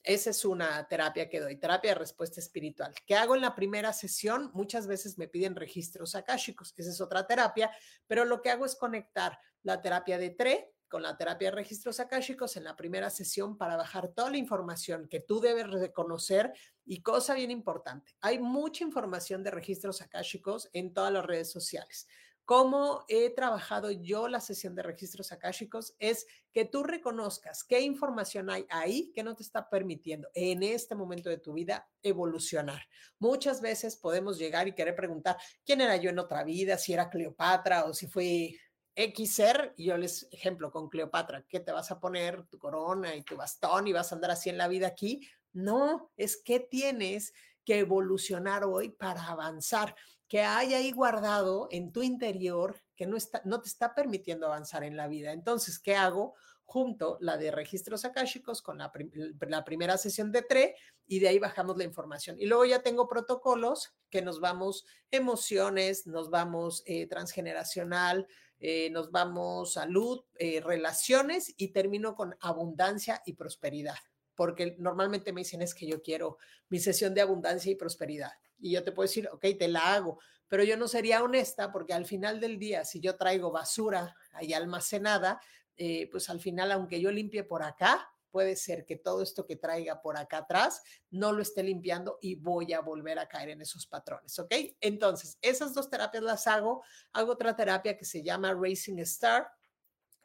Esa 0.03 0.29
es 0.29 0.45
una 0.45 0.87
terapia 0.87 1.29
que 1.29 1.39
doy, 1.39 1.57
terapia 1.57 1.91
de 1.91 1.99
respuesta 1.99 2.39
espiritual. 2.39 2.93
¿Qué 3.05 3.15
hago 3.15 3.35
en 3.35 3.41
la 3.41 3.55
primera 3.55 3.93
sesión? 3.93 4.51
Muchas 4.53 4.87
veces 4.87 5.17
me 5.17 5.27
piden 5.27 5.55
registros 5.55 6.15
akáshicos, 6.15 6.73
esa 6.77 6.89
es 6.89 7.01
otra 7.01 7.25
terapia, 7.25 7.71
pero 8.07 8.25
lo 8.25 8.41
que 8.41 8.49
hago 8.49 8.65
es 8.65 8.75
conectar 8.75 9.37
la 9.63 9.81
terapia 9.81 10.17
de 10.17 10.29
TRE 10.31 10.73
con 10.87 11.01
la 11.01 11.17
terapia 11.17 11.49
de 11.49 11.55
registros 11.55 11.99
akáshicos 11.99 12.55
en 12.55 12.63
la 12.63 12.75
primera 12.75 13.09
sesión 13.09 13.57
para 13.57 13.75
bajar 13.75 14.09
toda 14.09 14.29
la 14.29 14.37
información 14.37 15.07
que 15.07 15.19
tú 15.19 15.39
debes 15.39 15.69
reconocer 15.69 16.53
y 16.85 17.01
cosa 17.01 17.33
bien 17.33 17.51
importante, 17.51 18.15
hay 18.21 18.39
mucha 18.39 18.83
información 18.83 19.43
de 19.43 19.51
registros 19.51 20.01
akáshicos 20.01 20.69
en 20.73 20.93
todas 20.93 21.11
las 21.11 21.25
redes 21.25 21.51
sociales. 21.51 22.07
Cómo 22.47 23.03
he 23.09 23.29
trabajado 23.31 23.91
yo 23.91 24.29
la 24.29 24.39
sesión 24.39 24.73
de 24.73 24.81
registros 24.81 25.33
akáshicos 25.33 25.97
es 25.99 26.25
que 26.53 26.63
tú 26.63 26.81
reconozcas 26.81 27.65
qué 27.65 27.81
información 27.81 28.49
hay 28.49 28.65
ahí 28.69 29.11
que 29.13 29.21
no 29.21 29.35
te 29.35 29.43
está 29.43 29.69
permitiendo 29.69 30.29
en 30.33 30.63
este 30.63 30.95
momento 30.95 31.29
de 31.29 31.39
tu 31.39 31.51
vida 31.51 31.89
evolucionar. 32.01 32.87
Muchas 33.19 33.59
veces 33.59 33.97
podemos 33.97 34.37
llegar 34.37 34.65
y 34.69 34.73
querer 34.73 34.95
preguntar 34.95 35.35
quién 35.65 35.81
era 35.81 35.97
yo 35.97 36.09
en 36.09 36.19
otra 36.19 36.45
vida, 36.45 36.77
si 36.77 36.93
era 36.93 37.09
Cleopatra 37.09 37.83
o 37.83 37.93
si 37.93 38.07
fue 38.07 38.57
X 38.95 39.35
ser, 39.35 39.73
y 39.75 39.87
yo 39.87 39.97
les 39.97 40.29
ejemplo 40.31 40.71
con 40.71 40.87
Cleopatra, 40.87 41.45
¿qué 41.49 41.59
te 41.59 41.73
vas 41.73 41.91
a 41.91 41.99
poner 41.99 42.47
tu 42.47 42.57
corona 42.57 43.13
y 43.13 43.23
tu 43.23 43.35
bastón 43.35 43.87
y 43.87 43.91
vas 43.91 44.13
a 44.13 44.15
andar 44.15 44.31
así 44.31 44.49
en 44.49 44.57
la 44.57 44.69
vida 44.69 44.87
aquí? 44.87 45.19
No, 45.51 46.13
es 46.15 46.41
que 46.41 46.61
tienes 46.61 47.33
que 47.65 47.79
evolucionar 47.79 48.63
hoy 48.63 48.87
para 48.87 49.27
avanzar, 49.27 49.93
que 50.27 50.41
hay 50.41 50.73
ahí 50.73 50.91
guardado 50.91 51.67
en 51.71 51.91
tu 51.91 52.03
interior 52.03 52.81
que 52.95 53.05
no, 53.05 53.15
está, 53.15 53.41
no 53.45 53.61
te 53.61 53.69
está 53.69 53.95
permitiendo 53.95 54.47
avanzar 54.47 54.83
en 54.83 54.97
la 54.97 55.07
vida. 55.07 55.31
Entonces, 55.31 55.79
¿qué 55.79 55.95
hago? 55.95 56.35
Junto 56.65 57.17
la 57.21 57.37
de 57.37 57.49
registros 57.49 58.03
akáshicos 58.03 58.61
con 58.61 58.77
la, 58.77 58.91
primera 59.63 59.97
sesión 59.97 60.33
de 60.33 60.41
TRE 60.41 60.75
y 61.05 61.19
de 61.19 61.29
ahí 61.29 61.39
bajamos 61.39 61.77
la 61.77 61.85
información. 61.85 62.35
Y 62.39 62.45
luego 62.45 62.65
ya 62.65 62.83
tengo 62.83 63.07
protocolos 63.07 63.95
que 64.09 64.21
nos 64.21 64.41
vamos 64.41 64.85
emociones, 65.09 66.07
nos 66.07 66.29
vamos 66.29 66.83
eh, 66.85 67.07
transgeneracional, 67.07 68.27
eh, 68.59 68.89
nos 68.89 69.11
vamos 69.11 69.73
salud, 69.73 70.25
eh, 70.39 70.59
relaciones 70.59 71.53
y 71.55 71.69
termino 71.69 72.15
con 72.15 72.35
abundancia 72.41 73.21
y 73.25 73.33
prosperidad, 73.33 73.97
porque 74.35 74.75
normalmente 74.79 75.31
me 75.31 75.41
dicen 75.41 75.61
es 75.61 75.73
que 75.73 75.87
yo 75.87 76.01
quiero 76.01 76.37
mi 76.67 76.79
sesión 76.79 77.13
de 77.13 77.21
abundancia 77.21 77.71
y 77.71 77.75
prosperidad. 77.75 78.31
Y 78.59 78.71
yo 78.71 78.83
te 78.83 78.91
puedo 78.91 79.07
decir, 79.07 79.29
ok, 79.31 79.45
te 79.57 79.67
la 79.67 79.93
hago, 79.93 80.19
pero 80.47 80.63
yo 80.63 80.77
no 80.77 80.87
sería 80.87 81.23
honesta 81.23 81.71
porque 81.71 81.93
al 81.93 82.05
final 82.05 82.39
del 82.39 82.57
día, 82.57 82.85
si 82.85 82.99
yo 82.99 83.17
traigo 83.17 83.51
basura 83.51 84.15
ahí 84.31 84.53
almacenada, 84.53 85.41
eh, 85.75 86.09
pues 86.11 86.29
al 86.29 86.39
final, 86.39 86.71
aunque 86.71 86.99
yo 86.99 87.11
limpie 87.11 87.43
por 87.43 87.63
acá, 87.63 88.09
puede 88.31 88.55
ser 88.55 88.85
que 88.85 88.97
todo 88.97 89.21
esto 89.21 89.45
que 89.45 89.55
traiga 89.55 90.01
por 90.01 90.17
acá 90.17 90.39
atrás 90.39 90.83
no 91.09 91.31
lo 91.31 91.41
esté 91.41 91.63
limpiando 91.63 92.19
y 92.21 92.35
voy 92.35 92.73
a 92.73 92.81
volver 92.81 93.19
a 93.19 93.27
caer 93.27 93.49
en 93.49 93.61
esos 93.61 93.87
patrones, 93.87 94.37
¿ok? 94.37 94.53
Entonces, 94.79 95.37
esas 95.41 95.73
dos 95.73 95.89
terapias 95.89 96.23
las 96.23 96.45
hago. 96.47 96.83
Hago 97.13 97.31
otra 97.31 97.55
terapia 97.55 97.97
que 97.97 98.05
se 98.05 98.23
llama 98.23 98.53
Racing 98.53 98.99
Star. 98.99 99.47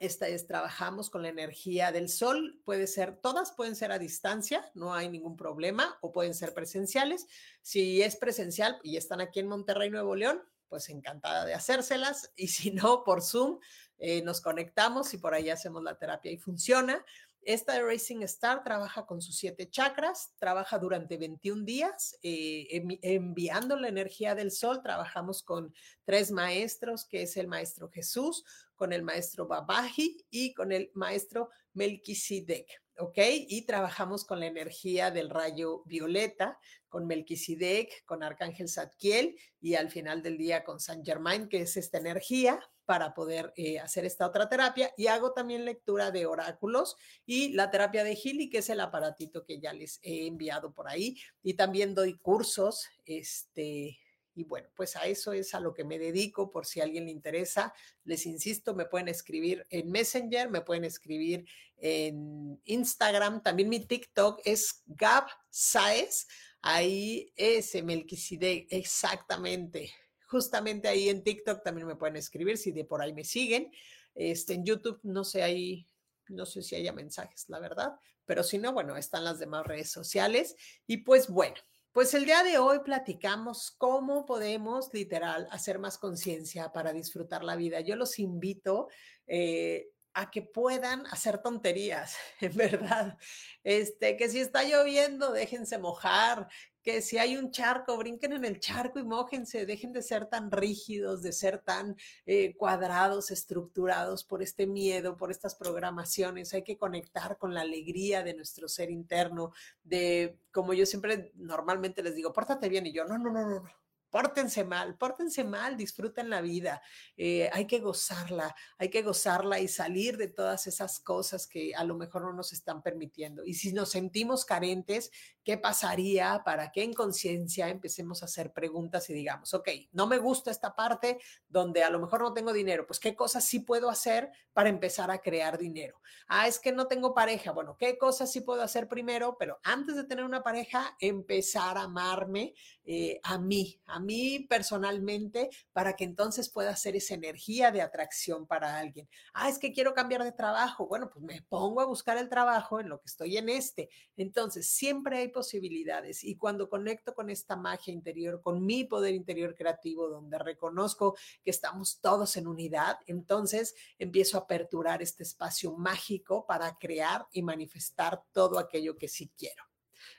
Esta 0.03 0.27
es, 0.27 0.49
trabajamos 0.49 1.11
con 1.11 1.23
la 1.23 1.29
energía 1.29 1.93
del 1.93 2.09
sol, 2.09 2.61
puede 2.65 2.89
ser, 2.89 3.19
todas 3.19 3.53
pueden 3.53 3.77
ser 3.77 3.93
a 3.93 4.01
distancia, 4.01 4.69
no 4.75 4.93
hay 4.93 5.09
ningún 5.09 5.37
problema, 5.37 5.97
o 6.01 6.11
pueden 6.11 6.35
ser 6.35 6.55
presenciales. 6.55 7.29
Si 7.61 8.03
es 8.03 8.17
presencial 8.17 8.81
y 8.83 8.97
están 8.97 9.21
aquí 9.21 9.39
en 9.39 9.47
Monterrey, 9.47 9.91
Nuevo 9.91 10.17
León, 10.17 10.43
pues 10.67 10.89
encantada 10.89 11.45
de 11.45 11.55
hacérselas. 11.55 12.33
Y 12.35 12.49
si 12.49 12.73
no, 12.73 13.05
por 13.05 13.23
Zoom, 13.23 13.61
eh, 13.99 14.23
nos 14.23 14.41
conectamos 14.41 15.15
y 15.15 15.19
por 15.19 15.35
ahí 15.35 15.51
hacemos 15.51 15.85
la 15.85 15.97
terapia 15.97 16.33
y 16.33 16.37
funciona. 16.37 17.05
Esta 17.45 17.81
Racing 17.81 18.23
Star 18.23 18.63
trabaja 18.63 19.05
con 19.05 19.21
sus 19.21 19.37
siete 19.37 19.69
chakras, 19.69 20.33
trabaja 20.39 20.79
durante 20.79 21.17
21 21.17 21.65
días 21.65 22.17
eh, 22.23 22.85
enviando 23.03 23.77
la 23.77 23.89
energía 23.89 24.35
del 24.35 24.53
sol. 24.53 24.81
Trabajamos 24.83 25.43
con 25.43 25.75
tres 26.05 26.31
maestros, 26.31 27.05
que 27.05 27.23
es 27.23 27.37
el 27.37 27.49
maestro 27.49 27.91
Jesús, 27.91 28.45
con 28.77 28.93
el 28.93 29.03
maestro 29.03 29.49
Babaji 29.49 30.25
y 30.31 30.55
con 30.55 30.71
el 30.71 30.91
maestro 30.95 31.51
Melquisedec. 31.75 32.83
¿ok? 32.99 33.19
Y 33.49 33.63
trabajamos 33.63 34.25
con 34.25 34.41
la 34.41 34.47
energía 34.47 35.11
del 35.11 35.31
rayo 35.31 35.83
violeta, 35.87 36.59
con 36.89 37.07
Melquisedec, 37.07 38.05
con 38.05 38.23
Arcángel 38.23 38.69
Zadkiel 38.69 39.37
y 39.61 39.75
al 39.75 39.91
final 39.91 40.23
del 40.23 40.39
día 40.39 40.63
con 40.63 40.79
San 40.79 41.05
Germain, 41.05 41.49
que 41.49 41.63
es 41.63 41.77
esta 41.77 41.99
energía 41.99 42.61
para 42.93 43.15
poder 43.15 43.55
eh, 43.57 43.79
hacer 43.79 44.05
esta 44.05 44.27
otra 44.27 44.51
terapia. 44.51 44.93
Y 44.99 45.07
hago 45.07 45.33
también 45.33 45.65
lectura 45.65 46.11
de 46.11 46.27
oráculos 46.27 46.95
y 47.25 47.55
la 47.55 47.71
terapia 47.71 48.05
de 48.05 48.15
Gili, 48.15 48.51
que 48.51 48.59
es 48.59 48.69
el 48.69 48.81
aparatito 48.81 49.47
que 49.47 49.59
ya 49.59 49.73
les 49.73 49.99
he 50.03 50.27
enviado 50.27 50.75
por 50.75 50.91
ahí. 50.91 51.17
Y 51.43 51.55
también 51.55 51.95
doy 51.95 52.19
cursos, 52.19 52.87
este, 53.07 53.99
y 54.35 54.45
bueno, 54.45 54.69
pues 54.77 54.95
a 54.97 55.07
eso 55.07 55.33
es 55.33 55.55
a 55.55 55.61
lo 55.61 55.73
que 55.73 55.85
me 55.85 55.99
dedico, 55.99 56.51
por 56.51 56.67
si 56.67 56.81
a 56.81 56.85
alguien 56.85 57.07
le 57.07 57.13
interesa. 57.13 57.73
Les 58.05 58.27
insisto, 58.27 58.75
me 58.75 58.85
pueden 58.85 59.09
escribir 59.09 59.67
en 59.71 59.91
Messenger, 59.91 60.51
me 60.51 60.61
pueden 60.61 60.85
escribir 60.85 61.47
en 61.79 62.61
Instagram. 62.67 63.43
También 63.43 63.71
mi 63.71 63.81
TikTok 63.81 64.43
es 64.45 64.83
Gab 64.85 65.29
Saez. 65.49 66.27
Ahí 66.61 67.33
es 67.37 67.83
Melquiside, 67.83 68.67
exactamente. 68.69 69.95
Justamente 70.33 70.89
ahí 70.89 71.11
en 71.11 71.23
TikTok 71.23 71.63
también 71.63 71.87
me 71.87 71.95
pueden 71.95 72.17
escribir 72.17 72.57
si 72.57 72.73
de 72.73 72.87
por 72.87 73.03
ahí 73.03 73.13
me 73.13 73.23
siguen. 73.23 73.71
Este, 74.15 74.55
en 74.55 74.65
YouTube 74.65 74.99
no 75.03 75.25
sé 75.25 75.43
ahí, 75.43 75.87
no 76.29 76.47
sé 76.47 76.63
si 76.63 76.75
haya 76.75 76.91
mensajes, 76.95 77.51
la 77.51 77.59
verdad, 77.59 77.93
pero 78.25 78.43
si 78.43 78.57
no, 78.57 78.73
bueno, 78.73 78.97
están 78.97 79.25
las 79.25 79.39
demás 79.39 79.67
redes 79.67 79.91
sociales. 79.91 80.57
Y 80.87 80.99
pues 81.05 81.29
bueno, 81.29 81.57
pues 81.93 82.15
el 82.15 82.25
día 82.25 82.43
de 82.45 82.57
hoy 82.57 82.79
platicamos 82.79 83.73
cómo 83.77 84.25
podemos 84.25 84.89
literal 84.95 85.47
hacer 85.51 85.79
más 85.79 85.99
conciencia 85.99 86.73
para 86.73 86.95
disfrutar 86.95 87.45
la 87.45 87.55
vida. 87.55 87.81
Yo 87.81 87.95
los 87.97 88.19
invito 88.19 88.89
eh, 89.27 89.91
a 90.15 90.31
que 90.31 90.43
puedan 90.43 91.07
hacer 91.07 91.39
tonterías, 91.39 92.17
en 92.41 92.57
verdad. 92.57 93.19
Este, 93.65 94.17
que 94.17 94.29
si 94.29 94.41
está 94.41 94.65
lloviendo, 94.65 95.33
déjense 95.33 95.79
mojar, 95.79 96.49
que 96.83 97.01
si 97.01 97.19
hay 97.19 97.37
un 97.37 97.53
charco, 97.53 97.97
brinquen 97.97 98.33
en 98.33 98.45
el 98.45 98.59
charco 98.59 98.99
y 98.99 99.05
mojense, 99.05 99.67
dejen 99.67 99.93
de 99.93 100.03
ser 100.03 100.27
tan 100.27 100.51
rígidos, 100.51 101.23
de 101.23 101.33
ser 101.33 101.59
tan 101.59 101.97
eh, 102.27 102.57
cuadrados, 102.57 103.31
estructurados 103.31 104.25
por 104.25 104.43
este 104.43 104.67
miedo, 104.67 105.17
por 105.17 105.31
estas 105.31 105.55
programaciones. 105.55 106.53
Hay 106.55 106.65
que 106.65 106.77
conectar 106.77 107.39
con 107.39 107.55
la 107.55 107.61
alegría 107.61 108.25
de 108.25 108.35
nuestro 108.35 108.69
ser 108.69 108.91
interno, 108.91 109.53
de, 109.85 110.39
como 110.51 110.75
yo 110.75 110.85
siempre 110.85 111.33
normalmente 111.37 112.03
les 112.03 112.17
digo, 112.17 112.33
pórtate 112.33 112.69
bien 112.69 112.87
y 112.87 112.93
yo, 112.93 113.05
no, 113.05 113.17
no, 113.17 113.31
no, 113.31 113.49
no, 113.49 113.61
no 113.61 113.82
pórtense 114.13 114.63
mal, 114.63 114.97
pórtense 114.99 115.43
mal, 115.43 115.77
disfruten 115.77 116.29
la 116.29 116.43
vida, 116.43 116.83
eh, 117.17 117.49
hay 117.51 117.67
que 117.67 117.81
gozarla, 117.81 118.55
hay 118.77 118.91
que 118.91 119.03
gozarla 119.03 119.59
y 119.59 119.69
salir 119.69 120.19
de 120.19 120.29
todas 120.29 120.67
esas 120.67 121.01
cosas 121.01 121.47
que 121.47 121.75
a 121.75 121.83
lo 121.83 121.97
mejor 121.97 122.23
no 122.23 122.35
nos 122.35 122.53
están 122.53 122.83
permitiendo. 122.83 123.43
Y 123.43 123.55
si 123.55 123.73
nos 123.73 123.89
sentimos 123.89 124.45
carentes, 124.45 125.11
¿qué 125.43 125.57
pasaría 125.57 126.43
para 126.45 126.71
que 126.71 126.83
en 126.83 126.93
conciencia 126.93 127.71
empecemos 127.71 128.23
a 128.23 128.27
hacer 128.27 128.53
preguntas 128.53 129.09
y 129.09 129.15
digamos, 129.15 129.55
ok, 129.55 129.69
no 129.93 130.07
me 130.07 130.19
gusta 130.19 130.51
esta 130.51 130.77
parte 130.77 131.19
donde 131.49 131.83
a 131.83 131.89
lo 131.89 131.99
mejor 131.99 132.21
no 132.21 132.35
tengo 132.35 132.53
dinero, 132.53 132.87
pues 132.87 133.01
qué 133.01 133.17
cosas 133.17 133.47
sí 133.47 133.61
puedo 133.61 133.89
hacer 133.89 134.31
para 134.53 134.69
empezar 134.69 135.11
a 135.11 135.23
crear 135.23 135.57
dinero? 135.57 136.03
Ah, 136.29 136.47
es 136.47 136.61
que 136.61 136.71
no 136.71 136.87
tengo 136.87 137.15
pareja, 137.15 137.53
bueno, 137.53 137.79
¿qué 137.79 137.97
cosas 137.97 138.31
sí 138.31 138.43
puedo 138.43 138.61
hacer 138.61 138.89
primero? 138.89 139.37
Pero 139.39 139.59
antes 139.63 139.97
de 139.97 140.05
tener 140.05 140.27
una 140.27 140.43
pareja, 140.43 140.97
empezar 141.01 141.79
a 141.79 141.85
amarme 141.85 142.55
eh, 142.85 143.19
a 143.23 143.39
mí, 143.39 143.81
a 143.87 144.02
mí 144.03 144.41
personalmente, 144.41 145.51
para 145.73 145.95
que 145.95 146.05
entonces 146.05 146.51
pueda 146.51 146.71
hacer 146.71 146.97
esa 146.97 147.15
energía 147.15 147.71
de 147.71 147.83
atracción 147.83 148.47
para 148.47 148.79
alguien. 148.79 149.09
Ah, 149.33 149.49
es 149.49 149.59
que 149.59 149.73
quiero 149.73 149.95
cambiar 149.95 150.23
de 150.23 150.33
trabajo. 150.33 150.87
Bueno, 150.87 151.09
pues 151.11 151.25
me 151.25 151.43
pongo 151.43 151.81
a 151.81 151.87
buscar 151.87 152.19
el 152.19 152.29
trabajo 152.29 152.81
en 152.81 152.89
lo 152.89 153.01
que 153.01 153.07
estoy 153.07 153.37
en 153.37 153.49
este. 153.49 153.89
Entonces, 154.17 154.69
siempre 154.69 155.19
hay 155.19 155.29
posibilidades. 155.29 156.25
Y 156.25 156.37
cuando 156.37 156.69
conecto 156.69 157.15
con 157.15 157.31
esta 157.31 157.57
magia 157.57 157.93
interior, 157.93 158.43
con 158.43 158.65
mi 158.65 158.85
poder 158.85 159.15
interior 159.15 159.55
creativo, 159.55 160.09
donde 160.09 160.39
reconozco 160.39 161.17
que 161.43 161.51
estamos 161.51 162.01
todos 162.01 162.37
en 162.37 162.47
unidad, 162.47 162.99
entonces 163.07 163.75
empiezo 163.99 164.37
a 164.37 164.43
aperturar 164.43 165.03
este 165.03 165.23
espacio 165.23 165.73
mágico 165.77 166.47
para 166.47 166.77
crear 166.79 167.27
y 167.33 167.43
manifestar 167.43 168.23
todo 168.33 168.59
aquello 168.59 168.97
que 168.97 169.09
sí 169.09 169.31
quiero. 169.37 169.65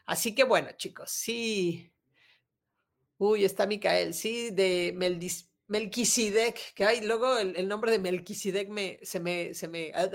Así 0.06 0.36
que 0.36 0.44
bueno, 0.44 0.70
chicos, 0.78 1.12
sí, 1.12 1.93
Uy, 3.18 3.46
está 3.46 3.66
Micael, 3.68 4.14
sí, 4.14 4.50
de 4.52 4.94
Meldis, 4.96 5.54
Melquisedec, 5.68 6.74
que 6.76 7.02
luego 7.02 7.38
el, 7.38 7.68
nombre 7.68 7.92
de 7.92 7.98
Melquisedec 7.98 8.70
me, 8.70 9.00
se 9.02 9.20
me, 9.20 9.54
se 9.54 9.68
me, 9.68 9.92
ah, 9.96 10.10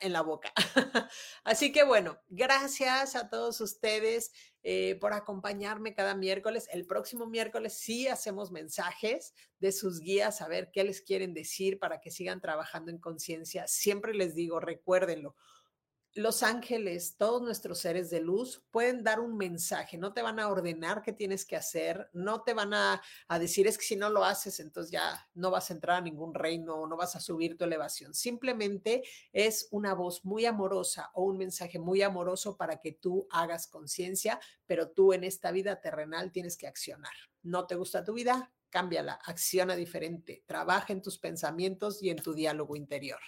en 0.00 0.12
la 0.12 0.22
boca. 0.22 0.52
Así 1.44 1.72
que 1.72 1.84
bueno, 1.84 2.18
gracias 2.28 3.14
a 3.14 3.30
todos 3.30 3.60
ustedes 3.60 4.32
eh, 4.62 4.96
por 5.00 5.12
acompañarme 5.12 5.94
cada 5.94 6.14
miércoles. 6.14 6.68
El 6.72 6.84
próximo 6.84 7.26
miércoles 7.26 7.78
sí 7.78 8.08
hacemos 8.08 8.50
mensajes 8.50 9.34
de 9.60 9.70
sus 9.72 10.00
guías, 10.00 10.42
a 10.42 10.48
ver 10.48 10.70
qué 10.72 10.82
les 10.84 11.00
quieren 11.00 11.32
decir 11.32 11.78
para 11.78 12.00
que 12.00 12.10
sigan 12.10 12.40
trabajando 12.40 12.90
en 12.90 12.98
conciencia. 12.98 13.68
Siempre 13.68 14.14
les 14.14 14.34
digo, 14.34 14.58
recuérdenlo, 14.58 15.36
los 16.14 16.42
ángeles, 16.42 17.16
todos 17.16 17.42
nuestros 17.42 17.78
seres 17.78 18.10
de 18.10 18.20
luz, 18.20 18.64
pueden 18.70 19.04
dar 19.04 19.20
un 19.20 19.36
mensaje, 19.36 19.98
no 19.98 20.12
te 20.12 20.22
van 20.22 20.40
a 20.40 20.48
ordenar 20.48 21.02
qué 21.02 21.12
tienes 21.12 21.44
que 21.44 21.56
hacer, 21.56 22.08
no 22.12 22.42
te 22.42 22.54
van 22.54 22.74
a, 22.74 23.00
decir 23.38 23.66
es 23.66 23.78
que 23.78 23.84
si 23.84 23.96
no 23.96 24.10
lo 24.10 24.24
haces, 24.24 24.58
entonces 24.60 24.90
ya 24.90 25.28
no 25.34 25.50
vas 25.50 25.70
a 25.70 25.74
entrar 25.74 25.98
a 25.98 26.00
ningún 26.00 26.34
reino 26.34 26.86
no 26.88 26.96
vas 26.96 27.16
a 27.16 27.20
subir 27.20 27.56
tu 27.56 27.64
elevación. 27.64 28.14
Simplemente 28.14 29.02
es 29.32 29.68
una 29.70 29.94
voz 29.94 30.24
muy 30.24 30.46
amorosa 30.46 31.10
o 31.14 31.24
un 31.24 31.38
mensaje 31.38 31.78
muy 31.78 32.02
amoroso 32.02 32.56
para 32.56 32.80
que 32.80 32.92
tú 32.92 33.26
hagas 33.30 33.66
conciencia, 33.66 34.40
pero 34.66 34.90
tú 34.90 35.12
en 35.12 35.24
esta 35.24 35.52
vida 35.52 35.80
terrenal 35.80 36.32
tienes 36.32 36.56
que 36.56 36.66
accionar. 36.66 37.12
¿No 37.42 37.66
te 37.66 37.76
gusta 37.76 38.04
tu 38.04 38.14
vida? 38.14 38.52
Cámbiala, 38.70 39.18
acciona 39.24 39.76
diferente, 39.76 40.42
trabaja 40.46 40.92
en 40.92 41.02
tus 41.02 41.18
pensamientos 41.18 42.02
y 42.02 42.10
en 42.10 42.16
tu 42.16 42.34
diálogo 42.34 42.76
interior. 42.76 43.20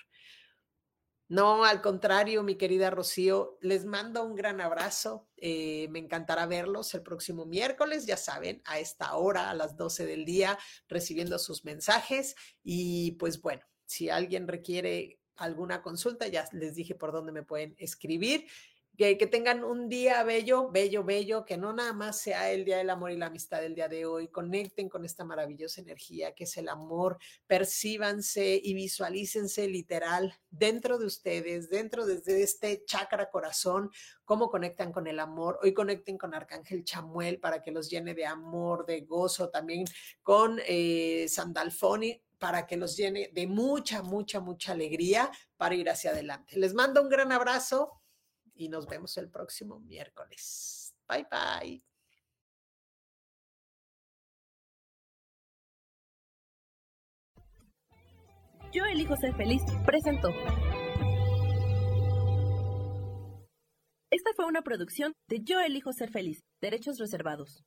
No, 1.30 1.64
al 1.64 1.80
contrario, 1.80 2.42
mi 2.42 2.56
querida 2.56 2.90
Rocío, 2.90 3.56
les 3.60 3.84
mando 3.84 4.24
un 4.24 4.34
gran 4.34 4.60
abrazo. 4.60 5.28
Eh, 5.36 5.86
me 5.90 6.00
encantará 6.00 6.44
verlos 6.46 6.92
el 6.94 7.04
próximo 7.04 7.46
miércoles, 7.46 8.04
ya 8.04 8.16
saben, 8.16 8.60
a 8.64 8.80
esta 8.80 9.14
hora, 9.14 9.48
a 9.48 9.54
las 9.54 9.76
12 9.76 10.06
del 10.06 10.24
día, 10.24 10.58
recibiendo 10.88 11.38
sus 11.38 11.64
mensajes. 11.64 12.34
Y 12.64 13.12
pues 13.12 13.40
bueno, 13.40 13.62
si 13.86 14.10
alguien 14.10 14.48
requiere 14.48 15.20
alguna 15.36 15.82
consulta, 15.82 16.26
ya 16.26 16.48
les 16.50 16.74
dije 16.74 16.96
por 16.96 17.12
dónde 17.12 17.30
me 17.30 17.44
pueden 17.44 17.76
escribir 17.78 18.48
que, 18.96 19.14
tengan 19.26 19.64
un 19.64 19.88
día 19.88 20.22
bello, 20.24 20.70
bello, 20.70 21.04
bello, 21.04 21.44
que 21.46 21.56
no 21.56 21.72
nada 21.72 21.94
más 21.94 22.20
sea 22.20 22.50
el 22.52 22.66
Día 22.66 22.76
del 22.76 22.90
Amor 22.90 23.10
y 23.10 23.16
la 23.16 23.26
Amistad 23.26 23.62
del 23.62 23.74
día 23.74 23.88
de 23.88 24.04
hoy, 24.04 24.28
conecten 24.28 24.90
con 24.90 25.04
esta 25.04 25.24
maravillosa 25.24 25.80
energía 25.80 26.34
que 26.34 26.44
es 26.44 26.56
el 26.58 26.68
amor, 26.68 27.18
percíbanse 27.46 28.60
y 28.62 28.74
visualícense 28.74 29.68
literal 29.68 30.38
dentro 30.50 30.98
de 30.98 31.06
ustedes, 31.06 31.70
dentro 31.70 32.04
de 32.04 32.42
este 32.42 32.84
chakra 32.84 33.30
corazón, 33.30 33.90
cómo 34.24 34.50
conectan 34.50 34.92
con 34.92 35.06
el 35.06 35.18
amor. 35.18 35.58
Hoy 35.62 35.72
conecten 35.72 36.18
con 36.18 36.34
Arcángel 36.34 36.84
Chamuel 36.84 37.40
para 37.40 37.62
que 37.62 37.70
los 37.70 37.88
llene 37.88 38.14
de 38.14 38.26
amor, 38.26 38.84
de 38.84 39.00
gozo, 39.00 39.48
también 39.48 39.86
con 40.22 40.60
eh, 40.66 41.26
Sandalfoni 41.28 42.22
para 42.40 42.66
que 42.66 42.76
los 42.76 42.96
llene 42.96 43.30
de 43.34 43.46
mucha, 43.46 44.02
mucha, 44.02 44.40
mucha 44.40 44.72
alegría 44.72 45.30
para 45.56 45.74
ir 45.74 45.90
hacia 45.90 46.10
adelante. 46.10 46.58
Les 46.58 46.74
mando 46.74 47.02
un 47.02 47.10
gran 47.10 47.30
abrazo 47.32 47.99
y 48.60 48.68
nos 48.68 48.86
vemos 48.86 49.16
el 49.16 49.30
próximo 49.30 49.80
miércoles. 49.80 50.94
Bye 51.08 51.26
bye. 51.30 51.82
Yo 58.72 58.84
elijo 58.84 59.16
ser 59.16 59.34
feliz, 59.34 59.62
presentó. 59.86 60.28
Esta 64.10 64.30
fue 64.36 64.44
una 64.44 64.60
producción 64.62 65.14
de 65.28 65.40
Yo 65.42 65.58
elijo 65.60 65.92
ser 65.92 66.10
feliz, 66.10 66.44
derechos 66.60 66.98
reservados. 66.98 67.64